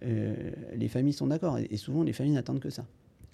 euh, 0.03 0.35
les 0.75 0.89
familles 0.89 1.13
sont 1.13 1.29
d'accord. 1.29 1.59
Et, 1.59 1.77
souvent, 1.77 2.03
les 2.03 2.13
familles 2.13 2.33
n'attendent 2.33 2.61
que 2.61 2.71
ça. 2.71 2.87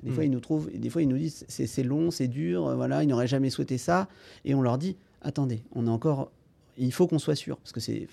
Des 0.03 0.11
fois, 0.11 0.23
hmm. 0.23 0.27
ils 0.27 0.31
nous 0.31 0.41
trouvent, 0.41 0.71
des 0.71 0.91
fois, 0.91 1.03
ils 1.03 1.09
nous 1.09 1.17
disent 1.17 1.47
c'est 1.49 1.83
long, 1.83 2.11
c'est 2.11 2.29
dur, 2.29 2.75
voilà, 2.77 3.03
ils 3.03 3.07
n'auraient 3.07 3.27
jamais 3.27 3.51
souhaité 3.51 3.79
ça. 3.79 4.09
Et 4.45 4.55
on 4.55 4.61
leur 4.61 4.77
dit 4.77 4.97
attendez, 5.23 5.63
on 5.73 5.87
est 5.87 5.91
encore, 5.91 6.31
il 6.77 6.93
faut 6.93 7.07
qu'on 7.07 7.19
soit 7.19 7.35
sûr, 7.35 7.57
parce 7.57 7.73
que 7.73 7.81
c'est, 7.81 8.07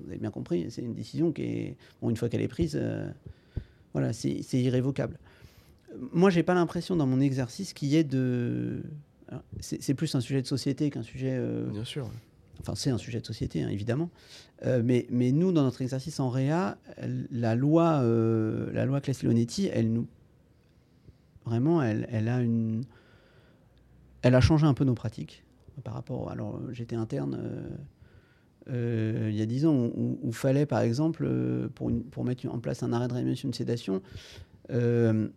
vous 0.00 0.08
avez 0.08 0.18
bien 0.18 0.32
compris, 0.32 0.66
c'est 0.70 0.82
une 0.82 0.94
décision 0.94 1.30
qui 1.30 1.42
est, 1.42 1.76
bon, 2.02 2.10
une 2.10 2.16
fois 2.16 2.28
qu'elle 2.28 2.40
est 2.40 2.48
prise, 2.48 2.80
voilà, 3.92 4.12
c'est 4.12 4.42
irrévocable. 4.54 5.16
Moi, 6.12 6.30
j'ai 6.30 6.42
pas 6.42 6.54
l'impression 6.54 6.96
dans 6.96 7.06
mon 7.06 7.20
exercice 7.20 7.72
qu'il 7.72 7.88
y 7.88 7.96
ait 7.96 8.04
de. 8.04 8.82
C'est 9.60 9.94
plus 9.94 10.14
un 10.14 10.20
sujet 10.20 10.42
de 10.42 10.46
société 10.46 10.90
qu'un 10.90 11.02
sujet. 11.02 11.36
Euh, 11.38 11.66
bien 11.70 11.84
sûr. 11.84 12.10
Enfin, 12.60 12.74
c'est 12.74 12.90
un 12.90 12.98
sujet 12.98 13.20
de 13.20 13.26
société, 13.26 13.62
hein, 13.62 13.68
évidemment. 13.68 14.10
Euh, 14.64 14.82
mais, 14.84 15.06
mais 15.10 15.30
nous, 15.30 15.52
dans 15.52 15.62
notre 15.62 15.82
exercice 15.82 16.18
en 16.18 16.28
réa, 16.28 16.76
la 17.30 17.54
loi, 17.54 18.02
la 18.02 18.84
loi 18.84 19.00
Claes-Leonetti, 19.00 19.68
elle 19.72 19.92
nous. 19.92 20.06
Vraiment, 21.44 21.82
elle, 21.82 22.06
elle, 22.10 22.28
a 22.28 22.40
une. 22.40 22.84
Elle 24.22 24.34
a 24.34 24.40
changé 24.40 24.66
un 24.66 24.74
peu 24.74 24.84
nos 24.84 24.94
pratiques 24.94 25.44
par 25.84 25.94
rapport. 25.94 26.30
Alors, 26.30 26.60
j'étais 26.72 26.96
interne 26.96 27.38
euh, 28.70 29.28
il 29.30 29.36
y 29.36 29.42
a 29.42 29.46
10 29.46 29.66
ans, 29.66 29.90
où 29.94 30.18
il 30.24 30.34
fallait, 30.34 30.66
par 30.66 30.80
exemple, 30.80 31.24
euh, 31.26 31.68
pour, 31.74 31.90
pour, 32.10 32.24
mettre 32.24 32.46
en 32.48 32.58
place 32.58 32.82
un 32.82 32.92
arrêt 32.92 33.08
de 33.08 33.14
réanimation, 33.14 33.48
une 33.48 33.54
sédation, 33.54 34.02
euh, 34.70 35.28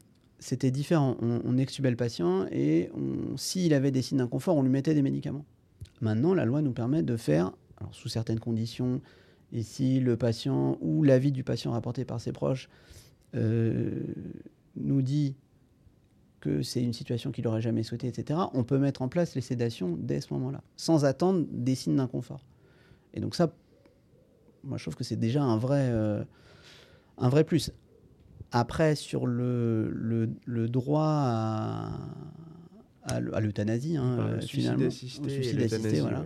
c'était 0.42 0.72
différent. 0.72 1.16
On, 1.22 1.58
extubait 1.58 1.92
le 1.92 1.96
patient 1.96 2.46
et 2.52 2.90
s'il 3.38 3.74
avait 3.74 3.92
des 3.92 4.02
signes 4.02 4.18
d'inconfort, 4.18 4.58
on 4.58 4.64
lui 4.64 4.70
mettait 4.70 4.94
des 4.94 5.02
médicaments. 5.02 5.46
Maintenant, 6.02 6.34
la 6.34 6.44
loi 6.44 6.62
nous 6.62 6.74
permet 6.74 7.04
de 7.04 7.16
faire, 7.16 7.54
sous 7.92 8.10
certaines 8.10 8.40
conditions, 8.40 9.02
et 9.54 9.64
si 9.64 10.00
le 10.00 10.18
patient 10.18 10.78
ou 10.82 11.04
l'avis 11.04 11.32
du 11.32 11.44
patient 11.44 11.72
rapporté 11.72 12.04
par 12.04 12.20
ses 12.20 12.34
proches 12.34 12.70
nous 13.34 15.02
dit 15.02 15.36
que 16.42 16.64
c'est 16.64 16.84
une 16.84 16.94
situation 16.94 17.32
qu'il 17.32 17.46
n'aurait 17.46 17.62
jamais 17.62 17.84
souhaité, 17.84 18.08
etc., 18.08 18.40
on 18.54 18.64
peut 18.64 18.80
mettre 18.80 19.02
en 19.02 19.08
place 19.08 19.36
les 19.36 19.42
sédations 19.42 19.96
dès 19.98 20.22
ce 20.22 20.34
moment-là, 20.34 20.62
sans 20.76 21.06
attendre 21.06 21.46
des 21.52 21.76
signes 21.76 21.96
d'inconfort. 21.96 22.44
Et 23.14 23.20
donc 23.20 23.36
ça, 23.36 23.54
moi 24.64 24.78
je 24.78 24.84
trouve 24.84 24.96
que 24.96 25.04
c'est 25.04 25.20
déjà 25.20 25.44
un 25.44 25.62
euh, 25.64 26.24
un 27.18 27.30
vrai 27.30 27.44
plus. 27.44 27.72
Après, 28.52 28.96
sur 28.96 29.28
le, 29.28 29.90
le, 30.46 30.68
droit 30.68 31.08
à, 31.08 32.00
à, 33.04 33.20
l'euthanasie, 33.40 33.98
hein, 33.98 34.40
finalement, 34.42 34.90
suicide 34.90 35.62
assisté, 35.62 36.02
voilà. 36.02 36.26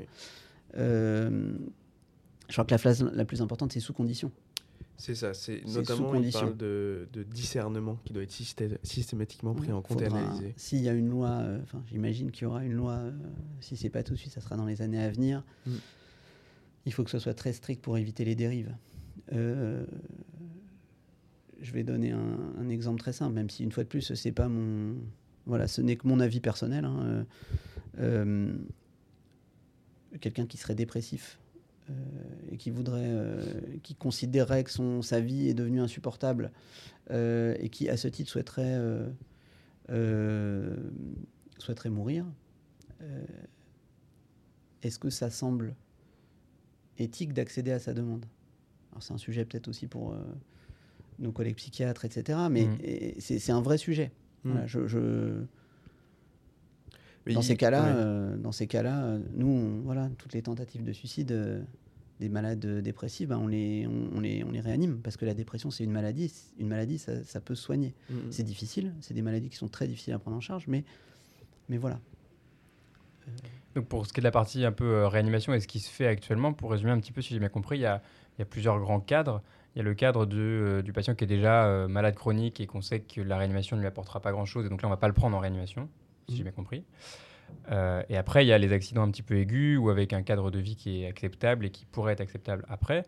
Euh, 0.78 1.54
je 2.48 2.54
crois 2.54 2.66
que 2.66 2.72
la 2.72 2.78
phase 2.78 3.04
la 3.04 3.26
plus 3.26 3.42
importante, 3.42 3.74
c'est 3.74 3.80
sous 3.80 3.94
condition. 3.94 4.32
C'est 4.98 5.16
ça, 5.16 5.34
c'est 5.34 5.66
notamment 5.68 6.16
il 6.16 6.32
parle 6.32 6.56
de, 6.56 7.08
de, 7.12 7.24
discernement 7.24 7.98
qui 8.06 8.14
doit 8.14 8.24
être 8.24 8.32
systématiquement 8.84 9.54
pris 9.54 9.72
en 9.72 9.82
compte 9.82 10.02
et 10.02 10.06
analysé. 10.06 10.54
S'il 10.56 10.82
y 10.82 10.90
a 10.90 10.94
une 10.94 11.10
loi, 11.10 11.30
euh, 11.30 11.60
j'imagine 11.92 12.32
qu'il 12.32 12.44
y 12.44 12.46
aura 12.46 12.64
une 12.64 12.74
loi, 12.74 13.02
si 13.60 13.76
c'est 13.78 13.90
pas 13.90 14.04
tout 14.04 14.14
de 14.14 14.18
suite, 14.18 14.32
ça 14.32 14.42
sera 14.42 14.56
dans 14.56 14.66
les 14.66 14.82
années 14.82 15.02
à 15.02 15.10
venir. 15.10 15.44
Mm 15.68 15.74
il 16.86 16.94
faut 16.94 17.04
que 17.04 17.10
ce 17.10 17.20
soit 17.20 17.34
très 17.34 17.54
strict 17.54 17.82
pour 17.82 17.98
éviter 17.98 18.26
les 18.26 18.36
dérives. 18.36 18.74
Euh, 19.34 19.86
je 21.62 21.72
vais 21.72 21.84
donner 21.84 22.12
un, 22.12 22.70
exemple 22.70 23.00
très 23.00 23.14
simple, 23.14 23.34
même 23.34 23.50
si 23.50 23.64
une 23.64 23.72
fois 23.72 23.84
de 23.84 23.90
plus, 23.90 24.14
c'est 24.14 24.32
pas 24.32 24.48
mon, 24.48 24.96
voilà, 25.46 25.68
ce 25.68 25.82
n'est 25.82 25.96
que 25.96 26.08
mon 26.08 26.20
avis 26.20 26.40
personnel. 26.40 26.86
Hein. 26.86 27.00
Euh, 27.04 27.24
euh, 28.00 28.58
quelqu'un 30.20 30.46
qui 30.46 30.58
serait 30.58 30.76
dépressif 30.76 31.40
et 32.52 32.58
qui 32.58 32.72
voudrait, 32.72 33.14
qui 33.84 33.94
considérerait 33.94 34.64
que 34.64 34.72
son, 34.72 35.04
sa 35.04 35.20
vie 35.20 35.50
est 35.50 35.54
devenue 35.54 35.82
insupportable 35.82 36.52
et 37.12 37.70
qui, 37.72 37.90
à 37.90 37.98
ce 37.98 38.08
titre, 38.08 38.32
souhaiterait, 38.32 38.82
souhaiterait 41.60 41.92
mourir. 41.92 42.26
Est-ce 44.82 45.00
que 45.00 45.10
ça 45.10 45.30
semble 45.30 45.76
éthique 46.98 47.34
d'accéder 47.34 47.72
à 47.72 47.80
sa 47.80 47.94
demande? 47.94 48.26
C'est 49.00 49.14
un 49.14 49.18
sujet 49.18 49.46
peut-être 49.46 49.68
aussi 49.68 49.88
pour 49.88 50.14
euh, 50.14 50.24
nos 51.20 51.32
collègues 51.32 51.56
psychiatres, 51.56 52.06
etc. 52.06 52.40
Mais 52.50 52.66
mmh. 52.66 53.20
c'est 53.20 53.52
un 53.52 53.62
vrai 53.62 53.78
sujet. 53.78 54.12
Mmh. 54.44 54.66
je, 54.66 55.44
dans, 57.34 57.42
ces 57.42 57.58
cas-là, 57.58 57.86
euh, 57.88 58.38
dans 58.38 58.52
ces 58.52 58.68
cas-là, 58.68 59.18
nous, 59.34 59.82
voilà, 59.84 60.10
toutes 60.18 60.34
les 60.34 60.42
tentatives 60.42 60.84
de 60.84 60.94
suicide 60.94 61.32
euh, 61.32 61.62
des 62.20 62.30
malades 62.30 62.66
dépressifs, 62.82 63.28
ben, 63.28 63.40
on, 63.40 63.48
les, 63.48 63.88
on, 63.88 64.20
les, 64.20 64.44
on 64.44 64.52
les 64.52 64.62
réanime 64.62 65.00
parce 65.02 65.18
que 65.18 65.26
la 65.26 65.34
dépression, 65.34 65.72
c'est 65.72 65.84
une 65.84 65.92
maladie. 65.92 66.32
Une 66.60 66.68
maladie, 66.68 67.00
ça, 67.00 67.24
ça 67.24 67.42
peut 67.42 67.56
se 67.56 67.64
soigner. 67.64 67.94
Mmh. 68.10 68.16
C'est 68.30 68.44
difficile, 68.44 68.94
c'est 69.02 69.14
des 69.14 69.24
maladies 69.24 69.50
qui 69.50 69.58
sont 69.58 69.68
très 69.68 69.88
difficiles 69.88 70.14
à 70.14 70.20
prendre 70.20 70.38
en 70.38 70.42
charge, 70.42 70.66
mais, 70.68 70.84
mais 71.70 71.78
voilà. 71.78 72.00
Donc 73.76 73.88
pour 73.88 74.06
ce 74.06 74.14
qui 74.14 74.20
est 74.20 74.22
de 74.22 74.26
la 74.26 74.32
partie 74.32 74.64
un 74.64 74.72
peu 74.72 74.86
euh, 74.86 75.08
réanimation 75.08 75.54
et 75.54 75.60
ce 75.60 75.68
qui 75.68 75.80
se 75.80 75.90
fait 75.90 76.08
actuellement, 76.08 76.54
pour 76.54 76.72
résumer 76.72 76.92
un 76.92 77.00
petit 77.00 77.12
peu 77.12 77.22
si 77.22 77.34
j'ai 77.34 77.40
bien 77.40 77.50
compris, 77.50 77.78
il 77.78 77.82
y 77.82 77.86
a, 77.86 78.02
il 78.38 78.40
y 78.40 78.44
a 78.44 78.46
plusieurs 78.46 78.80
grands 78.80 79.02
cadres. 79.02 79.42
Il 79.76 79.80
y 79.80 79.82
a 79.82 79.84
le 79.84 79.94
cadre 79.94 80.26
de, 80.26 80.38
euh, 80.38 80.82
du 80.82 80.94
patient 80.94 81.16
qui 81.16 81.26
est 81.26 81.28
déjà 81.28 81.66
euh, 81.66 81.88
malade 81.88 82.16
chronique 82.16 82.60
et 82.62 82.68
qu'on 82.68 82.82
sait 82.82 83.02
que 83.02 83.22
la 83.22 83.38
réanimation 83.38 83.76
ne 83.76 83.82
lui 83.82 83.88
apportera 83.88 84.22
pas 84.22 84.32
grand-chose 84.32 84.66
et 84.66 84.70
donc 84.70 84.82
là 84.82 84.88
on 84.88 84.92
ne 84.92 84.96
va 84.96 85.00
pas 85.00 85.08
le 85.08 85.14
prendre 85.14 85.36
en 85.36 85.40
réanimation, 85.40 85.90
si 86.30 86.36
j'ai 86.36 86.42
mmh. 86.42 86.46
bien 86.46 86.52
compris. 86.54 86.84
et 88.10 88.18
après 88.18 88.46
il 88.46 88.48
y 88.48 88.54
a 88.54 88.58
les 88.58 88.72
accidents 88.74 89.04
un 89.04 89.12
petit 89.12 89.24
peu 89.24 89.36
aigus 89.38 89.78
ou 89.78 89.90
avec 89.90 90.14
un 90.14 90.24
cadre 90.24 90.50
de 90.50 90.60
vie 90.60 90.76
qui 90.76 91.04
est 91.04 91.08
acceptable 91.08 91.66
et 91.66 91.70
qui 91.70 91.86
pourrait 91.86 92.14
être 92.14 92.22
acceptable 92.22 92.66
après. 92.70 93.04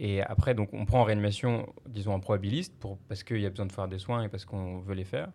Et 0.00 0.22
après 0.22 0.54
donc 0.54 0.72
on 0.72 0.84
prend 0.84 1.00
en 1.00 1.04
réanimation, 1.04 1.66
disons 1.86 2.12
en 2.14 2.20
probabiliste, 2.20 2.74
pour, 2.80 2.98
parce 3.08 3.22
qu'il 3.22 3.40
y 3.40 3.46
a 3.46 3.50
besoin 3.50 3.66
de 3.66 3.72
faire 3.72 3.88
des 3.88 3.98
soins 3.98 4.22
et 4.22 4.28
parce 4.28 4.44
qu'on 4.44 4.80
veut 4.80 4.94
les 4.94 5.04
faire. 5.04 5.28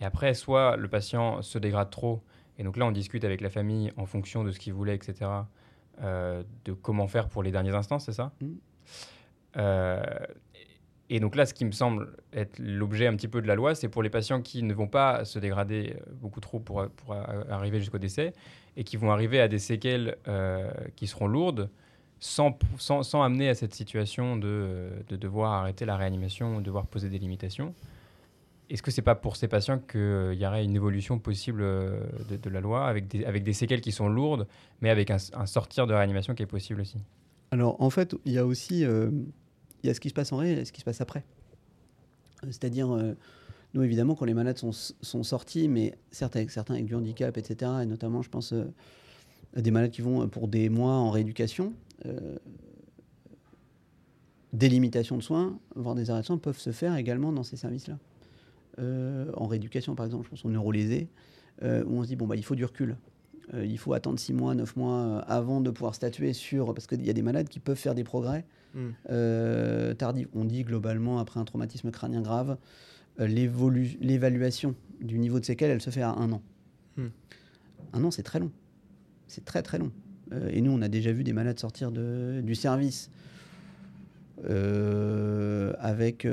Et 0.00 0.04
après 0.04 0.34
soit 0.34 0.76
le 0.76 0.88
patient 0.88 1.42
se 1.42 1.58
dégrade 1.58 1.90
trop 1.90 2.22
et 2.58 2.64
donc 2.64 2.76
là, 2.76 2.86
on 2.86 2.90
discute 2.90 3.24
avec 3.24 3.40
la 3.40 3.50
famille 3.50 3.92
en 3.96 4.04
fonction 4.04 4.44
de 4.44 4.50
ce 4.50 4.58
qu'ils 4.58 4.74
voulaient, 4.74 4.96
etc., 4.96 5.30
euh, 6.02 6.42
de 6.64 6.72
comment 6.72 7.06
faire 7.06 7.28
pour 7.28 7.42
les 7.42 7.52
derniers 7.52 7.74
instants, 7.74 7.98
c'est 7.98 8.12
ça? 8.12 8.32
Mmh. 8.40 8.46
Euh, 9.58 10.02
Et 11.10 11.20
donc 11.20 11.36
là, 11.36 11.46
ce 11.46 11.54
qui 11.54 11.64
me 11.64 11.72
semble 11.72 12.16
être 12.32 12.58
l'objet 12.58 13.06
un 13.06 13.16
petit 13.16 13.28
peu 13.28 13.40
de 13.40 13.46
la 13.46 13.54
loi, 13.54 13.74
c'est 13.74 13.88
pour 13.88 14.02
les 14.02 14.10
patients 14.10 14.42
qui 14.42 14.62
ne 14.62 14.74
vont 14.74 14.88
pas 14.88 15.24
se 15.24 15.38
dégrader 15.38 15.96
euh, 15.96 16.12
beaucoup 16.12 16.40
trop 16.40 16.60
pour, 16.60 16.82
arriver 17.50 17.78
jusqu'au 17.78 17.98
décès 17.98 18.32
et 18.76 18.84
qui 18.84 18.96
vont 18.96 19.10
arriver 19.10 19.40
à 19.40 19.48
des 19.48 19.58
séquelles 19.58 20.16
qui 20.94 21.08
seront 21.08 21.26
lourdes 21.26 21.68
sans, 22.20 22.56
sans, 22.78 23.22
amener 23.22 23.48
à 23.48 23.54
cette 23.54 23.74
situation 23.74 24.36
de, 24.36 24.90
de 25.08 25.16
devoir 25.16 25.52
arrêter 25.52 25.84
la 25.84 25.96
réanimation 25.96 26.56
ou 26.56 26.60
devoir 26.60 26.86
poser 26.86 27.08
des 27.08 27.18
limitations. 27.18 27.74
Est-ce 28.70 28.82
que 28.82 28.90
c'est 28.90 29.02
pas 29.02 29.14
pour 29.14 29.36
ces 29.36 29.48
patients 29.48 29.78
qu'il 29.78 30.00
euh, 30.00 30.34
y 30.34 30.46
aurait 30.46 30.64
une 30.64 30.76
évolution 30.76 31.18
possible 31.18 31.62
euh, 31.62 32.00
de, 32.30 32.50
la 32.50 32.60
loi 32.60 32.86
avec 32.86 33.08
des, 33.08 33.24
avec 33.24 33.42
des 33.42 33.54
séquelles 33.54 33.80
qui 33.80 33.92
sont 33.92 34.08
lourdes, 34.08 34.46
mais 34.82 34.90
avec 34.90 35.10
un, 35.10 35.18
sortir 35.46 35.86
de 35.86 35.94
réanimation 35.94 36.34
qui 36.34 36.42
est 36.42 36.46
possible 36.46 36.82
aussi? 36.82 36.98
Alors 37.50 37.80
en 37.80 37.88
fait, 37.88 38.14
il 38.26 38.32
y 38.32 38.38
a 38.38 38.44
aussi 38.44 38.84
euh, 38.84 39.10
y 39.86 39.90
a 39.90 39.94
ce 39.94 40.00
qui 40.00 40.08
se 40.08 40.14
passe 40.14 40.32
en 40.32 40.38
réel 40.38 40.58
et 40.58 40.64
ce 40.64 40.72
qui 40.72 40.80
se 40.80 40.84
passe 40.84 41.00
après. 41.00 41.24
C'est-à-dire 42.44 42.88
Nous, 43.74 43.82
évidemment, 43.82 44.14
quand 44.14 44.24
les 44.24 44.34
malades 44.34 44.58
sont, 44.58 44.72
sont 44.72 45.22
sortis, 45.22 45.68
mais 45.68 45.94
certes 46.10 46.36
avec 46.36 46.50
certains 46.50 46.74
avec 46.74 46.86
du 46.86 46.94
handicap, 46.94 47.36
etc., 47.36 47.72
et 47.82 47.86
notamment, 47.86 48.22
je 48.22 48.30
pense, 48.30 48.52
euh, 48.52 48.64
des 49.56 49.70
malades 49.70 49.90
qui 49.90 50.02
vont 50.02 50.22
euh, 50.22 50.26
pour 50.26 50.48
des 50.48 50.68
mois 50.68 50.92
en 50.92 51.10
rééducation, 51.10 51.72
euh, 52.06 52.36
des 54.52 54.68
limitations 54.68 55.16
de 55.16 55.22
soins, 55.22 55.58
voire 55.74 55.94
des 55.94 56.10
arrêts 56.10 56.22
de 56.22 56.26
soins, 56.26 56.38
peuvent 56.38 56.58
se 56.58 56.72
faire 56.72 56.96
également 56.96 57.32
dans 57.32 57.42
ces 57.42 57.56
services-là. 57.56 57.98
Euh, 58.78 59.30
en 59.34 59.46
rééducation, 59.46 59.94
par 59.94 60.06
exemple, 60.06 60.24
je 60.24 60.30
pense 60.30 60.44
aux 60.44 60.50
neurolésés, 60.50 61.08
euh, 61.62 61.84
où 61.84 61.98
on 61.98 62.02
se 62.02 62.08
dit, 62.08 62.16
bon, 62.16 62.26
bah, 62.26 62.36
il 62.36 62.44
faut 62.44 62.54
du 62.54 62.64
recul. 62.64 62.96
Euh, 63.54 63.64
il 63.64 63.78
faut 63.78 63.92
attendre 63.92 64.18
6 64.18 64.32
mois, 64.32 64.54
9 64.54 64.76
mois 64.76 64.94
euh, 64.94 65.20
avant 65.26 65.60
de 65.60 65.70
pouvoir 65.70 65.94
statuer 65.94 66.32
sur... 66.32 66.74
Parce 66.74 66.86
qu'il 66.86 67.04
y 67.04 67.10
a 67.10 67.12
des 67.12 67.22
malades 67.22 67.48
qui 67.48 67.60
peuvent 67.60 67.78
faire 67.78 67.94
des 67.94 68.04
progrès 68.04 68.44
Mm. 68.74 68.88
euh, 69.10 69.94
tardifs. 69.94 70.28
On 70.34 70.44
dit 70.44 70.62
globalement, 70.64 71.18
après 71.18 71.40
un 71.40 71.44
traumatisme 71.44 71.90
crânien 71.90 72.20
grave, 72.20 72.56
euh, 73.20 73.26
l'évaluation 73.26 74.74
du 75.00 75.18
niveau 75.18 75.40
de 75.40 75.44
séquelles, 75.44 75.70
elle 75.70 75.80
se 75.80 75.90
fait 75.90 76.02
à 76.02 76.10
un 76.10 76.30
an. 76.32 76.42
Hmm. 76.96 77.08
Un 77.92 78.04
an, 78.04 78.10
c'est 78.10 78.22
très 78.22 78.38
long. 78.40 78.50
C'est 79.26 79.44
très 79.44 79.62
très 79.62 79.78
long. 79.78 79.90
Euh, 80.32 80.48
et 80.52 80.60
nous, 80.60 80.70
on 80.72 80.82
a 80.82 80.88
déjà 80.88 81.12
vu 81.12 81.24
des 81.24 81.32
malades 81.32 81.58
sortir 81.58 81.90
de- 81.92 82.40
du 82.44 82.54
service 82.54 83.10
avec 85.80 86.26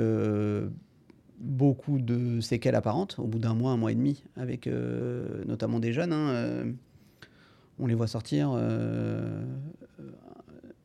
beaucoup 1.38 1.98
de 1.98 2.40
séquelles 2.40 2.74
apparentes 2.74 3.18
au 3.18 3.26
bout 3.26 3.38
d'un 3.38 3.54
mois, 3.54 3.72
un 3.72 3.76
mois 3.76 3.92
et 3.92 3.94
demi, 3.94 4.24
avec 4.36 4.66
euh, 4.66 5.44
notamment 5.44 5.80
des 5.80 5.92
jeunes. 5.92 6.12
hein, 6.12 6.30
euh, 6.30 6.72
on 7.78 7.86
les 7.86 7.94
voit 7.94 8.06
sortir 8.06 8.52
euh, 8.54 9.44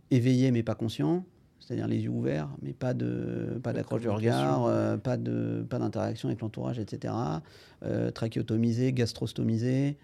éveillés 0.09 0.51
mais 0.51 0.63
pas 0.63 0.75
conscients, 0.75 1.23
c'est-à-dire 1.61 1.87
les 1.87 1.99
yeux 2.01 2.09
ouverts, 2.09 2.49
mais 2.61 2.73
pas 2.73 2.93
de 2.93 3.59
pas 3.63 3.71
d'accroche 3.71 4.01
de 4.01 4.07
communication, 4.07 4.63
regard, 4.63 4.65
euh, 4.65 4.97
pas 4.97 5.15
de 5.15 5.63
pas 5.69 5.79
d'interaction 5.79 6.27
avec 6.27 6.41
l'entourage, 6.41 6.79
etc. 6.79 7.13
Euh, 7.83 8.09
trachéotomisés, 8.11 8.91
gastrostomisés, 8.91 9.95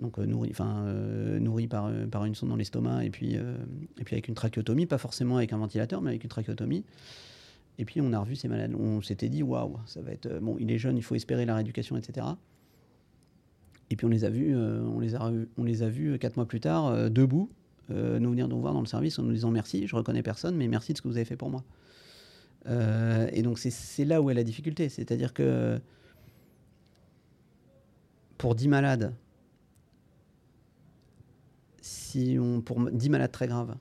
donc 0.00 0.18
euh, 0.18 0.26
nourris, 0.26 0.50
enfin 0.50 0.84
euh, 0.86 1.38
nourris 1.38 1.68
par, 1.68 1.90
par 2.10 2.24
une 2.24 2.34
sonde 2.34 2.50
dans 2.50 2.56
l'estomac 2.56 3.04
et 3.04 3.10
puis 3.10 3.34
et 3.34 4.04
puis 4.04 4.14
avec 4.14 4.28
une 4.28 4.34
trachéotomie, 4.34 4.86
pas 4.86 4.98
forcément 4.98 5.36
avec 5.36 5.52
un 5.52 5.58
ventilateur, 5.58 6.02
mais 6.02 6.10
avec 6.10 6.24
une 6.24 6.30
trachéotomie. 6.30 6.84
Et 7.78 7.84
puis 7.84 8.00
on 8.00 8.12
a 8.12 8.18
revu 8.18 8.36
ces 8.36 8.48
malades. 8.48 8.74
On 8.78 9.00
s'était 9.00 9.28
dit 9.28 9.42
waouh, 9.42 9.78
ça 9.86 10.00
va 10.02 10.10
être 10.12 10.38
bon. 10.40 10.56
Il 10.60 10.70
est 10.70 10.78
jeune, 10.78 10.96
il 10.96 11.02
faut 11.02 11.14
espérer 11.14 11.46
la 11.46 11.54
rééducation, 11.54 11.96
etc. 11.96 12.26
Et 13.90 13.96
puis 13.96 14.06
on 14.06 14.10
les 14.10 14.24
a 14.24 14.30
vus, 14.30 14.56
on 14.56 14.98
les 15.00 15.14
a, 15.14 15.18
revus- 15.18 15.48
on 15.56 15.64
les 15.64 15.82
a 15.82 15.88
vus 15.88 16.18
quatre 16.18 16.36
mois 16.36 16.46
plus 16.46 16.60
tard, 16.60 17.10
debout, 17.10 17.50
euh, 17.90 18.18
nous 18.18 18.30
venir 18.30 18.48
nous 18.48 18.60
voir 18.60 18.72
dans 18.74 18.80
le 18.80 18.86
service 18.86 19.18
en 19.18 19.22
nous 19.22 19.32
disant 19.32 19.50
merci, 19.50 19.86
je 19.86 19.94
reconnais 19.96 20.22
personne, 20.22 20.56
mais 20.56 20.68
merci 20.68 20.92
de 20.92 20.98
ce 20.98 21.02
que 21.02 21.08
vous 21.08 21.16
avez 21.16 21.24
fait 21.24 21.36
pour 21.36 21.50
moi. 21.50 21.64
Euh, 22.66 23.28
et 23.32 23.42
donc 23.42 23.58
c'est- 23.58 24.04
là 24.04 24.22
où 24.22 24.30
est 24.30 24.34
la 24.34 24.44
difficulté, 24.44 24.88
c'est-à-dire 24.88 25.34
que 25.34 25.78
pour 28.38 28.54
10 28.54 28.68
malades, 28.68 29.14
si 31.80 32.36
on, 32.40 32.60
pour 32.60 32.90
10 32.90 33.10
malades 33.10 33.32
très 33.32 33.46
graves, 33.46 33.76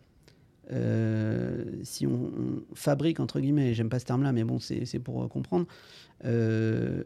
euh, 0.72 1.64
si 1.84 2.08
on, 2.08 2.32
fabrique, 2.74 3.20
entre 3.20 3.40
guillemets, 3.40 3.74
j'aime 3.74 3.90
pas 3.90 4.00
ce 4.00 4.06
terme-là, 4.06 4.32
mais 4.32 4.44
bon, 4.44 4.60
c'est 4.60 5.00
pour 5.00 5.28
comprendre, 5.30 5.66
euh, 6.26 7.04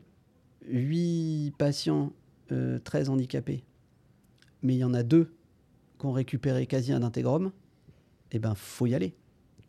8 0.68 1.54
patients 1.58 2.12
très 2.84 3.10
handicapés, 3.10 3.64
mais 4.64 4.76
il 4.76 4.80
y 4.80 4.84
en 4.84 4.94
a 4.94 5.04
deux 5.04 5.37
qui 6.00 6.06
ont 6.06 6.12
récupéré 6.12 6.68
quasi 6.68 6.92
un 6.92 7.04
intégrum, 7.04 7.52
eh 8.32 8.40
ben, 8.40 8.56
faut 8.56 8.86
y 8.86 8.96
aller. 8.96 9.14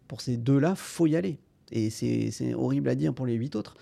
Pour 0.06 0.20
ces 0.20 0.36
deux-là, 0.36 0.74
faut 0.74 1.06
y 1.06 1.16
aller. 1.16 1.38
Et 1.70 1.90
c'est 1.90 2.54
horrible 2.54 2.88
à 2.88 2.94
dire 2.94 3.14
pour 3.14 3.26
les 3.26 3.34
huit 3.34 3.56
autres. 3.56 3.76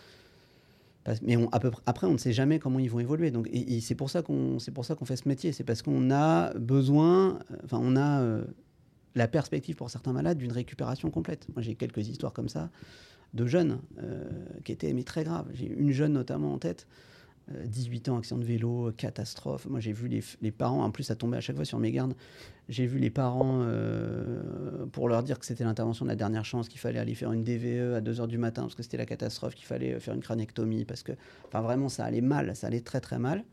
Mais 1.23 1.37
à 1.53 1.61
peu 1.61 1.71
pr- 1.71 1.81
après, 1.87 2.07
on 2.09 2.13
ne 2.15 2.19
sait 2.19 2.33
jamais 2.33 2.59
comment 2.59 2.81
ils 2.81 2.91
vont 2.91 2.99
évoluer. 2.99 3.31
Donc, 3.31 3.49
et, 3.53 3.81
c'est 3.81 3.95
pour 3.95 4.11
ça 4.11 4.23
qu'on 4.23 4.59
c'est 4.59 4.73
pour 4.73 4.85
ça 4.85 4.97
qu'on 4.97 5.05
fait 5.05 5.17
ce 5.17 5.29
métier. 5.29 5.53
C'est 5.53 5.63
parce 5.63 5.83
qu'on 5.83 6.11
a 6.11 6.53
besoin, 6.55 7.39
euh, 7.53 7.57
enfin, 7.65 7.79
on 7.81 7.95
a 7.95 8.23
euh, 8.23 8.45
la 9.15 9.29
perspective 9.29 9.77
pour 9.77 9.89
certains 9.89 10.13
malades 10.13 10.39
d'une 10.39 10.51
récupération 10.51 11.11
complète. 11.11 11.47
Moi, 11.55 11.63
j'ai 11.63 11.77
quelques 11.77 12.09
histoires 12.09 12.33
comme 12.33 12.49
ça 12.49 12.71
de 13.35 13.47
jeunes 13.47 13.79
euh, 14.03 14.25
qui 14.65 14.73
étaient 14.73 14.93
mais 14.93 15.05
très 15.05 15.23
graves. 15.23 15.47
J'ai 15.55 15.69
une 15.69 15.93
jeune 15.93 16.13
notamment 16.13 16.53
en 16.53 16.59
tête, 16.59 16.89
18 17.49 18.09
ans, 18.09 18.19
accident 18.19 18.41
de 18.41 18.45
vélo, 18.45 18.93
catastrophe. 18.97 19.67
Moi, 19.67 19.81
j'ai 19.81 19.93
vu 19.93 20.09
les, 20.09 20.23
les 20.43 20.51
parents, 20.51 20.83
en 20.83 20.91
plus, 20.91 21.05
ça 21.05 21.15
tombait 21.15 21.37
à 21.37 21.41
chaque 21.41 21.57
fois 21.57 21.65
sur 21.65 21.79
mes 21.79 21.93
gardes. 21.93 22.15
J'ai 22.69 22.87
vu 22.87 22.99
les 22.99 23.11
parents 23.11 23.61
euh, 23.63 24.87
pour 24.91 25.09
leur 25.09 25.23
dire 25.23 25.39
que 25.39 25.47
c'était 25.47 25.63
l'intervention 25.63 26.05
de 26.05 26.11
la 26.11 26.17
dernière 26.17 26.45
chance, 26.45 26.69
qu'il 26.69 26.81
fallait 26.81 26.99
aller 26.99 27.15
faire 27.15 27.31
une 27.33 27.45
DVE 27.45 27.95
à 27.95 28.01
2h 28.01 28.27
du 28.27 28.39
matin 28.39 28.63
parce 28.63 28.75
que 28.75 28.83
c'était 28.83 28.97
la 28.97 29.07
catastrophe, 29.07 29.55
qu'il 29.55 29.67
fallait 29.67 29.95
euh, 29.95 30.01
faire 30.01 30.15
une 30.15 30.21
crânectomie 30.21 30.85
parce 30.85 31.05
que, 31.05 31.13
enfin, 31.47 31.61
vraiment, 31.61 31.89
ça 31.89 32.05
allait 32.05 32.21
mal, 32.21 32.57
ça 32.57 32.67
allait 32.67 32.81
très 32.81 33.01
très 33.01 33.19
mal. 33.19 33.45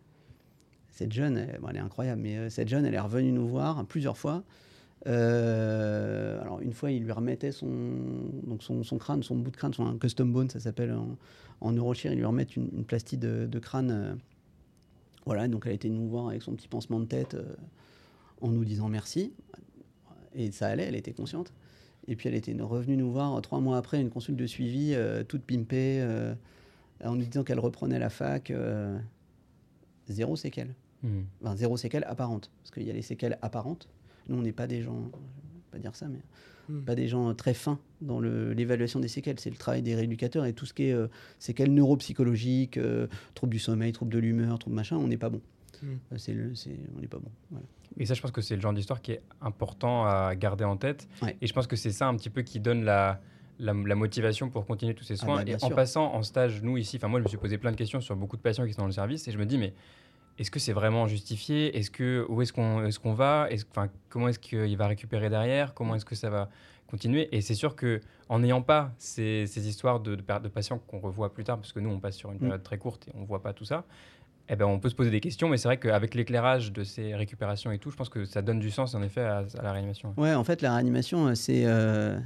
Cette 0.89 1.11
jeune, 1.11 1.37
elle, 1.37 1.59
bon, 1.59 1.67
elle 1.69 1.77
est 1.77 1.79
incroyable, 1.79 2.21
mais 2.21 2.37
euh, 2.37 2.49
cette 2.49 2.69
jeune, 2.69 2.85
elle 2.85 2.95
est 2.95 2.99
revenue 2.99 3.31
nous 3.31 3.47
voir 3.47 3.85
plusieurs 3.85 4.17
fois. 4.17 4.43
Euh, 5.05 5.62
une 6.73 6.77
fois, 6.79 6.89
il 6.89 7.03
lui 7.03 7.11
remettait 7.11 7.51
son, 7.51 7.69
donc 8.47 8.63
son, 8.63 8.81
son 8.83 8.97
crâne, 8.97 9.21
son 9.21 9.35
bout 9.35 9.51
de 9.51 9.55
crâne, 9.55 9.73
son 9.75 9.85
un 9.85 9.95
custom 9.99 10.33
bone, 10.33 10.49
ça 10.49 10.59
s'appelle 10.59 10.91
en, 10.91 11.17
en 11.61 11.71
neurochir, 11.71 12.11
ils 12.11 12.17
lui 12.17 12.25
remettent 12.25 12.55
une, 12.55 12.67
une 12.75 12.83
plastie 12.83 13.17
de, 13.17 13.45
de 13.45 13.59
crâne. 13.59 13.91
euh, 13.91 14.15
voilà, 15.27 15.47
donc 15.47 15.67
elle 15.67 15.73
été 15.73 15.87
nous 15.87 16.07
voir 16.07 16.29
avec 16.29 16.41
son 16.41 16.53
petit 16.55 16.67
pansement 16.67 16.99
de 16.99 17.05
tête 17.05 17.35
euh, 17.35 17.43
en 18.41 18.49
nous 18.49 18.65
disant 18.65 18.89
merci. 18.89 19.33
Et 20.33 20.51
ça 20.51 20.65
allait, 20.65 20.85
elle 20.85 20.95
était 20.95 21.13
consciente. 21.13 21.53
Et 22.07 22.15
puis 22.15 22.27
elle 22.27 22.33
était 22.35 22.59
revenue 22.59 22.97
nous 22.97 23.11
voir 23.11 23.39
trois 23.43 23.59
mois 23.59 23.77
après, 23.77 24.01
une 24.01 24.09
consulte 24.09 24.39
de 24.39 24.47
suivi, 24.47 24.95
euh, 24.95 25.23
toute 25.23 25.43
pimpée, 25.43 26.03
en 27.03 27.15
nous 27.15 27.23
disant 27.23 27.43
qu'elle 27.43 27.59
reprenait 27.59 27.99
la 27.99 28.09
fac, 28.09 28.51
zéro 30.09 30.35
séquelle. 30.35 30.73
Hmm. 31.03 31.21
Enfin, 31.43 31.55
zéro 31.55 31.77
séquelle 31.77 32.05
apparente. 32.07 32.49
Parce 32.63 32.71
qu'il 32.71 32.83
y 32.83 32.89
a 32.89 32.93
les 32.93 33.03
séquelles 33.03 33.37
apparentes. 33.43 33.87
Nous, 34.27 34.37
on 34.37 34.41
n'est 34.41 34.53
pas 34.53 34.67
des 34.67 34.81
gens, 34.81 35.11
je 35.11 35.57
vais 35.57 35.63
pas 35.71 35.79
dire 35.79 35.95
ça, 35.95 36.07
mais 36.07 36.21
Hmm. 36.69 36.81
pas 36.83 36.95
des 36.95 37.07
gens 37.07 37.33
très 37.33 37.53
fins 37.53 37.79
dans 38.01 38.19
l'évaluation 38.21 38.99
des 38.99 39.07
séquelles. 39.09 39.39
C'est 39.39 39.49
le 39.49 39.55
travail 39.57 39.81
des 39.81 39.95
rééducateurs 39.95 40.45
et 40.45 40.53
tout 40.53 40.65
ce 40.65 40.73
qui 40.73 40.83
est 40.85 40.93
euh, 40.93 41.07
séquelles 41.39 41.73
neuropsychologiques, 41.73 42.77
euh, 42.77 43.07
troubles 43.35 43.53
du 43.53 43.59
sommeil, 43.59 43.91
troubles 43.91 44.13
de 44.13 44.19
l'humeur, 44.19 44.59
troubles 44.59 44.75
machin, 44.75 44.97
on 44.97 45.07
n'est 45.07 45.17
pas 45.17 45.29
bon. 45.29 45.41
Euh, 45.83 45.95
c'est 46.17 46.33
le, 46.33 46.55
c'est, 46.55 46.77
on 46.95 47.01
n'est 47.01 47.07
pas 47.07 47.17
bon. 47.19 47.29
Voilà. 47.51 47.65
Et 47.97 48.05
ça, 48.05 48.13
je 48.13 48.21
pense 48.21 48.31
que 48.31 48.41
c'est 48.41 48.55
le 48.55 48.61
genre 48.61 48.73
d'histoire 48.73 49.01
qui 49.01 49.11
est 49.11 49.21
important 49.41 50.05
à 50.05 50.33
garder 50.35 50.63
en 50.63 50.77
tête. 50.77 51.07
Ouais. 51.21 51.35
Et 51.41 51.47
je 51.47 51.53
pense 51.53 51.67
que 51.67 51.75
c'est 51.75 51.91
ça 51.91 52.07
un 52.07 52.15
petit 52.15 52.29
peu 52.29 52.41
qui 52.41 52.59
donne 52.61 52.83
la, 52.85 53.19
la, 53.59 53.73
la 53.73 53.95
motivation 53.95 54.49
pour 54.49 54.65
continuer 54.65 54.95
tous 54.95 55.03
ces 55.03 55.15
Ah 55.15 55.25
soins. 55.25 55.43
bah, 55.43 55.51
et 55.51 55.61
en 55.61 55.69
passant 55.69 56.13
en 56.13 56.23
stage, 56.23 56.61
nous 56.63 56.77
ici, 56.77 56.95
enfin 56.97 57.09
moi, 57.09 57.19
je 57.19 57.23
me 57.23 57.27
suis 57.27 57.37
posé 57.37 57.57
plein 57.57 57.71
de 57.71 57.75
questions 57.75 57.99
sur 58.01 58.15
beaucoup 58.15 58.37
de 58.37 58.41
patients 58.41 58.65
qui 58.65 58.73
sont 58.73 58.81
dans 58.83 58.87
le 58.87 58.93
service 58.93 59.27
et 59.27 59.31
je 59.31 59.37
me 59.37 59.45
dis, 59.45 59.57
mais 59.57 59.73
est-ce 60.39 60.49
que 60.51 60.59
c'est 60.59 60.73
vraiment 60.73 61.07
justifié? 61.07 61.77
Est-ce 61.77 61.91
que 61.91 62.25
où 62.29 62.41
est-ce 62.41 62.51
qu'on 62.53 62.85
est 62.85 62.97
qu'on 62.97 63.13
va? 63.13 63.47
Est-ce- 63.49 63.65
Enfin, 63.71 63.89
comment 64.09 64.27
est-ce 64.27 64.39
qu'il 64.39 64.75
va 64.77 64.87
récupérer 64.87 65.29
derrière? 65.29 65.73
Comment 65.73 65.95
est-ce 65.95 66.05
que 66.05 66.15
ça 66.15 66.29
va 66.29 66.49
continuer? 66.87 67.29
Et 67.35 67.41
c'est 67.41 67.55
sûr 67.55 67.75
que 67.75 68.01
en 68.29 68.39
n'ayant 68.39 68.61
pas 68.61 68.91
ces, 68.97 69.45
ces 69.47 69.67
histoires 69.67 69.99
de, 69.99 70.15
de, 70.15 70.21
pa- 70.21 70.39
de 70.39 70.47
patients 70.49 70.79
qu'on 70.79 70.99
revoit 70.99 71.33
plus 71.33 71.43
tard, 71.43 71.57
parce 71.57 71.71
que 71.73 71.79
nous 71.79 71.89
on 71.89 71.99
passe 71.99 72.15
sur 72.15 72.29
une 72.31 72.37
Mm. 72.37 72.41
période 72.41 72.63
très 72.63 72.77
courte 72.77 73.07
et 73.07 73.11
on 73.15 73.23
voit 73.23 73.41
pas 73.41 73.53
tout 73.53 73.65
ça. 73.65 73.83
Eh 74.49 74.55
ben, 74.57 74.65
on 74.65 74.77
peut 74.77 74.89
se 74.89 74.95
poser 74.95 75.09
des 75.09 75.21
questions, 75.21 75.47
mais 75.47 75.57
c'est 75.57 75.69
vrai 75.69 75.77
qu'avec 75.77 76.15
l'éclairage 76.15 76.73
de 76.73 76.83
ces 76.83 77.15
récupérations 77.15 77.71
et 77.71 77.77
tout, 77.79 77.91
je 77.91 77.95
pense 77.95 78.09
que 78.09 78.25
ça 78.25 78.41
donne 78.41 78.59
du 78.59 78.71
sens 78.71 78.93
en 78.93 79.01
effet 79.01 79.21
à, 79.21 79.37
à 79.57 79.61
la 79.61 79.71
réanimation. 79.71 80.13
Ouais, 80.17 80.33
en 80.33 80.43
fait, 80.43 80.61
la 80.61 80.73
réanimation, 80.73 81.27
euh, 81.27 81.35
c'est 81.35 81.63
euh, 81.65 82.19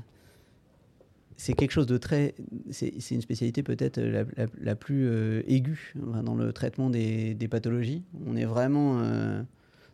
c'est 1.37 1.53
quelque 1.53 1.71
chose 1.71 1.85
de 1.85 1.97
très. 1.97 2.33
C'est 2.71 3.11
une 3.11 3.21
spécialité 3.21 3.61
peut-être 3.61 3.99
la, 4.01 4.25
la- 4.59 4.75
plus 4.75 5.07
euh, 5.07 5.43
aiguë 5.47 5.93
dans 5.95 6.35
le 6.35 6.51
traitement 6.51 6.89
des, 6.89 7.47
pathologies. 7.49 8.03
On 8.25 8.35
est 8.35 8.45
vraiment 8.45 8.99
euh, 8.99 9.41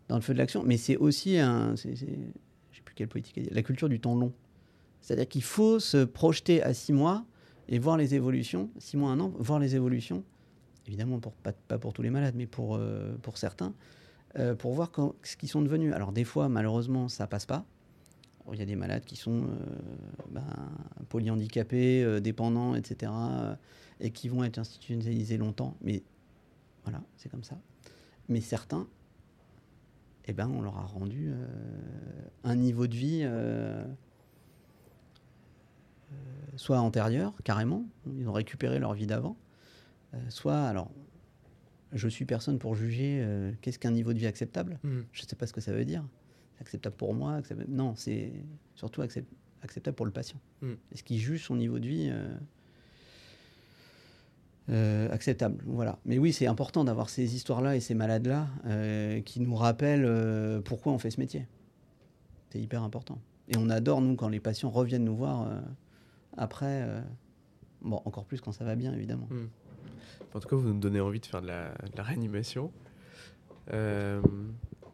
dans 0.08 0.16
le 0.16 0.22
feu 0.22 0.34
de 0.34 0.39
l'action, 0.39 0.64
mais 0.66 0.78
c'est 0.78 0.96
aussi 0.96 1.38
un. 1.38 1.76
plus 2.86 2.96
quelle 2.96 3.10
politique. 3.10 3.39
La 3.52 3.62
culture 3.62 3.89
du 3.89 4.00
temps 4.00 4.16
long. 4.16 4.32
C'est-à-dire 5.02 5.28
qu'il 5.28 5.44
faut 5.44 5.80
se 5.80 6.06
projeter 6.06 6.64
à 6.64 6.74
six 6.74 6.94
mois 6.94 7.26
et 7.68 7.78
voir 7.78 7.98
les 7.98 8.16
évolutions, 8.16 8.70
six 8.78 8.96
mois, 8.96 9.12
un 9.12 9.20
an, 9.20 9.34
voir 9.38 9.60
les 9.60 9.76
évolutions. 9.76 10.24
Évidemment, 10.88 11.20
pour, 11.20 11.34
pas, 11.34 11.52
pour 11.78 11.91
tous 11.91 12.02
les 12.02 12.10
malades, 12.10 12.36
mais 12.38 12.46
pour, 12.46 12.76
euh, 12.76 13.16
pour 13.22 13.38
certains, 13.38 13.74
euh, 14.39 14.56
pour 14.56 14.74
voir 14.74 14.91
ce 15.24 15.36
qu'ils 15.36 15.50
sont 15.50 15.62
devenus. 15.62 15.94
Alors, 15.94 16.14
des 16.14 16.24
fois, 16.24 16.48
malheureusement, 16.48 17.10
ça 17.10 17.28
passe 17.28 17.46
pas. 17.46 17.66
Il 18.52 18.60
y 18.60 18.62
a 18.62 18.66
des 18.66 18.76
malades 18.76 19.06
qui 19.06 19.16
sont 19.16 19.44
euh, 19.44 19.48
ben, 20.30 20.44
polyhandicapés, 21.10 22.04
euh, 22.04 22.20
dépendants, 22.20 22.76
etc., 22.76 23.12
euh, 23.16 23.56
et 24.00 24.12
qui 24.12 24.28
vont 24.28 24.44
être 24.44 24.60
institutionnalisés 24.60 25.38
longtemps. 25.38 25.78
Mais 25.82 26.04
voilà, 26.84 27.02
c'est 27.16 27.30
comme 27.30 27.44
ça. 27.44 27.58
Mais 28.28 28.41
certains, 28.41 28.88
eh 30.26 30.34
ben, 30.34 30.48
on 30.48 30.62
leur 30.62 30.78
a 30.78 30.86
rendu 30.86 31.30
euh, 31.30 31.46
un 32.44 32.56
niveau 32.56 32.88
de 32.88 32.96
vie 32.96 33.22
euh, 33.24 33.84
euh, 36.12 36.16
soit 36.56 36.80
antérieur, 36.80 37.34
carrément, 37.44 37.86
ils 38.18 38.28
ont 38.28 38.34
récupéré 38.34 38.80
leur 38.80 38.94
vie 38.94 39.08
d'avant, 39.08 39.36
soit, 40.30 40.62
alors, 40.66 40.91
je 41.91 42.08
suis 42.08 42.26
personne 42.26 42.60
pour 42.60 42.76
juger 42.76 43.28
qu'est-ce 43.62 43.80
qu'un 43.80 43.89
niveau 43.89 44.14
de 44.14 44.20
vie 44.20 44.28
acceptable. 44.28 44.78
Hmm. 44.84 45.02
Je 45.12 45.24
ne 45.24 45.28
sais 45.28 45.36
pas 45.36 45.48
ce 45.48 45.54
que 45.54 45.62
ça 45.62 45.74
veut 45.74 45.86
dire. 45.86 46.04
Acceptable 46.64 46.95
pour 46.95 47.14
moi. 47.14 47.36
acceptable- 47.36 47.70
Non, 47.70 47.93
c'est 47.95 48.32
surtout 48.76 49.01
accep- 49.01 49.26
acceptable 49.61 49.95
pour 49.95 50.05
le 50.05 50.11
patient. 50.11 50.39
Mm. 50.61 50.72
Est-ce 50.93 51.03
qu'il 51.03 51.20
juge 51.20 51.43
son 51.45 51.55
niveau 51.57 51.78
de 51.78 51.88
vie 51.88 52.09
euh, 52.09 52.34
euh, 54.70 55.11
acceptable? 55.11 55.61
Voilà. 55.66 55.99
Mais 56.05 56.18
oui, 56.18 56.32
c'est 56.34 56.47
important 56.47 56.84
d'avoir 56.84 57.09
ces 57.09 57.36
histoires-là 57.36 57.76
et 57.76 57.80
ces 57.82 57.95
malades-là 57.95 58.47
euh, 58.66 59.22
qui 59.22 59.41
nous 59.41 59.55
rappellent 59.55 60.61
pourquoi 60.64 60.93
on 60.93 60.97
fait 60.97 61.11
ce 61.11 61.20
métier. 61.20 61.45
C'est 62.49 62.59
hyper 62.61 62.82
important. 62.84 63.20
Et 63.49 63.57
on 63.57 63.70
adore, 63.70 64.01
nous, 64.01 64.16
quand 64.16 64.30
les 64.30 64.39
patients 64.39 64.70
reviennent 64.70 65.03
nous 65.03 65.16
voir 65.18 65.49
après. 66.38 66.88
bon, 67.82 68.01
encore 68.05 68.26
plus 68.26 68.39
quand 68.39 68.53
ça 68.53 68.64
va 68.64 68.76
bien, 68.76 68.93
évidemment. 68.93 69.28
Hmm. 69.30 69.47
En 70.34 70.39
tout 70.39 70.47
cas, 70.47 70.55
vous 70.55 70.68
nous 70.74 70.80
donnez 70.80 71.01
envie 71.01 71.20
de 71.20 71.26
faire 71.26 71.41
de 71.41 71.47
la, 71.47 71.70
de 71.74 71.97
la 71.97 72.03
réanimation. 72.03 72.72
Euh, 73.74 74.22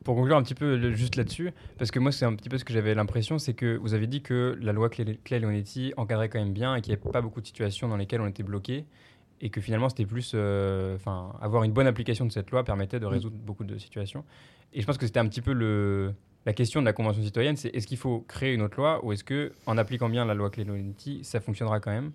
Pour 0.04 0.16
conclure 0.16 0.38
un 0.38 0.44
petit 0.44 0.56
peu 0.56 0.78
le- 0.78 0.94
juste 0.94 1.18
là-dessus, 1.18 1.52
parce 1.78 1.92
que 1.92 2.00
moi 2.00 2.12
c'est 2.12 2.26
un 2.26 2.34
petit 2.34 2.48
peu 2.48 2.58
ce 2.58 2.64
que 2.64 2.72
j'avais 2.74 2.96
l'impression, 2.96 3.38
c'est 3.38 3.54
que 3.54 3.76
vous 3.78 3.94
avez 3.94 4.08
dit 4.08 4.22
que 4.22 4.58
la 4.62 4.72
loi 4.72 4.90
Clay-Leonetti 4.90 5.94
encadrait 5.98 6.30
quand 6.30 6.40
même 6.40 6.54
bien 6.54 6.76
et 6.76 6.82
qu'il 6.82 6.94
n'y 6.94 7.00
avait 7.00 7.12
pas 7.12 7.22
beaucoup 7.22 7.42
de 7.42 7.46
situations 7.46 7.88
dans 7.90 7.98
lesquelles 7.98 8.22
on 8.22 8.28
était 8.28 8.44
bloqué 8.44 8.86
et 9.42 9.50
que 9.50 9.60
finalement 9.62 9.90
c'était 9.90 10.06
plus, 10.06 10.32
euh, 10.36 10.96
enfin, 10.96 11.34
avoir 11.42 11.64
une 11.64 11.74
bonne 11.74 11.88
application 11.88 12.26
de 12.26 12.32
cette 12.32 12.50
loi 12.52 12.64
permettait 12.64 13.00
de 13.00 13.06
résoudre 13.06 13.36
beaucoup 13.38 13.66
de 13.66 13.78
situations. 13.78 14.24
Et 14.74 14.82
je 14.82 14.86
pense 14.86 14.98
que 14.98 15.06
c'était 15.06 15.20
un 15.20 15.28
petit 15.28 15.42
peu 15.42 15.52
le, 15.52 16.14
la 16.46 16.54
question 16.54 16.80
de 16.80 16.86
la 16.86 16.94
convention 16.94 17.22
citoyenne, 17.22 17.58
c'est 17.58 17.70
est-ce 17.76 17.86
qu'il 17.86 17.98
faut 17.98 18.22
créer 18.22 18.54
une 18.54 18.62
autre 18.62 18.78
loi 18.78 19.04
ou 19.04 19.12
est-ce 19.12 19.26
que 19.26 19.52
en 19.66 19.78
appliquant 19.78 20.08
bien 20.08 20.24
la 20.24 20.34
loi 20.34 20.50
Clay-Leonetti, 20.50 21.24
ça 21.24 21.42
fonctionnera 21.42 21.82
quand 21.82 21.92
même? 21.92 22.12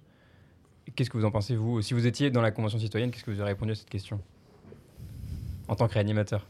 Qu'est-ce 0.97 1.11
que 1.11 1.19
vous 1.19 1.25
en 1.25 1.31
pensez 1.31 1.55
vous? 1.55 1.83
Si 1.83 1.93
vous 1.93 2.07
étiez 2.07 2.31
dans 2.31 2.43
la 2.43 2.51
convention 2.51 2.79
citoyenne, 2.79 3.11
qu'est-ce 3.11 3.25
que 3.25 3.31
vous 3.31 3.41
auriez 3.41 3.53
répondu 3.53 3.73
à 3.73 3.75
cette 3.75 3.91
question? 3.91 4.21
En 5.69 5.77
tant 5.77 5.87
que 5.89 5.95
réanimateur 5.95 6.47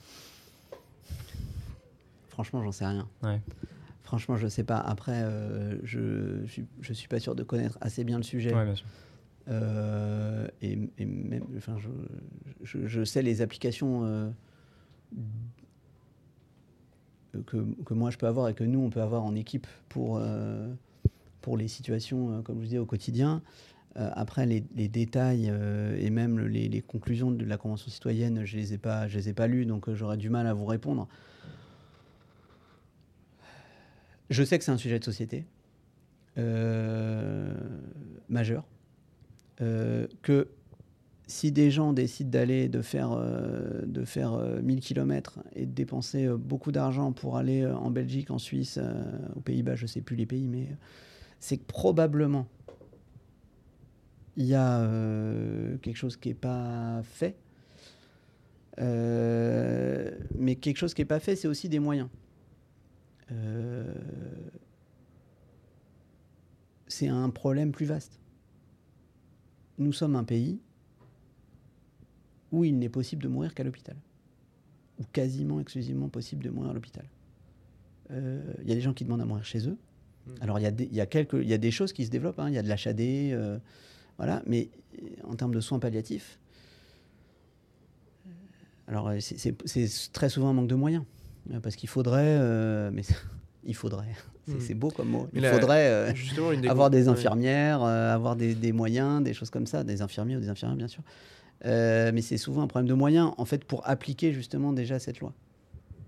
Franchement, 2.34 2.64
j'en 2.64 2.72
sais 2.72 2.84
rien. 2.84 3.08
Ouais. 3.22 3.40
Franchement, 4.02 4.36
je 4.36 4.48
sais 4.48 4.64
pas. 4.64 4.78
Après, 4.78 5.22
euh, 5.22 5.78
je, 5.84 6.44
je, 6.44 6.50
suis, 6.50 6.66
je 6.80 6.92
suis 6.92 7.06
pas 7.06 7.20
sûr 7.20 7.36
de 7.36 7.44
connaître 7.44 7.78
assez 7.80 8.02
bien 8.02 8.16
le 8.16 8.24
sujet. 8.24 8.52
Ouais, 8.52 8.64
bien 8.64 8.74
sûr. 8.74 8.86
Euh, 9.46 10.48
et, 10.60 10.76
et 10.98 11.04
même, 11.06 11.44
enfin, 11.56 11.76
je, 12.64 13.04
sais 13.04 13.22
les 13.22 13.40
applications 13.40 14.04
euh, 14.04 14.30
que, 17.46 17.64
que 17.84 17.94
moi 17.94 18.10
je 18.10 18.18
peux 18.18 18.26
avoir 18.26 18.48
et 18.48 18.54
que 18.54 18.64
nous 18.64 18.80
on 18.80 18.90
peut 18.90 19.00
avoir 19.02 19.22
en 19.22 19.34
équipe 19.36 19.66
pour, 19.88 20.20
pour 21.40 21.56
les 21.56 21.68
situations, 21.68 22.42
comme 22.42 22.58
je 22.60 22.64
disais, 22.64 22.78
au 22.78 22.86
quotidien. 22.86 23.42
Après, 23.96 24.44
les, 24.44 24.64
les 24.74 24.88
détails 24.88 25.52
et 25.98 26.10
même 26.10 26.38
le- 26.38 26.48
les, 26.48 26.68
les 26.68 26.80
conclusions 26.80 27.30
de 27.30 27.44
la 27.44 27.56
Convention 27.56 27.90
citoyenne, 27.92 28.44
je 28.44 28.56
ne 28.56 28.60
les 28.62 28.74
ai 28.74 28.78
pas, 28.78 29.06
je 29.06 29.16
les 29.18 29.28
ai 29.28 29.34
pas 29.34 29.46
lues, 29.46 29.66
donc 29.66 29.92
j'aurais 29.94 30.16
du 30.16 30.30
mal 30.30 30.46
à 30.48 30.52
vous 30.54 30.66
répondre. 30.66 31.06
Je 34.30 34.42
sais 34.42 34.58
que 34.58 34.64
c'est 34.64 34.72
un 34.72 34.78
sujet 34.78 34.98
de 34.98 35.04
société 35.04 35.44
euh, 36.38 37.52
majeur. 38.28 38.64
Euh, 39.60 40.06
que 40.22 40.48
si 41.26 41.52
des 41.52 41.70
gens 41.70 41.92
décident 41.92 42.30
d'aller, 42.30 42.68
de 42.68 42.82
faire, 42.82 43.12
euh, 43.12 43.82
de 43.86 44.04
faire 44.04 44.34
euh, 44.34 44.60
1000 44.60 44.80
km 44.80 45.38
et 45.54 45.64
de 45.64 45.72
dépenser 45.72 46.28
beaucoup 46.28 46.72
d'argent 46.72 47.12
pour 47.12 47.36
aller 47.36 47.64
en 47.66 47.90
Belgique, 47.90 48.30
en 48.30 48.38
Suisse, 48.38 48.78
aux 49.36 49.40
Pays-Bas, 49.40 49.76
je 49.76 49.84
ne 49.84 49.88
sais 49.88 50.00
plus 50.00 50.16
les 50.16 50.26
pays, 50.26 50.48
mais 50.48 50.68
c'est 51.40 51.56
que 51.56 51.64
probablement 51.64 52.46
il 54.36 54.46
y 54.46 54.54
a 54.54 54.84
quelque 55.80 55.96
chose 55.96 56.16
qui 56.16 56.28
n'est 56.28 56.34
pas 56.34 57.00
fait. 57.04 57.36
Mais 58.76 60.56
quelque 60.56 60.76
chose 60.76 60.92
qui 60.92 61.02
n'est 61.02 61.06
pas 61.06 61.20
fait, 61.20 61.36
c'est 61.36 61.46
aussi 61.46 61.68
des 61.68 61.78
moyens. 61.78 62.08
Euh, 63.32 63.92
c'est 66.86 67.08
un 67.08 67.30
problème 67.30 67.72
plus 67.72 67.86
vaste. 67.86 68.18
Nous 69.78 69.92
sommes 69.92 70.14
un 70.16 70.24
pays 70.24 70.60
où 72.52 72.64
il 72.64 72.78
n'est 72.78 72.88
possible 72.88 73.22
de 73.22 73.28
mourir 73.28 73.54
qu'à 73.54 73.64
l'hôpital. 73.64 73.96
Ou 75.00 75.04
quasiment 75.12 75.58
exclusivement 75.60 76.08
possible 76.08 76.44
de 76.44 76.50
mourir 76.50 76.70
à 76.70 76.74
l'hôpital. 76.74 77.04
Euh, 78.12 78.42
Il 78.62 78.68
y 78.68 78.72
a 78.72 78.74
des 78.74 78.80
gens 78.80 78.92
qui 78.94 79.04
demandent 79.04 79.22
à 79.22 79.24
mourir 79.24 79.44
chez 79.44 79.66
eux. 79.68 79.76
Mm. 80.26 80.30
Alors, 80.40 80.58
il 80.60 80.62
y, 80.62 80.66
a 80.66 80.70
des- 80.70 80.84
il 80.84 80.94
y, 80.94 81.00
a 81.00 81.06
quelques- 81.06 81.32
il 81.42 81.48
y 81.48 81.54
a 81.54 81.58
des 81.58 81.70
choses 81.72 81.92
qui 81.92 82.04
se 82.06 82.10
développent. 82.10 82.38
hein. 82.38 82.48
Il 82.48 82.54
y 82.54 82.58
a 82.58 82.62
de 82.62 82.68
l'HAD, 82.68 83.00
euh, 83.32 83.58
voilà. 84.18 84.42
Mais 84.46 84.68
euh, 85.02 85.06
en 85.24 85.34
termes 85.34 85.54
de 85.54 85.60
soins 85.60 85.80
palliatifs, 85.80 86.38
euh, 88.26 88.30
alors 88.86 89.08
euh, 89.08 89.18
c'est 89.20 89.56
très 90.12 90.28
souvent 90.28 90.50
un 90.50 90.52
manque 90.52 90.68
de 90.68 90.74
moyens. 90.76 91.04
Euh, 91.52 91.60
Parce 91.60 91.76
qu'il 91.76 91.88
faudrait, 91.88 92.38
euh, 92.40 92.90
mais 92.92 93.02
il 93.64 93.74
faudrait, 93.74 94.06
c'est 94.46 94.54
Mm. 94.56 94.60
c'est 94.60 94.74
beau 94.74 94.88
comme 94.88 95.08
mot. 95.08 95.28
Il 95.34 95.42
la- 95.42 95.52
faudrait 95.52 95.88
euh, 95.88 96.12
des 96.60 96.68
avoir 96.68 96.90
des 96.90 97.08
infirmières, 97.08 97.82
euh, 97.82 98.14
avoir 98.14 98.36
des, 98.36 98.54
des 98.54 98.72
moyens, 98.72 99.22
des 99.22 99.34
choses 99.34 99.50
comme 99.50 99.66
ça, 99.66 99.84
des 99.84 100.02
infirmiers 100.02 100.36
ou 100.36 100.40
des 100.40 100.48
infirmières, 100.48 100.76
bien 100.76 100.88
sûr. 100.88 101.02
Mais 101.64 102.20
c'est 102.22 102.36
souvent 102.38 102.62
un 102.62 102.66
problème 102.66 102.88
de 102.88 102.94
moyens, 102.94 103.32
en 103.38 103.44
fait, 103.44 103.64
pour 103.64 103.88
appliquer 103.88 104.32
justement 104.32 104.72
déjà 104.72 104.98
cette 104.98 105.20
loi. 105.20 105.32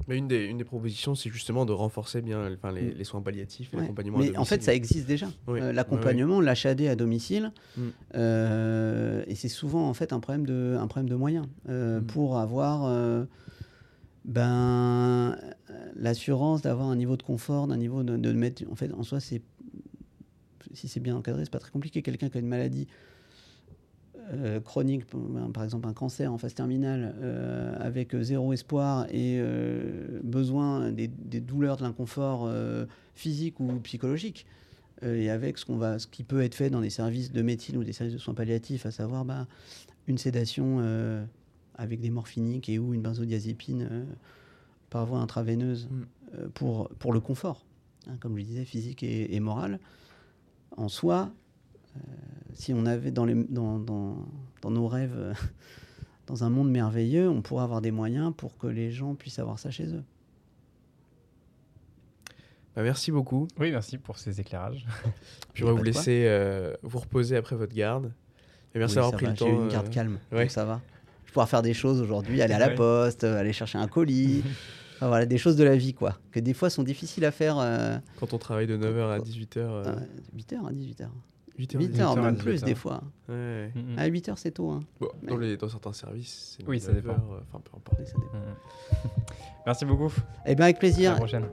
Mais 0.08 0.16
une 0.18 0.28
des, 0.28 0.44
une 0.44 0.58
des 0.58 0.64
propositions, 0.64 1.14
c'est 1.16 1.30
justement 1.30 1.64
de 1.66 1.72
renforcer 1.72 2.20
bien 2.22 2.48
enfin, 2.52 2.70
les, 2.70 2.82
Mm. 2.82 2.94
les 2.96 3.04
soins 3.04 3.22
palliatifs 3.22 3.72
et 3.72 3.76
Ouais. 3.76 3.82
l'accompagnement 3.82 4.18
à 4.18 4.22
Mais 4.22 4.36
en 4.36 4.44
fait, 4.44 4.62
ça 4.62 4.72
existe 4.74 5.06
déjà. 5.06 5.26
Oui. 5.48 5.58
Euh, 5.60 5.72
L'accompagnement, 5.72 6.40
l'HAD 6.40 6.82
à 6.82 6.94
domicile, 6.94 7.50
Mm. 7.76 7.80
euh, 8.14 9.24
et 9.26 9.34
c'est 9.34 9.48
souvent 9.48 9.88
en 9.88 9.94
fait 9.94 10.12
un 10.12 10.20
problème 10.20 10.46
de, 10.46 10.76
un 10.78 10.86
problème 10.86 11.08
de 11.08 11.16
moyens 11.16 11.46
euh, 11.68 12.00
Mm. 12.00 12.04
pour 12.06 12.38
avoir 12.38 12.84
ben, 14.26 15.38
euh, 15.70 15.92
l'assurance 15.94 16.60
d'avoir 16.62 16.88
un 16.88 16.96
niveau 16.96 17.16
de 17.16 17.22
confort, 17.22 17.68
d'un 17.68 17.76
niveau 17.76 18.02
de, 18.02 18.16
de 18.16 18.32
mettre. 18.32 18.64
En 18.70 18.74
fait, 18.74 18.92
en 18.92 19.04
soi, 19.04 19.20
c'est 19.20 19.40
si 20.74 20.88
c'est 20.88 21.00
bien 21.00 21.16
encadré, 21.16 21.44
c'est 21.44 21.50
pas 21.50 21.60
très 21.60 21.70
compliqué. 21.70 22.02
Quelqu'un 22.02 22.28
qui 22.28 22.36
a 22.36 22.40
une 22.40 22.48
maladie 22.48 22.88
euh, 24.32 24.60
chronique, 24.60 25.04
ben, 25.14 25.50
par 25.52 25.62
exemple 25.62 25.88
un 25.88 25.92
cancer 25.92 26.30
en 26.30 26.38
phase 26.38 26.54
terminale, 26.54 27.14
euh, 27.20 27.76
avec 27.78 28.14
zéro 28.20 28.52
espoir 28.52 29.06
et 29.10 29.40
besoin 30.22 30.90
des, 30.90 31.06
des 31.06 31.40
douleurs, 31.40 31.76
de 31.76 31.84
l'inconfort 31.84 32.50
physique 33.14 33.60
ou 33.60 33.78
psychologique, 33.80 34.44
et 35.02 35.30
avec 35.30 35.56
ce, 35.56 35.64
qu'on 35.64 35.76
va, 35.76 35.98
ce 35.98 36.08
qui 36.08 36.24
peut 36.24 36.42
être 36.42 36.54
fait 36.54 36.68
dans 36.68 36.80
des 36.80 36.90
services 36.90 37.32
de 37.32 37.42
médecine 37.42 37.76
ou 37.76 37.84
des 37.84 37.92
services 37.92 38.14
de 38.14 38.18
soins 38.18 38.34
palliatifs, 38.34 38.86
à 38.86 38.90
savoir 38.90 39.24
ben, 39.24 39.46
une 40.08 40.18
sédation 40.18 40.80
avec 41.76 42.00
des 42.00 42.10
morphiniques 42.10 42.68
et 42.68 42.78
ou 42.78 42.94
une 42.94 43.02
benzodiazépine 43.02 43.88
euh, 43.90 44.04
par 44.90 45.06
voie 45.06 45.18
intraveineuse 45.18 45.88
Mm. 45.90 46.02
euh, 46.38 46.48
pour, 46.54 46.88
pour 46.98 47.12
le 47.12 47.20
confort, 47.20 47.64
hein, 48.08 48.16
comme 48.20 48.32
je 48.32 48.38
le 48.38 48.44
disais, 48.44 48.64
physique 48.64 49.02
et, 49.02 49.34
et 49.34 49.40
moral. 49.40 49.78
En 50.76 50.88
soi, 50.88 51.30
euh, 51.96 52.00
si 52.54 52.72
on 52.74 52.84
avait 52.86 53.10
dans, 53.10 53.24
les, 53.24 53.34
dans, 53.34 53.78
dans, 53.78 54.26
dans 54.62 54.70
nos 54.70 54.88
rêves, 54.88 55.14
euh, 55.16 55.34
dans 56.26 56.44
un 56.44 56.50
monde 56.50 56.70
merveilleux, 56.70 57.28
on 57.28 57.42
pourrait 57.42 57.64
avoir 57.64 57.80
des 57.80 57.90
moyens 57.92 58.32
pour 58.36 58.56
que 58.58 58.66
les 58.66 58.90
gens 58.90 59.14
puissent 59.14 59.38
avoir 59.38 59.58
ça 59.58 59.70
chez 59.70 59.86
eux. 59.86 60.02
Bah, 62.74 62.82
merci 62.82 63.10
beaucoup. 63.10 63.48
Oui, 63.58 63.70
merci 63.70 63.96
pour 63.96 64.18
ces 64.18 64.40
éclairages. 64.40 64.86
Puis 65.54 65.64
on 65.64 65.68
va 65.68 65.72
Pas 65.72 65.78
vous 65.78 65.84
laisser 65.84 66.24
euh, 66.26 66.74
vous 66.82 66.98
reposer 66.98 67.36
après 67.36 67.56
votre 67.56 67.74
garde. 67.74 68.12
Et 68.74 68.78
merci 68.78 68.96
d'avoir 68.96 69.12
pris 69.12 69.24
va, 69.24 69.30
le 69.32 69.36
J'ai 69.36 69.44
temps. 69.46 69.50
eu 69.50 69.54
une 69.54 69.62
euh, 69.62 69.70
garde 69.70 69.90
calme, 69.90 70.18
ouais. 70.32 70.42
donc 70.42 70.50
ça 70.50 70.64
va. 70.66 70.82
Je 71.26 71.32
pourrais 71.32 71.46
faire 71.46 71.62
des 71.62 71.74
choses 71.74 72.00
aujourd'hui, 72.00 72.40
aller 72.40 72.54
à 72.54 72.58
la 72.58 72.70
poste, 72.70 73.24
euh, 73.24 73.38
aller 73.38 73.52
chercher 73.52 73.78
un 73.78 73.88
colis. 73.88 74.42
Enfin, 74.98 75.08
voilà, 75.08 75.26
des 75.26 75.36
choses 75.36 75.56
de 75.56 75.64
la 75.64 75.76
vie, 75.76 75.92
quoi. 75.92 76.16
Que 76.32 76.40
des 76.40 76.54
fois 76.54 76.70
sont 76.70 76.82
difficiles 76.82 77.26
à 77.26 77.30
faire 77.30 77.58
euh, 77.58 77.98
Quand 78.18 78.32
on 78.32 78.38
travaille 78.38 78.66
de 78.66 78.78
9h 78.78 79.10
à 79.10 79.18
18h. 79.18 79.58
euh, 79.58 79.94
8h 80.34 80.66
à 80.66 80.72
18h. 80.72 81.08
8h, 81.58 81.76
8h, 81.76 81.90
18h, 82.16 82.20
même 82.22 82.34
18h. 82.34 82.38
plus 82.38 82.62
des 82.62 82.74
fois. 82.74 83.02
Ouais. 83.28 83.70
Mm, 83.74 83.92
mm. 83.94 83.98
À 83.98 84.08
8h, 84.08 84.32
c'est 84.36 84.52
tôt. 84.52 84.70
Hein. 84.70 84.80
Bon, 84.98 85.08
dans, 85.22 85.36
les, 85.36 85.58
dans 85.58 85.68
certains 85.68 85.92
services, 85.92 86.56
c'est 86.56 86.66
Oui, 86.66 86.80
ça 86.80 86.92
9 86.92 87.02
dépend. 87.02 87.12
heures, 87.12 87.30
euh, 87.32 87.40
Enfin, 87.46 87.60
peu 87.62 87.76
importe. 87.76 87.98
Oui, 88.00 88.06
ça 88.06 88.14
dépend. 88.14 88.38
Mm. 88.38 89.10
Merci 89.66 89.84
beaucoup. 89.84 90.12
Eh 90.46 90.54
bien, 90.54 90.64
avec 90.64 90.76
À 90.76 90.80
plaisir. 90.80 91.10
la 91.10 91.16
prochaine. 91.18 91.44